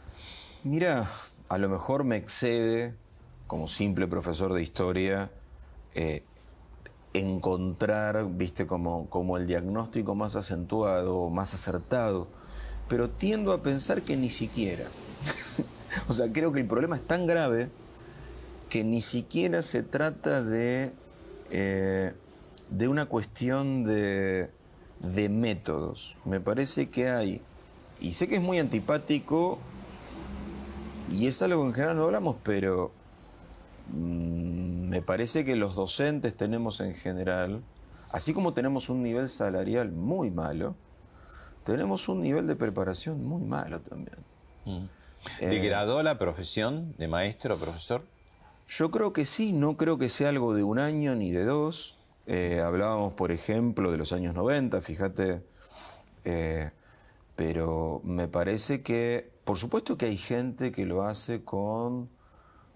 Mira, 0.62 1.10
a 1.48 1.58
lo 1.58 1.68
mejor 1.68 2.04
me 2.04 2.16
excede, 2.16 2.94
como 3.50 3.66
simple 3.66 4.06
profesor 4.06 4.52
de 4.52 4.62
historia, 4.62 5.28
eh, 5.96 6.22
encontrar, 7.14 8.24
viste, 8.30 8.68
como, 8.68 9.10
como 9.10 9.36
el 9.38 9.48
diagnóstico 9.48 10.14
más 10.14 10.36
acentuado, 10.36 11.28
más 11.30 11.52
acertado, 11.52 12.28
pero 12.88 13.10
tiendo 13.10 13.52
a 13.52 13.60
pensar 13.60 14.02
que 14.02 14.16
ni 14.16 14.30
siquiera. 14.30 14.84
o 16.08 16.12
sea, 16.12 16.32
creo 16.32 16.52
que 16.52 16.60
el 16.60 16.68
problema 16.68 16.94
es 16.94 17.04
tan 17.04 17.26
grave 17.26 17.70
que 18.68 18.84
ni 18.84 19.00
siquiera 19.00 19.62
se 19.62 19.82
trata 19.82 20.44
de, 20.44 20.92
eh, 21.50 22.12
de 22.70 22.86
una 22.86 23.06
cuestión 23.06 23.82
de, 23.82 24.48
de 25.00 25.28
métodos. 25.28 26.14
Me 26.24 26.38
parece 26.38 26.88
que 26.88 27.10
hay, 27.10 27.42
y 28.00 28.12
sé 28.12 28.28
que 28.28 28.36
es 28.36 28.42
muy 28.42 28.60
antipático, 28.60 29.58
y 31.10 31.26
es 31.26 31.42
algo 31.42 31.62
que 31.62 31.68
en 31.70 31.74
general 31.74 31.96
no 31.96 32.04
hablamos, 32.04 32.36
pero 32.44 32.99
me 33.92 35.02
parece 35.02 35.44
que 35.44 35.56
los 35.56 35.74
docentes 35.74 36.36
tenemos 36.36 36.80
en 36.80 36.94
general, 36.94 37.62
así 38.10 38.32
como 38.32 38.54
tenemos 38.54 38.88
un 38.88 39.02
nivel 39.02 39.28
salarial 39.28 39.92
muy 39.92 40.30
malo, 40.30 40.74
tenemos 41.64 42.08
un 42.08 42.22
nivel 42.22 42.46
de 42.46 42.56
preparación 42.56 43.24
muy 43.24 43.42
malo 43.42 43.80
también. 43.80 44.16
Eh, 45.40 45.48
¿Degradó 45.48 46.02
la 46.02 46.18
profesión 46.18 46.94
de 46.98 47.08
maestro 47.08 47.54
o 47.54 47.58
profesor? 47.58 48.02
Yo 48.68 48.90
creo 48.90 49.12
que 49.12 49.24
sí, 49.24 49.52
no 49.52 49.76
creo 49.76 49.98
que 49.98 50.08
sea 50.08 50.28
algo 50.28 50.54
de 50.54 50.62
un 50.62 50.78
año 50.78 51.14
ni 51.14 51.32
de 51.32 51.44
dos. 51.44 51.98
Eh, 52.26 52.60
hablábamos, 52.64 53.14
por 53.14 53.32
ejemplo, 53.32 53.90
de 53.90 53.98
los 53.98 54.12
años 54.12 54.34
90, 54.34 54.80
fíjate, 54.80 55.42
eh, 56.24 56.70
pero 57.34 58.00
me 58.04 58.28
parece 58.28 58.82
que, 58.82 59.32
por 59.44 59.58
supuesto 59.58 59.98
que 59.98 60.06
hay 60.06 60.16
gente 60.16 60.70
que 60.70 60.86
lo 60.86 61.02
hace 61.02 61.42
con 61.42 62.08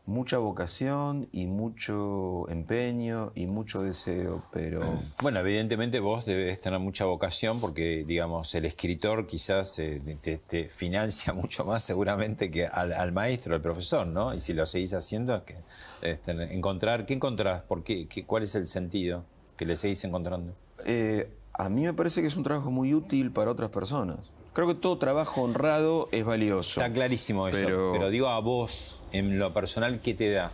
mucha 0.07 0.37
vocación 0.39 1.29
y 1.33 1.47
mucho 1.47 2.49
empeño 2.51 3.33
y 3.35 3.47
mucho 3.47 3.83
deseo, 3.83 4.43
pero... 4.53 4.81
Bueno, 5.23 5.41
evidentemente 5.41 6.01
vos 6.01 6.27
debes 6.27 6.61
tener 6.61 6.79
mucha 6.79 7.07
vocación 7.07 7.61
porque, 7.61 8.05
digamos, 8.07 8.55
el 8.55 8.67
escritor 8.67 9.27
quizás 9.27 9.79
eh, 9.79 10.03
te, 10.21 10.39
te 10.39 10.69
financia 10.69 11.33
mucho 11.35 11.65
más 11.65 11.83
seguramente 11.85 12.51
que 12.51 12.67
al, 12.67 12.93
al 12.93 13.13
maestro, 13.13 13.55
al 13.55 13.63
profesor, 13.63 14.07
¿no? 14.07 14.35
Y 14.35 14.41
si 14.41 14.53
lo 14.53 14.67
seguís 14.67 14.93
haciendo, 14.93 15.35
es 15.37 15.43
que 15.43 16.15
tener- 16.17 16.53
encontrar, 16.53 17.07
¿qué 17.07 17.15
encontrás? 17.15 17.63
¿Por 17.63 17.83
qué? 17.83 18.07
¿Qué- 18.07 18.25
¿Cuál 18.27 18.43
es 18.43 18.55
el 18.55 18.67
sentido? 18.67 19.25
que 19.57 19.65
le 19.67 19.77
seguís 19.77 20.03
encontrando? 20.03 20.53
Eh, 20.85 21.29
a 21.53 21.69
mí 21.69 21.83
me 21.83 21.93
parece 21.95 22.21
que 22.21 22.27
es 22.27 22.37
un 22.37 22.43
trabajo 22.43 22.73
muy 22.73 22.93
útil 22.93 23.31
para 23.31 23.53
otras 23.53 23.71
personas. 23.71 24.19
Creo 24.55 24.67
que 24.69 24.75
todo 24.75 24.97
trabajo 24.99 25.43
honrado 25.43 26.09
es 26.13 26.25
valioso. 26.25 26.81
Está 26.81 26.93
clarísimo 26.93 27.49
eso, 27.49 27.59
Pero- 27.63 27.91
pero, 27.93 28.09
digo 28.11 28.29
a 28.29 28.39
vos, 28.41 29.03
en 29.13 29.39
lo 29.39 29.53
personal, 29.53 30.01
¿qué 30.01 30.15
te 30.15 30.31
da? 30.31 30.53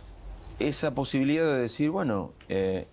Esa 0.59 0.93
posibilidad 0.93 1.45
de 1.45 1.59
decir, 1.59 1.89
bueno, 1.91 2.33
eh, 2.49 2.87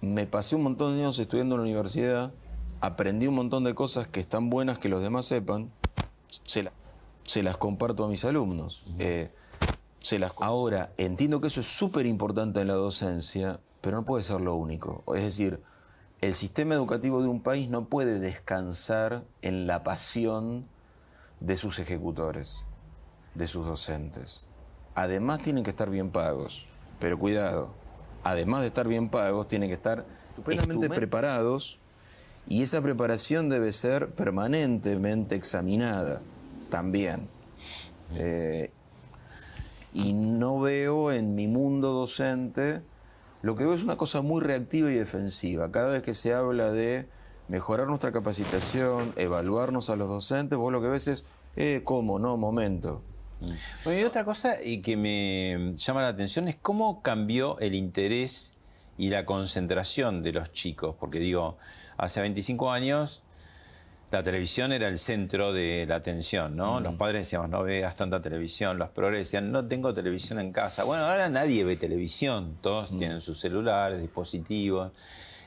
me 0.00 0.26
pasé 0.26 0.56
un 0.56 0.64
montón 0.64 0.96
de 0.96 1.02
años 1.04 1.18
estudiando 1.18 1.54
en 1.54 1.60
la 1.60 1.64
universidad, 1.64 2.32
aprendí 2.80 3.28
un 3.28 3.34
montón 3.36 3.62
de 3.64 3.74
cosas 3.74 4.08
que 4.08 4.20
están 4.20 4.50
buenas 4.50 4.78
que 4.78 4.88
los 4.88 5.00
demás 5.00 5.26
sepan, 5.26 5.70
se, 6.44 6.64
la- 6.64 6.72
se 7.24 7.42
las 7.44 7.56
comparto 7.56 8.04
a 8.04 8.08
mis 8.08 8.24
alumnos. 8.24 8.84
Eh, 8.98 9.30
se 10.00 10.18
las, 10.18 10.32
ahora, 10.40 10.92
entiendo 10.96 11.40
que 11.40 11.46
eso 11.46 11.60
es 11.60 11.68
súper 11.68 12.06
importante 12.06 12.60
en 12.60 12.66
la 12.66 12.74
docencia, 12.74 13.60
pero 13.80 13.98
no 13.98 14.04
puede 14.04 14.24
ser 14.24 14.40
lo 14.40 14.56
único. 14.56 15.04
Es 15.14 15.22
decir, 15.22 15.60
el 16.22 16.34
sistema 16.34 16.74
educativo 16.74 17.20
de 17.20 17.28
un 17.28 17.42
país 17.42 17.68
no 17.68 17.86
puede 17.86 18.20
descansar 18.20 19.24
en 19.42 19.66
la 19.66 19.82
pasión 19.82 20.68
de 21.40 21.56
sus 21.56 21.80
ejecutores, 21.80 22.64
de 23.34 23.48
sus 23.48 23.66
docentes. 23.66 24.46
Además 24.94 25.40
tienen 25.40 25.64
que 25.64 25.70
estar 25.70 25.90
bien 25.90 26.10
pagos, 26.10 26.66
pero 27.00 27.18
cuidado, 27.18 27.74
además 28.22 28.60
de 28.60 28.68
estar 28.68 28.86
bien 28.86 29.08
pagos, 29.08 29.48
tienen 29.48 29.68
que 29.68 29.74
estar 29.74 30.06
estupendamente 30.28 30.88
preparados 30.88 31.80
y 32.46 32.62
esa 32.62 32.80
preparación 32.80 33.48
debe 33.48 33.72
ser 33.72 34.10
permanentemente 34.10 35.34
examinada 35.34 36.22
también. 36.70 37.28
Eh, 38.14 38.70
y 39.92 40.12
no 40.12 40.60
veo 40.60 41.10
en 41.10 41.34
mi 41.34 41.48
mundo 41.48 41.92
docente, 41.92 42.82
lo 43.42 43.56
que 43.56 43.64
veo 43.64 43.74
es 43.74 43.82
una 43.82 43.96
cosa 43.96 44.22
muy 44.22 44.40
reactiva 44.40 44.90
y 44.90 44.94
defensiva. 44.94 45.70
Cada 45.70 45.88
vez 45.88 46.02
que 46.02 46.14
se 46.14 46.32
habla 46.32 46.72
de 46.72 47.08
mejorar 47.48 47.88
nuestra 47.88 48.12
capacitación, 48.12 49.12
evaluarnos 49.16 49.90
a 49.90 49.96
los 49.96 50.08
docentes, 50.08 50.56
vos 50.56 50.72
lo 50.72 50.80
que 50.80 50.88
ves 50.88 51.08
es, 51.08 51.24
eh, 51.56 51.82
¿cómo? 51.84 52.18
No, 52.18 52.36
momento. 52.36 53.02
Bueno, 53.84 54.00
y 54.00 54.04
otra 54.04 54.24
cosa 54.24 54.62
y 54.62 54.82
que 54.82 54.96
me 54.96 55.74
llama 55.74 56.02
la 56.02 56.08
atención 56.08 56.46
es 56.46 56.54
cómo 56.54 57.02
cambió 57.02 57.58
el 57.58 57.74
interés 57.74 58.54
y 58.96 59.08
la 59.10 59.26
concentración 59.26 60.22
de 60.22 60.32
los 60.32 60.52
chicos. 60.52 60.94
Porque 60.98 61.18
digo, 61.18 61.56
hace 61.96 62.20
25 62.20 62.70
años 62.70 63.21
la 64.12 64.22
televisión 64.22 64.72
era 64.72 64.88
el 64.88 64.98
centro 64.98 65.52
de 65.52 65.86
la 65.88 65.96
atención, 65.96 66.54
¿no? 66.54 66.80
Los 66.80 66.94
padres 66.96 67.22
decíamos, 67.22 67.48
no 67.48 67.62
veas 67.64 67.96
tanta 67.96 68.20
televisión. 68.22 68.78
Los 68.78 68.90
progres 68.90 69.20
decían, 69.20 69.50
no 69.50 69.66
tengo 69.66 69.92
televisión 69.94 70.38
en 70.38 70.52
casa. 70.52 70.84
Bueno, 70.84 71.04
ahora 71.04 71.28
nadie 71.28 71.64
ve 71.64 71.76
televisión. 71.76 72.58
Todos 72.60 72.90
tienen 72.96 73.20
sus 73.20 73.40
celulares, 73.40 74.00
dispositivos. 74.00 74.92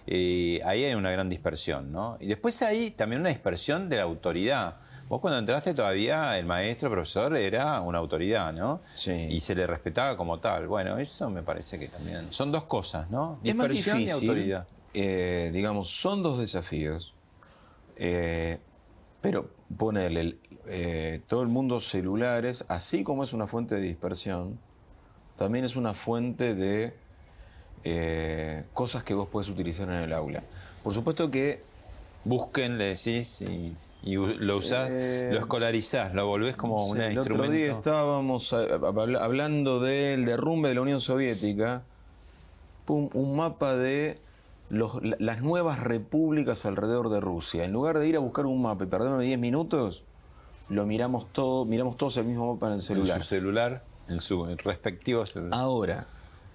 Eh, 0.07 0.59
ahí 0.66 0.84
hay 0.84 0.93
una 0.95 1.11
gran 1.11 1.30
dispersión, 1.30 1.91
¿no? 1.91 2.18
Y 2.20 2.28
después 2.28 2.61
hay 2.61 2.91
también 2.91 3.22
una 3.22 3.30
dispersión 3.30 3.88
de 3.89 3.97
la 3.97 4.03
autoridad. 4.03 4.76
Vos 5.07 5.22
cuando 5.22 5.38
entraste 5.38 5.74
todavía 5.76 6.38
el 6.38 6.45
maestro, 6.45 6.89
profesor, 6.89 7.36
era 7.38 7.80
una 7.82 7.99
autoridad, 7.99 8.51
¿no? 8.51 8.82
Sí. 8.93 9.11
Y 9.11 9.41
se 9.41 9.53
le 9.55 9.68
respetaba 9.68 10.18
como 10.18 10.39
tal. 10.39 10.68
Bueno, 10.68 10.97
eso 10.97 11.30
me 11.30 11.43
parece 11.43 11.78
que 11.80 11.88
también 11.88 12.28
son 12.32 12.51
dos 12.51 12.63
cosas, 12.63 13.09
¿no? 13.11 13.39
Es 13.43 13.53
más 13.55 13.70
Dispersión 13.70 14.01
y 14.01 14.09
autoridad. 14.09 14.68
eh, 14.95 15.51
digamos, 15.53 15.89
son 15.91 16.24
dos 16.24 16.39
desafíos, 16.39 17.13
eh, 17.97 18.59
pero 19.21 19.49
ponele, 19.77 20.37
eh, 20.67 21.21
todo 21.27 21.41
el 21.41 21.47
mundo 21.47 21.79
celulares, 21.79 22.65
así 22.67 23.03
como 23.03 23.23
es 23.23 23.33
una 23.33 23.47
fuente 23.47 23.75
de 23.75 23.81
dispersión, 23.81 24.59
también 25.37 25.65
es 25.65 25.75
una 25.75 25.93
fuente 25.93 26.55
de 26.55 26.93
eh, 27.83 28.63
cosas 28.73 29.03
que 29.03 29.13
vos 29.13 29.27
podés 29.27 29.49
utilizar 29.49 29.87
en 29.89 29.95
el 29.95 30.13
aula. 30.13 30.43
Por 30.83 30.93
supuesto 30.93 31.29
que 31.31 31.61
Busquen, 32.27 32.79
le 32.79 32.85
decís, 32.85 33.43
y, 33.43 33.75
lo 34.15 34.57
usás, 34.57 34.89
Eh, 34.91 35.29
lo 35.31 35.37
escolarizás, 35.37 36.15
lo 36.15 36.25
volvés 36.25 36.55
como 36.55 36.83
Sí, 36.85 36.91
un 36.93 37.01
el 37.01 37.13
instrumento. 37.13 37.43
otro 37.43 37.53
día 37.55 37.71
estábamos 37.73 38.51
habla- 38.51 39.19
hablando 39.23 39.79
del 39.79 40.25
derrumbe 40.25 40.69
de 40.69 40.75
la 40.75 40.81
Unión 40.81 40.99
Soviética, 40.99 41.83
pum, 42.85 43.09
un 43.13 43.35
mapa 43.35 43.75
de 43.77 44.17
los- 44.70 44.97
las 45.20 45.41
nuevas 45.41 45.80
repúblicas 45.82 46.66
alrededor 46.66 47.09
de 47.09 47.20
Rusia. 47.22 47.63
En 47.66 47.72
lugar 47.74 47.99
de 47.99 48.07
ir 48.07 48.16
a 48.16 48.20
buscar 48.20 48.45
un 48.45 48.61
mapa 48.61 48.84
y 48.84 48.88
perderme 48.88 49.24
10 49.24 49.39
minutos, 49.39 50.03
lo 50.70 50.86
miramos 50.86 51.32
todo, 51.32 51.66
miramos 51.66 51.97
todos 51.97 52.18
el 52.18 52.26
mismo 52.26 52.53
mapa 52.53 52.68
en 52.68 52.74
el 52.74 52.80
en 52.80 52.82
celular. 52.82 53.18
su 53.22 53.28
celular, 53.28 53.84
en 54.09 54.20
su 54.22 54.45
respectivo 54.45 55.26
celular. 55.26 55.59
Ahora, 55.59 56.05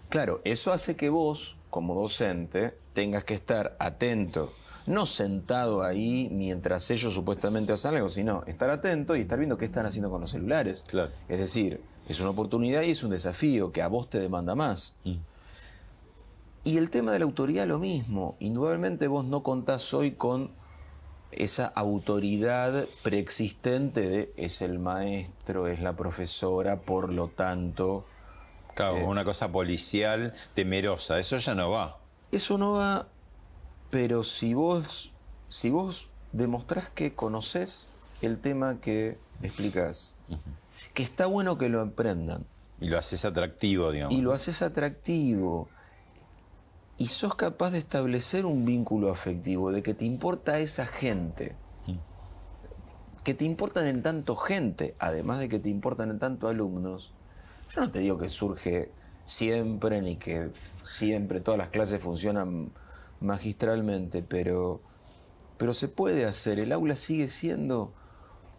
claro, 0.09 0.41
eso 0.45 0.73
hace 0.73 0.97
que 0.97 1.11
vos, 1.11 1.57
como 1.71 1.95
docente, 1.95 2.77
tengas 2.93 3.23
que 3.25 3.35
estar 3.35 3.77
atento, 3.79 4.53
no 4.87 5.07
sentado 5.07 5.83
ahí 5.85 6.29
mientras 6.33 6.91
ellos 6.91 7.15
supuestamente 7.15 7.73
hacen 7.73 7.95
algo, 7.95 8.09
sino 8.09 8.43
estar 8.47 8.71
atento 8.71 9.15
y 9.15 9.21
estar 9.21 9.39
viendo 9.39 9.57
qué 9.57 9.67
están 9.67 9.87
haciendo 9.87 10.11
con 10.11 10.21
los 10.23 10.31
celulares. 10.31 10.85
Claro. 10.89 11.13
Es 11.29 11.39
decir, 11.39 11.81
es 12.09 12.19
una 12.19 12.31
oportunidad 12.31 12.83
y 12.83 12.91
es 12.91 13.05
un 13.05 13.11
desafío 13.11 13.71
que 13.71 13.83
a 13.83 13.89
vos 13.89 14.11
te 14.11 14.19
demanda 14.19 14.57
más. 14.57 14.97
Mm. 15.05 15.17
Y 16.65 16.77
el 16.77 16.91
tema 16.91 17.13
de 17.13 17.21
la 17.21 17.25
autoridad 17.25 17.67
lo 17.67 17.79
mismo. 17.79 18.37
Indudablemente 18.39 19.09
vos 19.09 19.25
no 19.25 19.43
contás 19.43 19.95
hoy 19.95 20.13
con 20.13 20.51
esa 21.33 21.67
autoridad 21.67 22.87
preexistente 23.03 24.09
de 24.09 24.33
es 24.37 24.63
el 24.63 24.79
maestro, 24.79 25.69
es 25.69 25.81
la 25.81 25.95
profesora, 25.97 26.81
por 26.81 27.13
lo 27.13 27.29
tanto... 27.29 28.05
Claro, 28.75 28.99
eh, 28.99 29.05
una 29.05 29.25
cosa 29.25 29.51
policial 29.51 30.35
temerosa, 30.55 31.19
eso 31.19 31.39
ya 31.39 31.55
no 31.55 31.71
va. 31.71 31.99
Eso 32.33 32.59
no 32.59 32.73
va, 32.75 33.09
pero 33.91 34.23
si 34.23 34.55
vos, 34.55 35.13
si 35.49 35.71
vos 35.71 36.09
demostrás 36.33 36.89
que 36.89 37.15
conoces 37.15 37.89
el 38.23 38.39
tema 38.39 38.81
que 38.81 39.19
explicás, 39.43 40.15
que 40.95 41.03
está 41.03 41.27
bueno 41.27 41.59
que 41.59 41.69
lo 41.69 41.81
aprendan, 41.81 42.45
Y 42.81 42.89
lo 42.89 42.99
haces 42.99 43.25
atractivo, 43.25 43.91
digamos. 43.91 44.17
y 44.17 44.21
lo 44.23 44.33
haces 44.33 44.63
atractivo, 44.63 45.69
y 47.01 47.07
sos 47.07 47.35
capaz 47.35 47.71
de 47.71 47.79
establecer 47.79 48.45
un 48.45 48.65
vínculo 48.67 49.11
afectivo, 49.11 49.73
de 49.73 49.83
que 49.83 49.95
te 49.95 50.05
importa 50.05 50.59
esa 50.59 50.87
gente, 50.87 51.57
que 53.25 53.35
te 53.35 53.45
importan 53.45 53.87
en 53.87 54.03
tanto 54.03 54.37
gente, 54.37 54.95
además 54.99 55.39
de 55.41 55.49
que 55.49 55.59
te 55.59 55.69
importan 55.69 56.11
en 56.11 56.19
tanto 56.19 56.47
alumnos, 56.49 57.13
yo 57.75 57.81
no 57.81 57.91
te 57.91 57.99
digo 58.01 58.19
que 58.19 58.29
surge 58.29 58.91
siempre 59.25 60.01
ni 60.03 60.17
que 60.17 60.51
siempre 60.83 61.41
todas 61.41 61.59
las 61.59 61.69
clases 61.69 62.03
funcionan 62.03 62.71
magistralmente, 63.21 64.23
pero, 64.23 64.81
pero 65.59 65.73
se 65.75 65.89
puede 65.89 66.25
hacer. 66.25 66.59
El 66.61 66.73
aula 66.73 66.97
sigue 66.97 67.29
siendo 67.29 67.93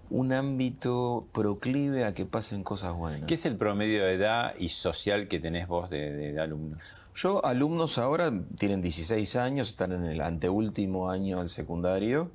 un 0.09 0.33
ámbito 0.33 1.27
proclive 1.31 2.05
a 2.05 2.13
que 2.13 2.25
pasen 2.25 2.63
cosas 2.63 2.93
buenas. 2.93 3.27
¿Qué 3.27 3.33
es 3.35 3.45
el 3.45 3.55
promedio 3.57 4.03
de 4.05 4.13
edad 4.13 4.53
y 4.57 4.69
social 4.69 5.27
que 5.27 5.39
tenés 5.39 5.67
vos 5.67 5.89
de, 5.89 6.11
de- 6.11 6.33
de 6.33 6.39
alumnos? 6.39 6.79
Yo, 7.13 7.45
alumnos 7.45 7.97
ahora 7.97 8.31
tienen 8.57 8.81
16 8.81 9.35
años, 9.35 9.69
están 9.69 9.91
en 9.91 10.05
el 10.05 10.21
anteúltimo 10.21 11.09
año 11.09 11.39
del 11.39 11.49
secundario, 11.49 12.31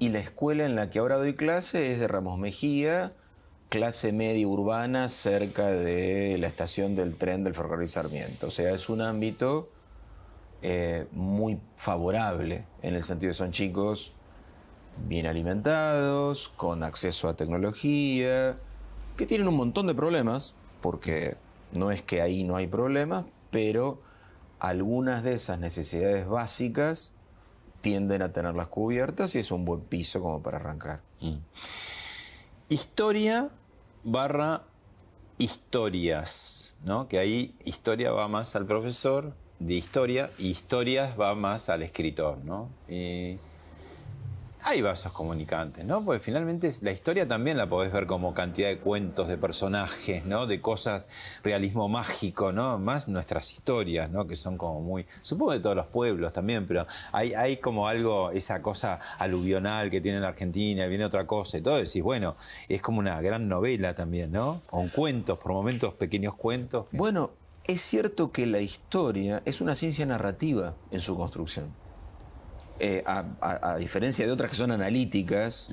y 0.00 0.08
la 0.10 0.18
escuela 0.18 0.64
en 0.64 0.74
la 0.74 0.90
que 0.90 0.98
ahora 0.98 1.16
doy 1.16 1.34
clase 1.34 1.92
es 1.92 2.00
de 2.00 2.08
Ramos 2.08 2.38
Mejía, 2.38 3.12
clase 3.68 4.12
media 4.12 4.46
urbana 4.46 5.08
cerca 5.08 5.66
de 5.66 6.36
la 6.38 6.46
estación 6.46 6.96
del 6.96 7.16
tren 7.16 7.44
del 7.44 7.54
ferrocarril 7.54 7.88
Sarmiento. 7.88 8.48
O 8.48 8.50
sea, 8.50 8.72
es 8.72 8.88
un 8.88 9.02
ámbito 9.02 9.68
eh, 10.62 11.06
muy 11.12 11.60
favorable, 11.76 12.64
en 12.82 12.94
el 12.94 13.02
sentido 13.02 13.30
de 13.30 13.34
son 13.34 13.52
chicos 13.52 14.12
bien 15.06 15.26
alimentados, 15.26 16.48
con 16.56 16.82
acceso 16.82 17.28
a 17.28 17.36
tecnología, 17.36 18.56
que 19.16 19.26
tienen 19.26 19.46
un 19.46 19.56
montón 19.56 19.86
de 19.86 19.94
problemas, 19.94 20.56
porque 20.80 21.36
no 21.72 21.92
es 21.92 22.02
que 22.02 22.20
ahí 22.20 22.42
no 22.42 22.56
hay 22.56 22.66
problemas, 22.66 23.24
pero 23.50 24.00
algunas 24.58 25.22
de 25.22 25.34
esas 25.34 25.58
necesidades 25.58 26.26
básicas 26.26 27.12
tienden 27.80 28.22
a 28.22 28.32
tenerlas 28.32 28.68
cubiertas 28.68 29.34
y 29.34 29.38
es 29.38 29.50
un 29.50 29.64
buen 29.64 29.80
piso 29.80 30.20
como 30.20 30.42
para 30.42 30.58
arrancar. 30.58 31.00
Historia 32.68 33.50
barra 34.04 34.62
historias, 35.38 36.76
¿no? 36.84 37.08
Que 37.08 37.18
ahí 37.18 37.54
historia 37.64 38.10
va 38.12 38.28
más 38.28 38.56
al 38.56 38.66
profesor 38.66 39.34
de 39.58 39.74
historia 39.74 40.30
y 40.38 40.50
historias 40.50 41.18
va 41.18 41.34
más 41.34 41.68
al 41.68 41.82
escritor, 41.82 42.38
¿no? 42.44 42.68
Hay 44.64 44.82
vasos 44.82 45.12
comunicantes, 45.12 45.84
¿no? 45.84 46.04
Porque 46.04 46.20
finalmente 46.20 46.70
la 46.82 46.92
historia 46.92 47.26
también 47.26 47.56
la 47.56 47.68
podés 47.68 47.92
ver 47.92 48.06
como 48.06 48.34
cantidad 48.34 48.68
de 48.68 48.78
cuentos, 48.78 49.28
de 49.28 49.38
personajes, 49.38 50.24
¿no? 50.24 50.46
De 50.46 50.60
cosas, 50.60 51.08
realismo 51.42 51.88
mágico, 51.88 52.52
¿no? 52.52 52.78
Más 52.78 53.08
nuestras 53.08 53.52
historias, 53.52 54.10
¿no? 54.10 54.26
Que 54.26 54.36
son 54.36 54.58
como 54.58 54.80
muy, 54.80 55.06
supongo 55.22 55.52
de 55.52 55.60
todos 55.60 55.76
los 55.76 55.86
pueblos 55.86 56.32
también, 56.32 56.66
pero 56.66 56.86
hay, 57.12 57.34
hay 57.34 57.58
como 57.58 57.88
algo, 57.88 58.30
esa 58.30 58.62
cosa 58.62 59.00
aluvional 59.18 59.90
que 59.90 60.00
tiene 60.00 60.20
la 60.20 60.28
Argentina, 60.28 60.86
viene 60.86 61.04
otra 61.04 61.26
cosa 61.26 61.58
y 61.58 61.60
todo, 61.60 61.76
decís, 61.76 62.02
bueno, 62.02 62.36
es 62.68 62.82
como 62.82 62.98
una 62.98 63.20
gran 63.20 63.48
novela 63.48 63.94
también, 63.94 64.32
¿no? 64.32 64.62
Con 64.66 64.88
cuentos, 64.88 65.38
por 65.38 65.52
momentos 65.52 65.94
pequeños 65.94 66.34
cuentos. 66.34 66.86
Bueno, 66.92 67.30
Es 67.68 67.82
cierto 67.82 68.32
que 68.32 68.46
la 68.46 68.60
historia 68.60 69.42
es 69.44 69.60
una 69.60 69.74
ciencia 69.74 70.06
narrativa 70.06 70.74
en 70.90 71.00
su 71.00 71.18
construcción. 71.18 71.74
Eh, 72.80 73.02
a, 73.06 73.24
a- 73.40 73.72
a 73.72 73.76
diferencia 73.76 74.24
de 74.26 74.32
otras 74.32 74.50
que 74.50 74.56
son 74.56 74.70
analíticas, 74.70 75.70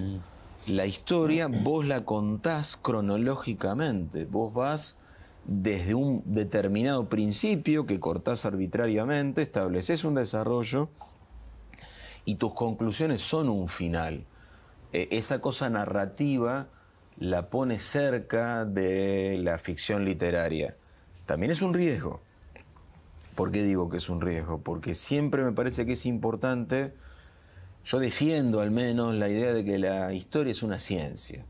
la 0.67 0.85
historia 0.87 1.47
vos 1.47 1.85
la 1.85 2.03
contás 2.05 2.77
cronológicamente. 2.77 4.25
Vos 4.25 4.53
vas 4.53 4.97
desde 5.45 5.93
un 5.93 6.23
determinado 6.25 7.07
principio 7.07 7.85
que 7.85 7.99
cortás 7.99 8.45
arbitrariamente, 8.45 9.43
estableces 9.43 10.03
un 10.03 10.15
desarrollo 10.15 10.89
y 12.25 12.35
tus 12.35 12.53
conclusiones 12.53 13.21
son 13.21 13.49
un 13.49 13.67
final. 13.67 14.25
Eh, 14.91 15.07
esa 15.11 15.39
cosa 15.41 15.69
narrativa 15.69 16.67
la 17.19 17.49
pone 17.49 17.77
cerca 17.79 18.65
de 18.65 19.37
la 19.43 19.57
ficción 19.59 20.03
literaria. 20.05 20.75
También 21.27 21.51
es 21.51 21.61
un 21.61 21.73
riesgo. 21.73 22.21
¿Por 23.35 23.51
qué 23.51 23.63
digo 23.63 23.89
que 23.89 23.97
es 23.97 24.09
un 24.09 24.21
riesgo? 24.21 24.61
Porque 24.61 24.95
siempre 24.95 25.43
me 25.43 25.51
parece 25.51 25.85
que 25.85 25.93
es 25.93 26.05
importante, 26.05 26.93
yo 27.83 27.99
defiendo 27.99 28.61
al 28.61 28.71
menos 28.71 29.15
la 29.15 29.27
idea 29.27 29.53
de 29.53 29.65
que 29.65 29.77
la 29.77 30.13
historia 30.13 30.51
es 30.51 30.63
una 30.63 30.79
ciencia. 30.79 31.45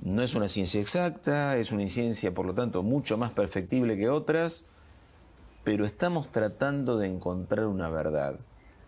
No 0.00 0.22
es 0.22 0.36
una 0.36 0.46
ciencia 0.46 0.80
exacta, 0.80 1.56
es 1.56 1.72
una 1.72 1.88
ciencia 1.88 2.32
por 2.32 2.46
lo 2.46 2.54
tanto 2.54 2.84
mucho 2.84 3.18
más 3.18 3.32
perfectible 3.32 3.96
que 3.96 4.08
otras, 4.08 4.66
pero 5.64 5.84
estamos 5.84 6.30
tratando 6.30 6.96
de 6.96 7.08
encontrar 7.08 7.66
una 7.66 7.90
verdad, 7.90 8.38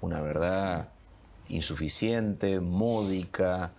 una 0.00 0.20
verdad 0.20 0.90
insuficiente, 1.48 2.60
módica, 2.60 3.72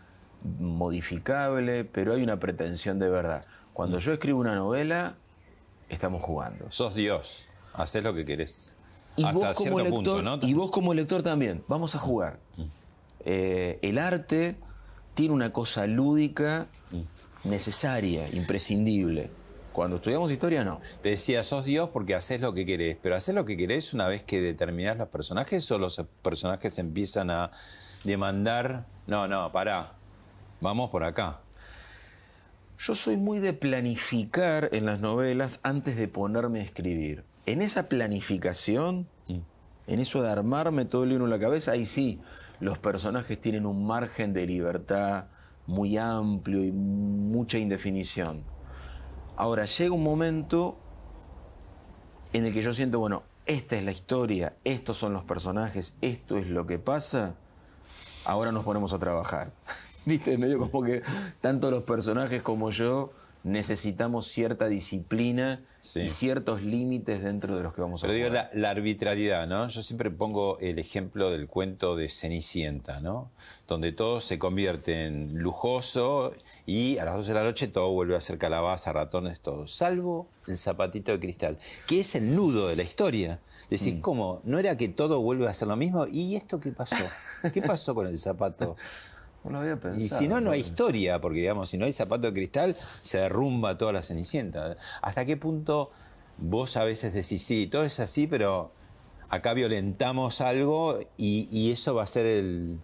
modificable, 0.60 1.86
pero 1.86 2.14
hay 2.14 2.24
una 2.24 2.40
pretensión 2.40 3.00
de 3.00 3.10
verdad. 3.10 3.46
Cuando 3.74 4.00
yo 4.00 4.12
escribo 4.12 4.40
una 4.40 4.56
novela, 4.56 5.16
estamos 5.88 6.22
jugando. 6.22 6.70
Sos 6.70 6.94
Dios, 6.94 7.46
haces 7.74 8.04
lo 8.04 8.14
que 8.14 8.26
querés. 8.26 8.76
Y 9.16 9.24
Hasta 9.24 9.38
vos, 9.38 9.58
como 9.58 9.80
lector, 9.80 9.94
punto, 9.94 10.22
¿no? 10.22 10.40
y 10.42 10.54
vos 10.54 10.72
como 10.72 10.94
lector 10.94 11.22
también, 11.22 11.64
vamos 11.68 11.96
a 11.96 12.00
jugar. 12.00 12.40
Eh, 13.26 13.80
el 13.82 13.98
arte 13.98 14.56
tiene 15.14 15.34
una 15.34 15.52
cosa 15.52 15.86
lúdica 15.88 16.68
necesaria, 17.44 18.28
imprescindible. 18.34 19.30
Cuando 19.74 19.98
estudiamos 19.98 20.32
historia, 20.32 20.64
no. 20.64 20.82
Te 21.02 21.10
decía, 21.10 21.44
sos 21.44 21.64
Dios 21.64 21.90
porque 21.94 22.14
haces 22.14 22.42
lo 22.42 22.54
que 22.54 22.66
querés, 22.66 22.98
pero 23.02 23.16
haces 23.16 23.34
lo 23.34 23.46
que 23.46 23.56
querés 23.56 23.94
una 23.94 24.08
vez 24.08 24.24
que 24.24 24.42
determinás 24.42 24.98
los 24.98 25.08
personajes 25.08 25.70
o 25.72 25.78
los 25.78 26.02
personajes 26.22 26.78
empiezan 26.78 27.30
a 27.30 27.52
demandar, 28.04 28.86
no, 29.08 29.28
no, 29.28 29.52
pará, 29.52 29.94
vamos 30.60 30.90
por 30.90 31.04
acá. 31.04 31.40
Yo 32.78 32.96
soy 32.96 33.16
muy 33.16 33.40
de 33.40 33.54
planificar 33.54 34.70
en 34.74 34.88
las 34.88 35.00
novelas 35.00 35.60
antes 35.64 35.96
de 35.96 36.08
ponerme 36.08 36.60
a 36.60 36.64
escribir. 36.64 37.24
En 37.52 37.62
esa 37.62 37.90
planificación, 37.90 39.10
en 39.28 40.00
eso 40.00 40.22
de 40.24 40.30
armarme 40.30 40.86
todo 40.86 41.04
el 41.04 41.10
libro 41.10 41.26
en 41.26 41.32
la 41.32 41.38
cabeza, 41.38 41.74
ahí 41.74 41.86
sí, 41.86 42.22
los 42.62 42.80
personajes 42.80 43.42
tienen 43.42 43.66
un 43.66 43.86
margen 43.86 44.32
de 44.32 44.46
libertad 44.46 45.26
muy 45.68 45.98
amplio 45.98 46.64
y 46.64 46.72
mucha 46.72 47.58
indefinición. 47.58 48.46
Ahora 49.36 49.66
llega 49.66 49.94
un 49.94 50.02
momento 50.02 50.78
en 52.32 52.46
el 52.46 52.54
que 52.54 52.62
yo 52.62 52.72
siento, 52.72 53.00
bueno, 53.00 53.24
esta 53.46 53.76
es 53.76 53.84
la 53.84 53.92
historia, 53.92 54.54
estos 54.64 54.96
son 54.96 55.12
los 55.12 55.26
personajes, 55.26 55.96
esto 56.00 56.38
es 56.38 56.48
lo 56.48 56.66
que 56.66 56.80
pasa, 56.80 57.36
ahora 58.24 58.54
nos 58.54 58.64
ponemos 58.64 58.94
a 58.94 59.00
trabajar. 59.00 59.52
¿Viste? 60.06 60.38
Medio 60.38 60.58
como 60.58 60.86
que 60.86 61.02
tanto 61.42 61.70
los 61.70 61.84
personajes 61.84 62.42
como 62.42 62.70
yo 62.70 63.12
necesitamos 63.44 64.28
cierta 64.28 64.68
disciplina 64.68 65.62
Sí. 65.80 66.02
y 66.02 66.08
ciertos 66.10 66.62
límites 66.62 67.24
dentro 67.24 67.58
de 67.58 67.64
los 67.64 67.74
que 67.74 67.82
vamos 67.82 68.04
a 68.04 68.08
Pero 68.08 68.14
digo, 68.14 68.30
la, 68.30 68.52
la 68.54 68.70
arbitrariedad, 68.70 69.48
¿no? 69.48 69.68
Yo 69.68 69.82
siempre 69.82 70.12
pongo 70.12 70.60
el 70.60 70.78
ejemplo 70.78 71.32
del 71.32 71.48
cuento 71.48 71.96
de 71.96 72.08
Cenicienta, 72.08 73.00
¿no? 73.00 73.32
Donde 73.68 73.92
todo 73.92 74.22
se 74.22 74.38
convierte 74.38 75.08
en 75.08 75.40
lujoso 75.40 76.34
y 76.68 77.00
a 77.00 77.06
las 77.06 77.16
12 77.16 77.30
de 77.30 77.34
la 77.34 77.44
noche 77.44 77.68
todo 77.68 77.92
vuelve 77.92 78.16
a 78.16 78.22
ser 78.22 78.38
calabaza, 78.38 78.94
ratones, 78.94 79.40
todo. 79.40 79.66
Salvo 79.66 80.28
el 80.48 80.60
zapatito 80.60 81.12
de 81.12 81.20
cristal, 81.20 81.58
que 81.88 82.02
es 82.02 82.14
el 82.14 82.36
nudo 82.36 82.68
de 82.68 82.76
la 82.76 82.84
historia. 82.84 83.40
Decir, 83.72 83.96
Mm. 83.96 84.02
¿cómo? 84.02 84.42
¿No 84.44 84.60
era 84.60 84.78
que 84.78 84.88
todo 84.88 85.20
vuelve 85.22 85.48
a 85.48 85.54
ser 85.56 85.68
lo 85.68 85.78
mismo? 85.78 86.06
¿Y 86.06 86.36
esto 86.36 86.60
qué 86.60 86.72
pasó? 86.72 86.96
¿Qué 87.54 87.62
pasó 87.64 87.96
con 87.96 88.06
el 88.06 88.20
zapato? 88.20 88.76
No 89.44 89.52
lo 89.52 89.60
había 89.60 89.80
pensado. 89.80 90.04
Y 90.04 90.10
si 90.10 90.28
no, 90.28 90.40
no 90.40 90.52
hay 90.52 90.62
historia, 90.62 91.20
porque 91.20 91.40
digamos, 91.40 91.70
si 91.70 91.78
no 91.78 91.86
hay 91.86 91.94
zapato 91.94 92.28
de 92.28 92.34
cristal, 92.34 92.78
se 93.02 93.20
derrumba 93.20 93.78
toda 93.78 93.94
la 93.94 94.04
cenicienta. 94.04 94.78
¿Hasta 95.02 95.26
qué 95.26 95.38
punto 95.38 95.92
vos 96.38 96.78
a 96.78 96.84
veces 96.84 97.14
decís, 97.14 97.44
sí, 97.44 97.68
todo 97.68 97.84
es 97.84 98.00
así, 98.00 98.28
pero 98.28 98.72
acá 99.30 99.54
violentamos 99.54 100.42
algo 100.42 101.00
y, 101.18 101.48
y 101.52 101.72
eso 101.72 101.96
va 101.96 102.04
a 102.04 102.08
ser 102.08 102.26
el, 102.26 102.80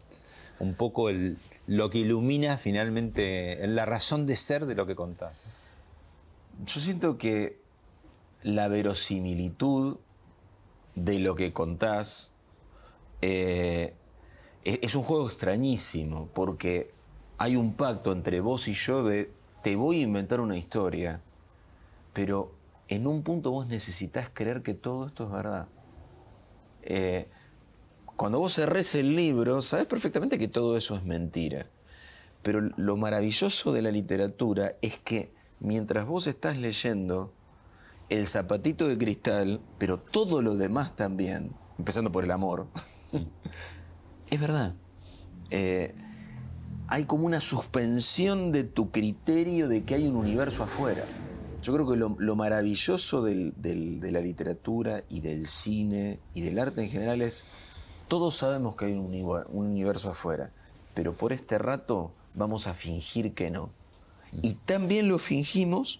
un 0.60 0.74
poco 0.74 1.10
el, 1.10 1.38
lo 1.68 1.89
que 1.89 1.99
ilumina 1.99 2.58
finalmente 2.58 3.60
la 3.68 3.86
razón 3.86 4.26
de 4.26 4.36
ser 4.36 4.66
de 4.66 4.76
lo 4.76 4.86
que 4.88 4.95
contás? 4.95 5.36
Yo 6.66 6.82
siento 6.82 7.18
que 7.18 7.60
la 8.41 8.68
verosimilitud 8.68 9.97
de 10.95 11.20
lo 11.20 11.36
que 11.36 11.53
contás 11.53 12.32
eh, 13.22 13.93
es, 14.68 14.80
es 14.82 14.95
un 14.95 15.03
juego 15.03 15.26
extrañísimo, 15.26 16.30
porque 16.34 16.91
hay 17.38 17.55
un 17.55 17.74
pacto 17.74 18.11
entre 18.11 18.41
vos 18.41 18.68
y 18.68 18.74
yo 18.74 19.03
de 19.03 19.32
te 19.63 19.76
voy 19.76 19.99
a 19.99 20.03
inventar 20.03 20.39
una 20.39 20.57
historia, 20.57 21.22
pero 22.13 22.51
en 22.88 23.07
un 23.07 23.24
punto 23.24 23.51
vos 23.51 23.68
necesitas 23.68 24.30
creer 24.34 24.61
que 24.61 24.74
todo 24.74 25.07
esto 25.07 25.26
es 25.26 25.32
verdad. 25.32 25.68
Eh, 26.84 27.28
cuando 28.15 28.39
vos 28.39 28.55
cerrés 28.55 28.95
el 28.95 29.15
libro, 29.15 29.61
sabes 29.61 29.86
perfectamente 29.86 30.39
que 30.39 30.47
todo 30.47 30.78
eso 30.78 30.95
es 30.95 31.03
mentira. 31.03 31.68
Pero 32.41 32.61
lo 32.61 32.97
maravilloso 32.97 33.74
de 33.74 33.82
la 33.82 33.91
literatura 33.91 34.76
es 34.82 34.99
que 34.99 35.32
mientras 35.59 36.05
vos 36.05 36.28
estás 36.28 36.57
leyendo 36.57 37.34
el 38.09 38.26
zapatito 38.26 38.88
de 38.88 38.97
cristal, 38.97 39.59
pero 39.78 39.99
todo 39.99 40.41
lo 40.41 40.55
demás 40.55 40.95
también, 40.95 41.51
empezando 41.78 42.11
por 42.11 42.24
el 42.24 42.32
amor, 42.32 42.68
es 44.30 44.40
verdad. 44.40 44.76
Eh, 45.50 45.94
hay 46.88 47.06
como 47.06 47.26
una 47.26 47.40
suspensión 47.40 48.52
de 48.52 48.64
tu 48.64 48.92
criterio 48.92 49.68
de 49.68 49.84
que 49.84 49.96
hay 49.96 50.08
un 50.08 50.16
universo 50.16 50.64
afuera. 50.64 51.06
Yo 51.62 51.74
creo 51.74 51.90
que 51.90 51.98
lo, 51.98 52.16
lo 52.18 52.36
maravilloso 52.36 53.24
de 53.24 54.12
la 54.12 54.22
literatura 54.22 55.04
y 55.10 55.22
del 55.22 55.48
cine 55.48 56.20
y 56.34 56.42
del 56.42 56.60
arte 56.60 56.82
en 56.82 56.90
general 56.90 57.22
es, 57.22 57.44
todos 58.08 58.36
sabemos 58.36 58.76
que 58.76 58.86
hay 58.86 58.94
un, 58.94 59.14
un 59.14 59.66
universo 59.66 60.10
afuera, 60.10 60.52
pero 60.94 61.14
por 61.14 61.34
este 61.34 61.58
rato 61.58 62.12
vamos 62.36 62.68
a 62.68 62.74
fingir 62.74 63.34
que 63.34 63.52
no. 63.52 63.70
Y 64.42 64.54
también 64.54 65.08
lo 65.08 65.20
fingimos 65.20 66.00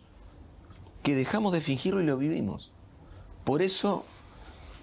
que 1.04 1.16
dejamos 1.16 1.54
de 1.54 1.62
fingirlo 1.62 2.02
y 2.02 2.06
lo 2.06 2.18
vivimos. 2.18 2.72
Por 3.44 3.62
eso 3.62 4.06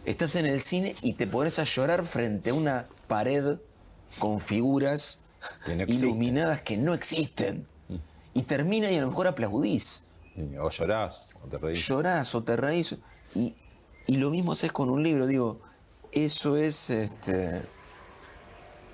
estás 0.05 0.35
en 0.37 0.47
el 0.47 0.61
cine 0.61 0.97
y 1.03 1.15
te 1.15 1.27
pones 1.27 1.59
a 1.59 1.65
llorar 1.65 2.05
frente 2.05 2.51
a 2.51 2.55
una 2.55 2.87
pared 3.07 3.59
con 4.19 4.41
figuras 4.41 5.19
Que 5.65 5.77
no 5.77 5.83
existen. 5.85 6.09
iluminadas 6.09 6.61
que 6.63 6.77
no 6.77 6.95
existen. 6.95 7.67
Y 8.33 8.43
termina 8.43 8.91
y 8.91 8.99
a 8.99 9.03
lo 9.03 9.09
mejor 9.09 9.27
aplaudís. 9.29 10.05
O 10.61 10.69
llorás, 10.69 11.37
o 11.45 11.47
te 11.49 11.59
reís. 11.59 11.87
Llorás 11.87 12.35
o 12.35 12.43
te 12.43 12.57
reís. 12.57 12.97
Y, 13.35 13.55
y 14.07 14.17
lo 14.17 14.31
mismo 14.31 14.53
haces 14.53 14.73
con 14.73 14.91
un 14.91 15.03
libro. 15.03 15.27
Digo, 15.27 15.61
eso 16.11 16.57
es, 16.57 16.91
este, 16.91 17.63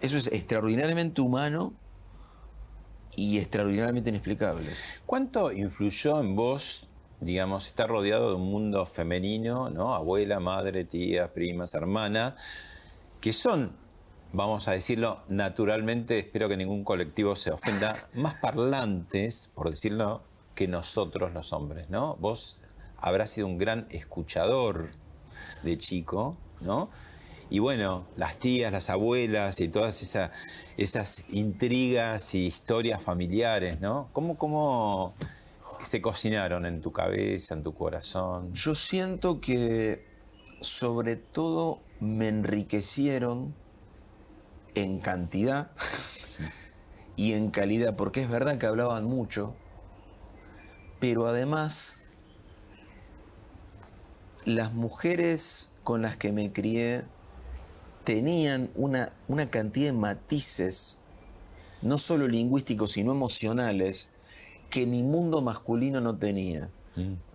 eso 0.03 0.17
es 0.19 0.27
extraordinariamente 0.27 1.23
humano 1.23 1.73
y 3.17 3.39
extraordinariamente 3.39 4.11
inexplicable. 4.11 4.69
¿Cuánto 5.07 5.51
influyó 5.53 6.21
en 6.21 6.37
vos, 6.37 6.89
digamos, 7.21 7.67
estar 7.69 7.89
rodeado 7.89 8.29
de 8.31 8.35
un 8.37 8.51
mundo 8.51 8.85
femenino, 8.87 9.71
¿no? 9.71 9.95
Abuela, 9.95 10.39
madre, 10.41 10.85
tía, 10.85 11.33
primas, 11.33 11.73
hermana, 11.75 12.37
que 13.21 13.33
son, 13.33 13.73
vamos 14.33 14.69
a 14.69 14.73
decirlo 14.73 15.21
naturalmente, 15.29 16.19
espero 16.19 16.49
que 16.49 16.57
ningún 16.57 16.85
colectivo 16.85 17.37
se 17.37 17.51
ofenda, 17.51 17.97
más 18.15 18.35
parlantes, 18.35 19.51
por 19.55 19.71
decirlo, 19.71 20.23
que 20.55 20.69
nosotros 20.69 21.33
los 21.33 21.53
hombres, 21.53 21.89
¿no? 21.91 22.17
Vos 22.17 22.59
habrás 22.99 23.31
sido 23.31 23.47
un 23.47 23.59
gran 23.59 23.87
escuchador 23.91 24.91
de 25.63 25.79
chico, 25.79 26.37
¿no? 26.61 26.91
Y 27.53 27.59
bueno, 27.59 28.07
las 28.17 28.37
tías, 28.37 28.71
las 28.71 28.91
abuelas 28.91 29.61
y 29.61 29.69
todas 29.69 30.03
esa- 30.03 30.31
esas 30.77 31.25
intrigas 31.31 32.35
y 32.35 32.47
historias 32.47 33.03
familiares, 33.03 33.81
¿no? 33.81 34.09
¿Cómo, 34.13 34.37
¿Cómo 34.39 35.15
se 35.83 36.01
cocinaron 36.01 36.65
en 36.67 36.81
tu 36.81 36.93
cabeza, 36.93 37.55
en 37.55 37.63
tu 37.65 37.75
corazón? 37.75 38.53
Yo 38.55 38.75
siento 38.77 39.41
que 39.41 40.07
sobre 40.61 41.17
todo 41.17 41.81
me 42.01 42.29
enriquecieron 42.29 43.55
en 44.75 45.01
cantidad 45.01 45.71
y 47.17 47.33
en 47.33 47.51
calidad, 47.51 47.97
porque 47.97 48.23
es 48.23 48.31
verdad 48.31 48.59
que 48.59 48.67
hablaban 48.67 49.05
mucho, 49.05 49.55
pero 51.01 51.27
además 51.27 52.01
las 54.45 54.73
mujeres 54.73 55.71
con 55.85 56.03
las 56.03 56.17
que 56.17 56.33
me 56.33 56.53
crié 56.53 57.05
tenían 58.05 58.71
una, 58.75 59.13
una 59.29 59.51
cantidad 59.51 59.93
de 59.93 59.99
matices, 59.99 60.99
no 61.83 61.99
solo 61.99 62.27
lingüísticos, 62.27 62.93
sino 62.93 63.13
emocionales, 63.13 64.11
que 64.71 64.87
mi 64.87 65.03
mundo 65.03 65.43
masculino 65.43 66.01
no 66.01 66.17
tenía. 66.17 66.71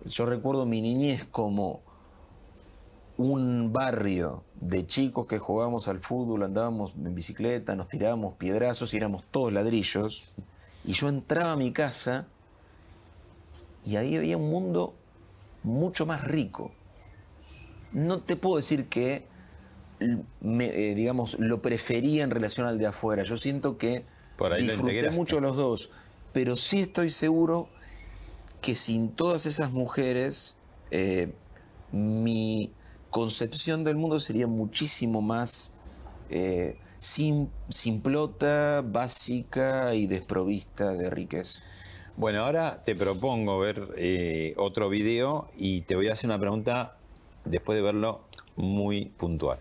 Yo 0.04 0.26
recuerdo 0.26 0.66
mi 0.66 0.80
niñez 0.80 1.24
como 1.24 1.80
un 3.18 3.72
barrio 3.72 4.44
de 4.60 4.86
chicos 4.86 5.26
que 5.26 5.38
jugábamos 5.38 5.88
al 5.88 6.00
fútbol, 6.00 6.42
andábamos 6.42 6.94
en 6.96 7.14
bicicleta, 7.14 7.74
nos 7.74 7.88
tirábamos 7.88 8.34
piedrazos 8.34 8.92
y 8.92 8.96
éramos 8.98 9.24
todos 9.30 9.52
ladrillos. 9.52 10.34
Y 10.84 10.92
yo 10.92 11.08
entraba 11.08 11.52
a 11.52 11.56
mi 11.56 11.72
casa 11.72 12.26
y 13.84 13.96
ahí 13.96 14.16
había 14.16 14.36
un 14.36 14.50
mundo 14.50 14.94
mucho 15.62 16.06
más 16.06 16.22
rico. 16.24 16.72
No 17.92 18.20
te 18.20 18.36
puedo 18.36 18.56
decir 18.56 18.88
que, 18.88 19.26
me, 20.40 20.66
eh, 20.66 20.94
digamos, 20.94 21.38
lo 21.38 21.62
prefería 21.62 22.24
en 22.24 22.30
relación 22.30 22.66
al 22.66 22.78
de 22.78 22.86
afuera. 22.86 23.22
Yo 23.22 23.36
siento 23.36 23.78
que 23.78 24.04
Por 24.36 24.52
ahí 24.52 24.64
disfruté 24.64 25.10
mucho 25.10 25.40
los 25.40 25.56
dos, 25.56 25.90
pero 26.32 26.56
sí 26.56 26.80
estoy 26.80 27.08
seguro 27.08 27.68
que 28.60 28.74
sin 28.74 29.10
todas 29.10 29.46
esas 29.46 29.72
mujeres, 29.72 30.56
eh, 30.90 31.32
mi 31.92 32.72
concepción 33.16 33.82
del 33.82 33.96
mundo 33.96 34.18
sería 34.18 34.46
muchísimo 34.46 35.22
más 35.22 35.72
eh, 36.28 36.76
sim- 36.98 37.48
simplota, 37.70 38.82
básica 38.84 39.94
y 39.94 40.06
desprovista 40.06 40.92
de 40.92 41.08
riqueza. 41.08 41.62
Bueno, 42.18 42.44
ahora 42.44 42.84
te 42.84 42.94
propongo 42.94 43.58
ver 43.58 43.88
eh, 43.96 44.52
otro 44.58 44.90
video 44.90 45.48
y 45.56 45.80
te 45.80 45.96
voy 45.96 46.08
a 46.08 46.12
hacer 46.12 46.28
una 46.28 46.38
pregunta 46.38 46.98
después 47.46 47.76
de 47.76 47.82
verlo 47.82 48.20
muy 48.54 49.06
puntual. 49.06 49.60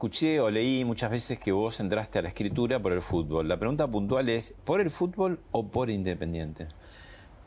Escuché 0.00 0.40
o 0.40 0.48
leí 0.48 0.82
muchas 0.86 1.10
veces 1.10 1.38
que 1.38 1.52
vos 1.52 1.78
entraste 1.78 2.18
a 2.18 2.22
la 2.22 2.28
escritura 2.28 2.80
por 2.80 2.92
el 2.92 3.02
fútbol. 3.02 3.46
La 3.46 3.58
pregunta 3.58 3.86
puntual 3.86 4.30
es, 4.30 4.54
¿por 4.64 4.80
el 4.80 4.88
fútbol 4.88 5.40
o 5.52 5.66
por 5.66 5.90
Independiente? 5.90 6.68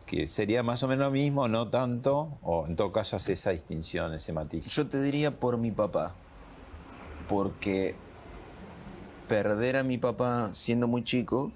Que 0.06 0.28
sería 0.28 0.62
más 0.62 0.84
o 0.84 0.88
menos 0.88 1.08
lo 1.08 1.12
mismo, 1.12 1.48
no 1.48 1.70
tanto, 1.70 2.38
o 2.44 2.68
en 2.68 2.76
todo 2.76 2.92
caso 2.92 3.16
hace 3.16 3.34
esa 3.34 3.50
distinción, 3.50 4.14
ese 4.14 4.34
matiz. 4.34 4.68
Yo 4.68 4.86
te 4.86 5.02
diría 5.02 5.40
por 5.40 5.58
mi 5.58 5.72
papá, 5.72 6.14
porque 7.28 7.96
perder 9.28 9.78
a 9.78 9.84
mi 9.84 9.98
papá 9.98 10.50
siendo 10.52 10.88
muy 10.88 11.04
chico 11.04 11.52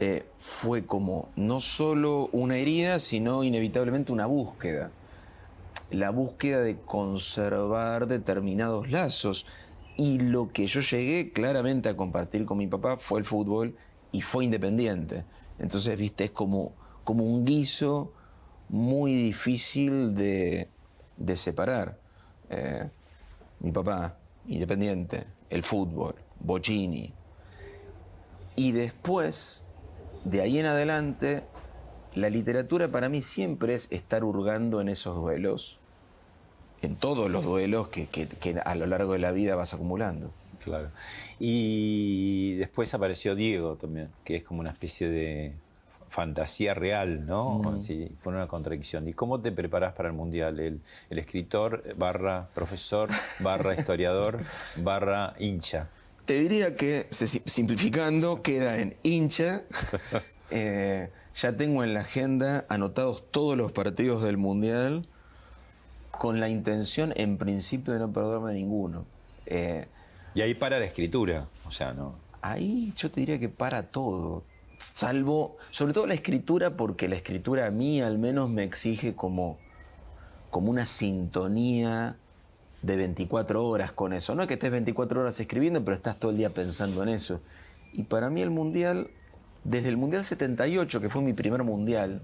eh, 0.00 0.26
fue 0.36 0.84
como 0.84 1.28
no 1.36 1.60
solo 1.60 2.28
una 2.32 2.56
herida, 2.56 2.98
sino 2.98 3.44
inevitablemente 3.44 4.10
una 4.10 4.26
búsqueda. 4.26 4.90
La 5.92 6.10
búsqueda 6.10 6.60
de 6.60 6.76
conservar 6.76 8.08
determinados 8.08 8.90
lazos. 8.90 9.46
Y 9.96 10.18
lo 10.18 10.52
que 10.52 10.66
yo 10.66 10.80
llegué 10.80 11.32
claramente 11.32 11.88
a 11.88 11.96
compartir 11.96 12.44
con 12.44 12.58
mi 12.58 12.66
papá 12.66 12.96
fue 12.96 13.18
el 13.18 13.24
fútbol 13.24 13.76
y 14.10 14.22
fue 14.22 14.44
independiente. 14.44 15.24
Entonces, 15.58 15.96
viste, 15.96 16.24
es 16.24 16.30
como, 16.30 16.72
como 17.04 17.24
un 17.24 17.44
guiso 17.44 18.12
muy 18.68 19.14
difícil 19.14 20.14
de, 20.14 20.68
de 21.16 21.36
separar. 21.36 21.98
Eh, 22.50 22.88
mi 23.60 23.70
papá, 23.70 24.16
independiente, 24.46 25.24
el 25.50 25.62
fútbol, 25.62 26.14
Bocini. 26.40 27.14
Y 28.56 28.72
después, 28.72 29.64
de 30.24 30.40
ahí 30.40 30.58
en 30.58 30.66
adelante, 30.66 31.44
la 32.14 32.28
literatura 32.28 32.88
para 32.88 33.08
mí 33.08 33.20
siempre 33.22 33.74
es 33.74 33.90
estar 33.90 34.24
hurgando 34.24 34.80
en 34.80 34.88
esos 34.88 35.16
duelos, 35.16 35.78
en 36.82 36.96
todos 36.96 37.30
los 37.30 37.44
duelos 37.44 37.88
que, 37.88 38.06
que- 38.06 38.26
que 38.28 38.60
a 38.64 38.74
lo 38.74 38.86
largo 38.86 39.12
de 39.14 39.18
la 39.20 39.32
vida 39.32 39.54
vas 39.54 39.72
acumulando. 39.74 40.30
Claro. 40.64 40.90
Y 41.38 42.54
después 42.56 42.92
apareció 42.94 43.34
Diego 43.34 43.76
también, 43.76 44.08
que 44.24 44.36
es 44.36 44.44
como 44.44 44.60
una 44.60 44.70
especie 44.70 45.08
de 45.08 45.52
fantasía 46.08 46.74
real, 46.74 47.24
¿no? 47.26 47.78
Sí, 47.80 48.10
fue 48.20 48.32
una 48.32 48.46
contradicción. 48.46 49.08
¿Y 49.08 49.12
cómo 49.14 49.40
te 49.40 49.50
preparas 49.50 49.94
para 49.94 50.08
el 50.10 50.14
Mundial? 50.14 50.60
El, 50.60 50.80
el 51.10 51.18
escritor 51.18 51.94
barra 51.96 52.48
profesor, 52.54 53.08
barra 53.40 53.74
historiador, 53.78 54.40
barra 54.76 55.34
hincha. 55.38 55.88
Te 56.26 56.38
diría 56.38 56.76
que, 56.76 57.06
simplificando, 57.10 58.42
queda 58.42 58.78
en 58.78 58.96
hincha. 59.02 59.62
Eh, 60.54 61.08
ya 61.34 61.56
tengo 61.56 61.82
en 61.82 61.94
la 61.94 62.00
agenda 62.00 62.66
anotados 62.68 63.24
todos 63.30 63.56
los 63.56 63.72
partidos 63.72 64.22
del 64.22 64.36
Mundial 64.36 65.06
con 66.22 66.38
la 66.38 66.48
intención, 66.48 67.12
en 67.16 67.36
principio, 67.36 67.94
de 67.94 67.98
no 67.98 68.12
perderme 68.12 68.52
ninguno. 68.52 69.06
Eh, 69.44 69.88
Y 70.36 70.40
ahí 70.40 70.54
para 70.54 70.78
la 70.78 70.84
escritura, 70.84 71.48
o 71.66 71.72
sea, 71.72 71.94
¿no? 71.94 72.14
ahí 72.42 72.92
yo 72.94 73.10
te 73.10 73.18
diría 73.18 73.40
que 73.40 73.48
para 73.48 73.90
todo. 73.90 74.44
Salvo, 74.78 75.56
sobre 75.72 75.92
todo 75.92 76.06
la 76.06 76.14
escritura, 76.14 76.76
porque 76.76 77.08
la 77.08 77.16
escritura 77.16 77.66
a 77.66 77.72
mí 77.72 78.00
al 78.00 78.18
menos 78.18 78.48
me 78.48 78.62
exige 78.62 79.16
como, 79.16 79.58
como 80.50 80.70
una 80.70 80.86
sintonía 80.86 82.18
de 82.82 82.96
24 82.96 83.66
horas 83.66 83.90
con 83.90 84.12
eso. 84.12 84.36
No 84.36 84.42
es 84.42 84.46
que 84.46 84.54
estés 84.54 84.70
24 84.70 85.22
horas 85.22 85.40
escribiendo, 85.40 85.84
pero 85.84 85.96
estás 85.96 86.20
todo 86.20 86.30
el 86.30 86.36
día 86.36 86.50
pensando 86.54 87.02
en 87.02 87.08
eso. 87.08 87.40
Y 87.92 88.04
para 88.04 88.30
mí 88.30 88.42
el 88.42 88.50
Mundial, 88.50 89.10
desde 89.64 89.88
el 89.88 89.96
Mundial 89.96 90.22
78, 90.22 91.00
que 91.00 91.10
fue 91.10 91.20
mi 91.20 91.32
primer 91.32 91.64
Mundial, 91.64 92.22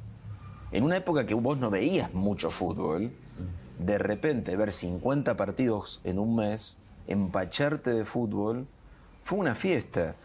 en 0.70 0.84
una 0.84 0.98
época 0.98 1.26
que 1.26 1.34
vos 1.34 1.58
no 1.58 1.68
veías 1.68 2.14
mucho 2.14 2.48
fútbol, 2.48 3.10
de 3.78 3.98
repente 3.98 4.56
ver 4.56 4.72
50 4.72 5.36
partidos 5.36 6.00
en 6.04 6.18
un 6.18 6.36
mes, 6.36 6.78
empacharte 7.06 7.90
de 7.90 8.04
fútbol, 8.04 8.66
fue 9.22 9.38
una 9.38 9.54
fiesta. 9.54 10.16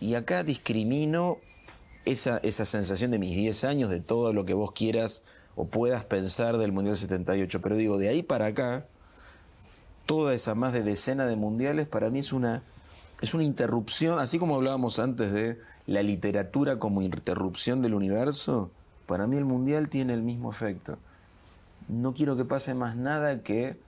Y 0.00 0.14
acá 0.14 0.42
discrimino 0.44 1.38
esa, 2.04 2.38
esa 2.38 2.64
sensación 2.64 3.10
de 3.10 3.18
mis 3.18 3.36
10 3.36 3.64
años, 3.64 3.90
de 3.90 4.00
todo 4.00 4.32
lo 4.32 4.44
que 4.44 4.54
vos 4.54 4.72
quieras 4.72 5.22
o 5.54 5.66
puedas 5.66 6.04
pensar 6.04 6.58
del 6.58 6.72
Mundial 6.72 6.96
78. 6.96 7.60
Pero 7.62 7.76
digo, 7.76 7.98
de 7.98 8.08
ahí 8.08 8.22
para 8.22 8.46
acá, 8.46 8.86
toda 10.04 10.34
esa 10.34 10.54
más 10.54 10.72
de 10.72 10.82
decena 10.82 11.26
de 11.26 11.36
mundiales 11.36 11.88
para 11.88 12.10
mí 12.10 12.20
es 12.20 12.32
una, 12.32 12.62
es 13.20 13.34
una 13.34 13.44
interrupción, 13.44 14.18
así 14.18 14.38
como 14.38 14.56
hablábamos 14.56 14.98
antes 14.98 15.32
de 15.32 15.58
la 15.86 16.02
literatura 16.02 16.78
como 16.78 17.02
interrupción 17.02 17.82
del 17.82 17.94
universo, 17.94 18.70
para 19.06 19.26
mí 19.26 19.36
el 19.36 19.44
mundial 19.44 19.88
tiene 19.88 20.14
el 20.14 20.22
mismo 20.22 20.50
efecto. 20.50 20.98
No 21.88 22.14
quiero 22.14 22.36
que 22.36 22.44
pase 22.44 22.74
más 22.74 22.96
nada 22.96 23.42
que 23.42 23.78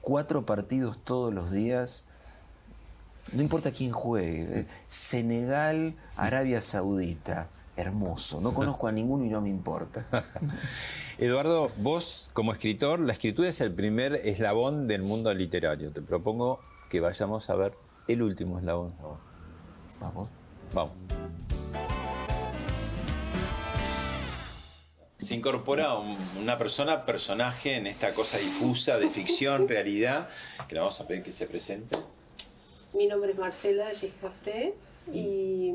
cuatro 0.00 0.44
partidos 0.44 0.98
todos 1.02 1.32
los 1.32 1.50
días. 1.50 2.04
No 3.32 3.42
importa 3.42 3.70
quién 3.72 3.92
juegue. 3.92 4.60
eh, 4.60 4.66
Senegal, 4.86 5.94
Arabia 6.16 6.60
Saudita. 6.60 7.48
Hermoso. 7.74 8.40
No 8.42 8.52
conozco 8.52 8.86
a 8.86 8.92
ninguno 8.92 9.24
y 9.24 9.30
no 9.30 9.40
me 9.40 9.48
importa. 9.48 10.04
Eduardo, 11.18 11.70
vos 11.78 12.28
como 12.34 12.52
escritor, 12.52 13.00
la 13.00 13.14
escritura 13.14 13.48
es 13.48 13.62
el 13.62 13.72
primer 13.72 14.14
eslabón 14.14 14.88
del 14.88 15.02
mundo 15.02 15.32
literario. 15.32 15.90
Te 15.90 16.02
propongo 16.02 16.60
que 16.90 17.00
vayamos 17.00 17.48
a 17.48 17.54
ver 17.54 17.72
el 18.08 18.22
último 18.22 18.58
eslabón. 18.58 18.92
Vamos. 20.00 20.28
Vamos. 20.74 20.92
Se 25.32 25.36
incorpora 25.36 25.94
un- 25.94 26.18
una 26.42 26.58
persona, 26.58 27.06
personaje 27.06 27.76
en 27.76 27.86
esta 27.86 28.12
cosa 28.12 28.36
difusa 28.36 28.98
de 28.98 29.08
ficción, 29.08 29.66
realidad, 29.76 30.28
que 30.68 30.74
le 30.74 30.80
vamos 30.82 31.00
a 31.00 31.06
pedir 31.08 31.22
que 31.22 31.32
se 31.32 31.46
presente. 31.46 31.98
Mi 32.92 33.06
nombre 33.06 33.32
es 33.32 33.38
Marcela 33.38 33.88
Giscafré 33.94 34.74
y 35.10 35.72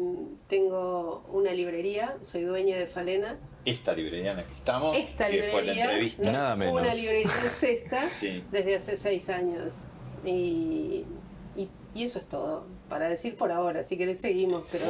tengo 0.48 1.26
una 1.34 1.54
librería, 1.54 2.18
soy 2.22 2.44
dueña 2.44 2.78
de 2.78 2.86
Falena. 2.86 3.40
Esta 3.66 3.94
librería 3.96 4.30
en 4.32 4.38
la 4.38 4.44
que 4.44 4.54
estamos, 4.54 4.96
Esta 4.96 5.28
que 5.28 5.42
fue 5.50 5.64
la 5.64 5.74
librería 5.74 5.84
entrevista. 5.86 6.22
es 6.22 6.30
una 6.30 6.94
librería 6.94 7.22
en 7.24 7.28
cesta 7.30 8.10
Sí. 8.12 8.44
desde 8.52 8.76
hace 8.76 8.96
seis 8.96 9.28
años. 9.30 9.86
Y, 10.24 11.04
y, 11.56 11.68
y 11.96 12.04
eso 12.04 12.20
es 12.20 12.26
todo. 12.30 12.68
Para 12.90 13.10
decir 13.10 13.36
por 13.36 13.52
ahora, 13.52 13.84
si 13.84 13.98
querés 13.98 14.22
seguimos, 14.22 14.66
pero... 14.72 14.86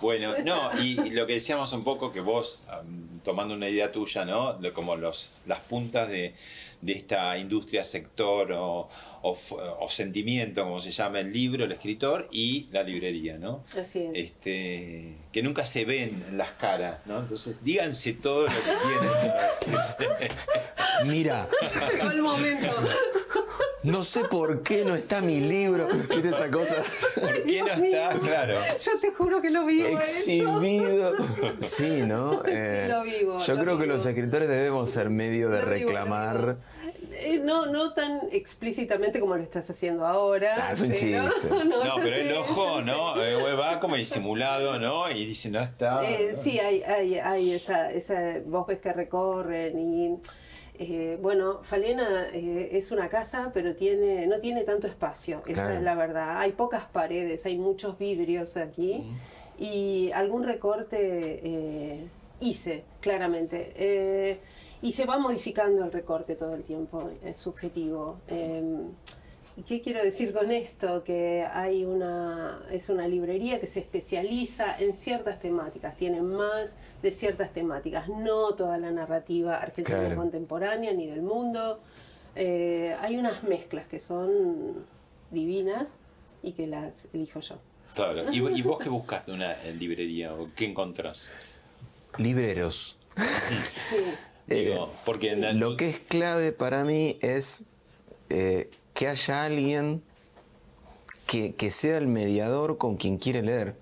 Bueno, 0.00 0.34
no, 0.44 0.70
y, 0.82 1.00
y 1.00 1.10
lo 1.10 1.26
que 1.26 1.34
decíamos 1.34 1.72
un 1.72 1.84
poco, 1.84 2.12
que 2.12 2.20
vos, 2.20 2.64
am, 2.68 3.20
tomando 3.24 3.54
una 3.54 3.68
idea 3.68 3.92
tuya, 3.92 4.24
¿no? 4.24 4.54
De 4.54 4.72
como 4.72 4.96
los, 4.96 5.32
las 5.46 5.60
puntas 5.60 6.08
de, 6.08 6.34
de 6.80 6.92
esta 6.92 7.38
industria, 7.38 7.84
sector 7.84 8.52
o, 8.52 8.88
o 9.22 9.38
o 9.80 9.90
sentimiento, 9.90 10.64
como 10.64 10.80
se 10.80 10.90
llama 10.90 11.20
el 11.20 11.32
libro, 11.32 11.64
el 11.64 11.72
escritor, 11.72 12.28
y 12.30 12.68
la 12.70 12.82
librería, 12.82 13.38
¿no? 13.38 13.64
Así 13.76 14.00
es. 14.00 14.10
Este, 14.14 15.16
que 15.32 15.42
nunca 15.42 15.64
se 15.66 15.84
ven 15.84 16.24
en 16.28 16.38
las 16.38 16.50
caras, 16.52 17.00
¿no? 17.06 17.20
Entonces, 17.20 17.56
díganse 17.62 18.14
todo 18.14 18.42
lo 18.42 18.48
que 18.48 19.68
tienen. 19.68 20.30
Mira, 21.12 21.48
Llegó 21.92 22.10
el 22.10 22.22
momento. 22.22 22.68
no 23.86 24.02
sé 24.02 24.24
por 24.24 24.62
qué 24.62 24.84
no 24.84 24.96
está 24.96 25.20
mi 25.20 25.40
libro. 25.40 25.86
¿Viste 25.86 26.28
esa 26.28 26.50
cosa? 26.50 26.76
¿Por 27.14 27.44
qué 27.44 27.60
no 27.60 27.68
está? 27.84 28.10
Claro. 28.18 28.60
Yo 28.80 28.98
te 29.00 29.12
juro 29.12 29.40
que 29.40 29.50
lo 29.50 29.64
vivo 29.64 29.98
eso. 29.98 30.00
Exhibido. 30.00 31.12
Sí, 31.60 32.02
¿no? 32.02 32.42
Eh, 32.48 32.86
lo 32.88 33.02
vivo, 33.02 33.38
Yo 33.40 33.54
lo 33.54 33.62
creo 33.62 33.78
que 33.78 33.86
los 33.86 34.04
escritores 34.04 34.48
debemos 34.48 34.90
ser 34.90 35.10
medio 35.10 35.48
de 35.50 35.60
Lo 35.60 35.66
vivo, 35.66 35.70
lo 35.70 35.78
reclamar. 35.78 36.56
Eh, 37.12 37.40
no, 37.42 37.66
no 37.66 37.92
tan 37.94 38.22
explícitamente 38.32 39.20
como 39.20 39.36
lo 39.36 39.42
estás 39.42 39.70
haciendo 39.70 40.04
ahora. 40.04 40.68
Ah, 40.68 40.72
es 40.72 40.80
un 40.82 40.88
pero- 40.88 41.00
chiste. 41.00 41.18
no, 41.64 41.94
pero 42.02 42.16
el 42.16 42.32
ojo, 42.34 42.82
¿no? 42.82 43.22
Eh, 43.22 43.54
va 43.54 43.78
como 43.80 43.96
disimulado, 43.96 44.78
¿no? 44.78 45.10
Y 45.10 45.26
dice, 45.26 45.50
no 45.50 45.60
está. 45.60 46.02
Eh, 46.08 46.36
sí, 46.36 46.58
hay, 46.58 46.82
hay, 46.82 47.18
hay 47.18 47.52
esa, 47.52 47.90
esa, 47.92 48.40
vos 48.44 48.66
ves 48.66 48.80
que 48.80 48.92
recorren 48.92 49.78
y 49.78 50.18
eh, 50.78 51.18
bueno, 51.20 51.60
Falena 51.62 52.28
eh, 52.32 52.70
es 52.72 52.92
una 52.92 53.08
casa, 53.08 53.50
pero 53.54 53.74
tiene, 53.74 54.26
no 54.26 54.40
tiene 54.40 54.64
tanto 54.64 54.86
espacio, 54.86 55.42
esa 55.46 55.74
es 55.74 55.82
la 55.82 55.94
verdad. 55.94 56.38
Hay 56.38 56.52
pocas 56.52 56.84
paredes, 56.84 57.46
hay 57.46 57.58
muchos 57.58 57.98
vidrios 57.98 58.56
aquí 58.56 59.04
y 59.58 60.10
algún 60.12 60.44
recorte 60.44 60.98
eh, 61.42 62.06
hice, 62.40 62.84
claramente. 63.00 63.72
Eh, 63.76 64.38
y 64.82 64.92
se 64.92 65.06
va 65.06 65.18
modificando 65.18 65.84
el 65.84 65.92
recorte 65.92 66.36
todo 66.36 66.54
el 66.54 66.62
tiempo, 66.62 67.10
es 67.24 67.38
subjetivo. 67.38 68.18
Eh, 68.28 68.62
¿Y 69.58 69.62
qué 69.62 69.80
quiero 69.80 70.02
decir 70.04 70.34
con 70.34 70.50
esto? 70.50 71.02
Que 71.02 71.46
hay 71.50 71.84
una, 71.84 72.60
es 72.70 72.90
una 72.90 73.08
librería 73.08 73.58
que 73.58 73.66
se 73.66 73.80
especializa 73.80 74.76
en 74.78 74.94
ciertas 74.94 75.40
temáticas, 75.40 75.96
tiene 75.96 76.20
más 76.20 76.76
de 77.02 77.10
ciertas 77.10 77.52
temáticas, 77.54 78.06
no 78.08 78.52
toda 78.54 78.76
la 78.76 78.90
narrativa 78.90 79.56
argentina 79.56 79.98
Claro. 80.00 80.16
contemporánea 80.16 80.92
ni 80.92 81.06
del 81.06 81.22
mundo. 81.22 81.80
Eh, 82.34 82.94
hay 83.00 83.16
unas 83.16 83.44
mezclas 83.44 83.86
que 83.86 83.98
son 83.98 84.84
divinas 85.30 85.96
y 86.42 86.52
que 86.52 86.66
las 86.66 87.08
elijo 87.14 87.40
yo. 87.40 87.56
Claro. 87.94 88.30
¿Y, 88.30 88.36
y 88.58 88.62
vos 88.62 88.78
qué 88.78 88.88
buscas 88.90 89.24
de 89.24 89.32
una 89.32 89.56
librería 89.64 90.34
o 90.34 90.50
qué 90.54 90.66
encontrás? 90.66 91.30
Libreros. 92.18 92.98
Sí. 93.88 93.96
Digo, 94.54 94.92
porque 95.06 95.32
en 95.32 95.40
la- 95.40 95.52
Lo 95.54 95.78
que 95.78 95.88
es 95.88 95.98
clave 96.00 96.52
para 96.52 96.84
mí 96.84 97.16
es 97.22 97.64
eh, 98.28 98.68
que 98.96 99.08
haya 99.08 99.44
alguien 99.44 100.02
que, 101.26 101.54
que 101.54 101.70
sea 101.70 101.98
el 101.98 102.06
mediador 102.06 102.78
con 102.78 102.96
quien 102.96 103.18
quiere 103.18 103.42
leer. 103.42 103.76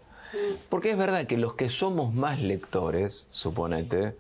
Porque 0.69 0.91
es 0.91 0.99
verdad 0.99 1.27
que 1.27 1.39
los 1.39 1.55
que 1.55 1.69
somos 1.69 2.13
más 2.13 2.41
lectores, 2.41 3.29
suponete, 3.31 4.17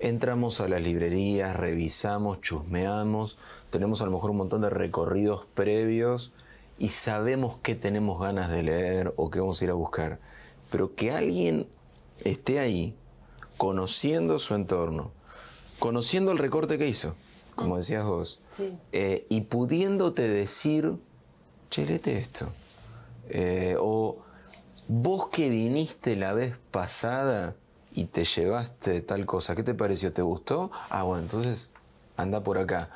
entramos 0.00 0.60
a 0.60 0.68
las 0.68 0.82
librerías, 0.82 1.56
revisamos, 1.56 2.40
chusmeamos, 2.40 3.38
tenemos 3.70 4.02
a 4.02 4.06
lo 4.06 4.10
mejor 4.10 4.30
un 4.30 4.38
montón 4.38 4.62
de 4.62 4.70
recorridos 4.70 5.46
previos 5.54 6.32
y 6.76 6.88
sabemos 6.88 7.58
qué 7.62 7.76
tenemos 7.76 8.20
ganas 8.20 8.50
de 8.50 8.64
leer 8.64 9.14
o 9.16 9.30
qué 9.30 9.38
vamos 9.38 9.62
a 9.62 9.64
ir 9.64 9.70
a 9.70 9.74
buscar. 9.74 10.18
Pero 10.72 10.96
que 10.96 11.12
alguien 11.12 11.68
esté 12.24 12.58
ahí, 12.58 12.96
conociendo 13.56 14.40
su 14.40 14.56
entorno, 14.56 15.12
conociendo 15.78 16.32
el 16.32 16.38
recorte 16.38 16.78
que 16.78 16.88
hizo, 16.88 17.14
como 17.60 17.76
decías 17.76 18.04
vos, 18.04 18.40
Sí. 18.56 18.72
eh, 18.92 19.26
y 19.28 19.42
pudiéndote 19.42 20.26
decir, 20.28 20.94
che, 21.70 21.86
léete 21.86 22.18
esto. 22.18 22.48
Eh, 23.28 23.76
o 23.78 24.16
vos 24.88 25.28
que 25.28 25.48
viniste 25.50 26.16
la 26.16 26.32
vez 26.32 26.56
pasada 26.70 27.54
y 27.92 28.06
te 28.06 28.24
llevaste 28.24 29.00
tal 29.02 29.26
cosa, 29.26 29.54
¿qué 29.54 29.62
te 29.62 29.74
pareció? 29.74 30.12
¿Te 30.12 30.22
gustó? 30.22 30.70
Ah, 30.88 31.02
bueno, 31.04 31.22
entonces 31.22 31.70
anda 32.16 32.42
por 32.42 32.58
acá. 32.58 32.90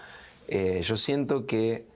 Eh, 0.48 0.80
yo 0.84 0.96
siento 0.96 1.46
que 1.46 1.86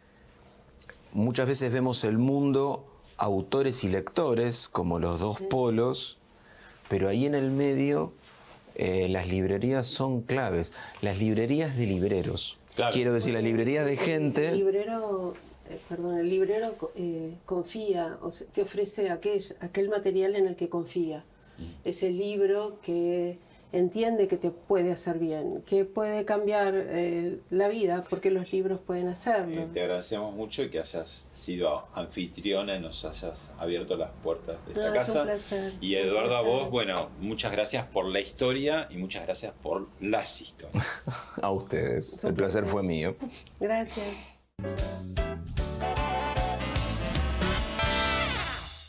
muchas 1.13 1.47
veces 1.47 1.73
vemos 1.73 2.05
el 2.05 2.19
mundo 2.19 2.85
autores 3.17 3.83
y 3.85 3.89
lectores 3.89 4.69
como 4.69 4.99
los 5.01 5.19
dos 5.21 5.41
polos, 5.41 6.19
pero 6.89 7.09
ahí 7.09 7.27
en 7.27 7.35
el 7.35 7.51
medio 7.51 8.13
eh, 8.77 9.09
las 9.09 9.27
librerías 9.29 9.87
son 9.89 10.21
claves. 10.23 10.73
Las 11.01 11.19
librerías 11.19 11.77
de 11.77 11.87
libreros. 11.87 12.58
Claro. 12.79 12.93
Quiero 12.95 13.13
decir, 13.13 13.35
las 13.35 13.43
librerías 13.43 13.85
de 13.87 13.95
El 13.95 13.99
gente. 13.99 14.55
librero, 14.55 15.35
eh, 15.69 15.81
perdón, 15.89 16.17
el 16.17 16.31
librero 16.31 16.77
eh, 16.95 17.35
confía, 17.45 18.17
o 18.23 18.31
sea, 18.31 18.47
te 18.53 18.63
ofrece 18.63 19.11
aquel, 19.11 19.43
aquel 19.59 19.89
material 19.89 20.37
en 20.37 20.47
el 20.47 20.55
que 20.55 20.69
confía. 20.69 21.25
Ese 21.85 22.11
libro 22.11 22.79
que 22.81 23.37
entiende 23.73 24.29
que 24.29 24.37
te 24.37 24.51
puede 24.51 24.93
hacer 24.93 25.19
bien, 25.19 25.63
que 25.67 25.85
puede 25.85 26.25
cambiar 26.25 26.73
eh, 26.75 27.39
la 27.51 27.69
vida, 27.69 28.05
porque 28.09 28.31
los 28.31 28.51
libros 28.53 28.81
pueden 28.87 29.09
hacerlo. 29.09 29.63
Eh, 29.63 29.69
te 29.73 29.83
agradecemos 29.83 30.35
mucho 30.35 30.63
y 30.63 30.71
que 30.71 30.79
hayas 30.81 31.27
sido 31.33 31.85
anfitriona 31.95 32.77
y 32.77 32.81
nos 32.81 33.05
hayas 33.05 33.53
abierto 33.59 33.97
las 33.97 34.11
puertas 34.23 34.57
de 34.67 34.73
esta 34.73 34.81
No, 34.81 34.87
es 34.87 35.09
un 35.09 35.15
casa. 35.15 35.23
placer, 35.25 35.73
Y 35.81 35.95
Eduardo, 35.97 36.37
a 36.37 36.43
vos, 36.43 36.71
bueno, 36.71 37.11
muchas 37.21 37.53
gracias 37.53 37.85
por 37.87 38.07
la 38.07 38.21
historia 38.21 38.87
y 38.91 38.97
muchas 38.97 39.25
gracias 39.27 39.53
por 39.63 39.89
las 40.01 40.41
historias. 40.41 40.85
A 41.43 41.51
ustedes. 41.51 42.25
El 42.25 42.35
placer 42.35 42.65
fue 42.67 42.83
mío. 42.83 43.17
Gracias. 43.61 44.07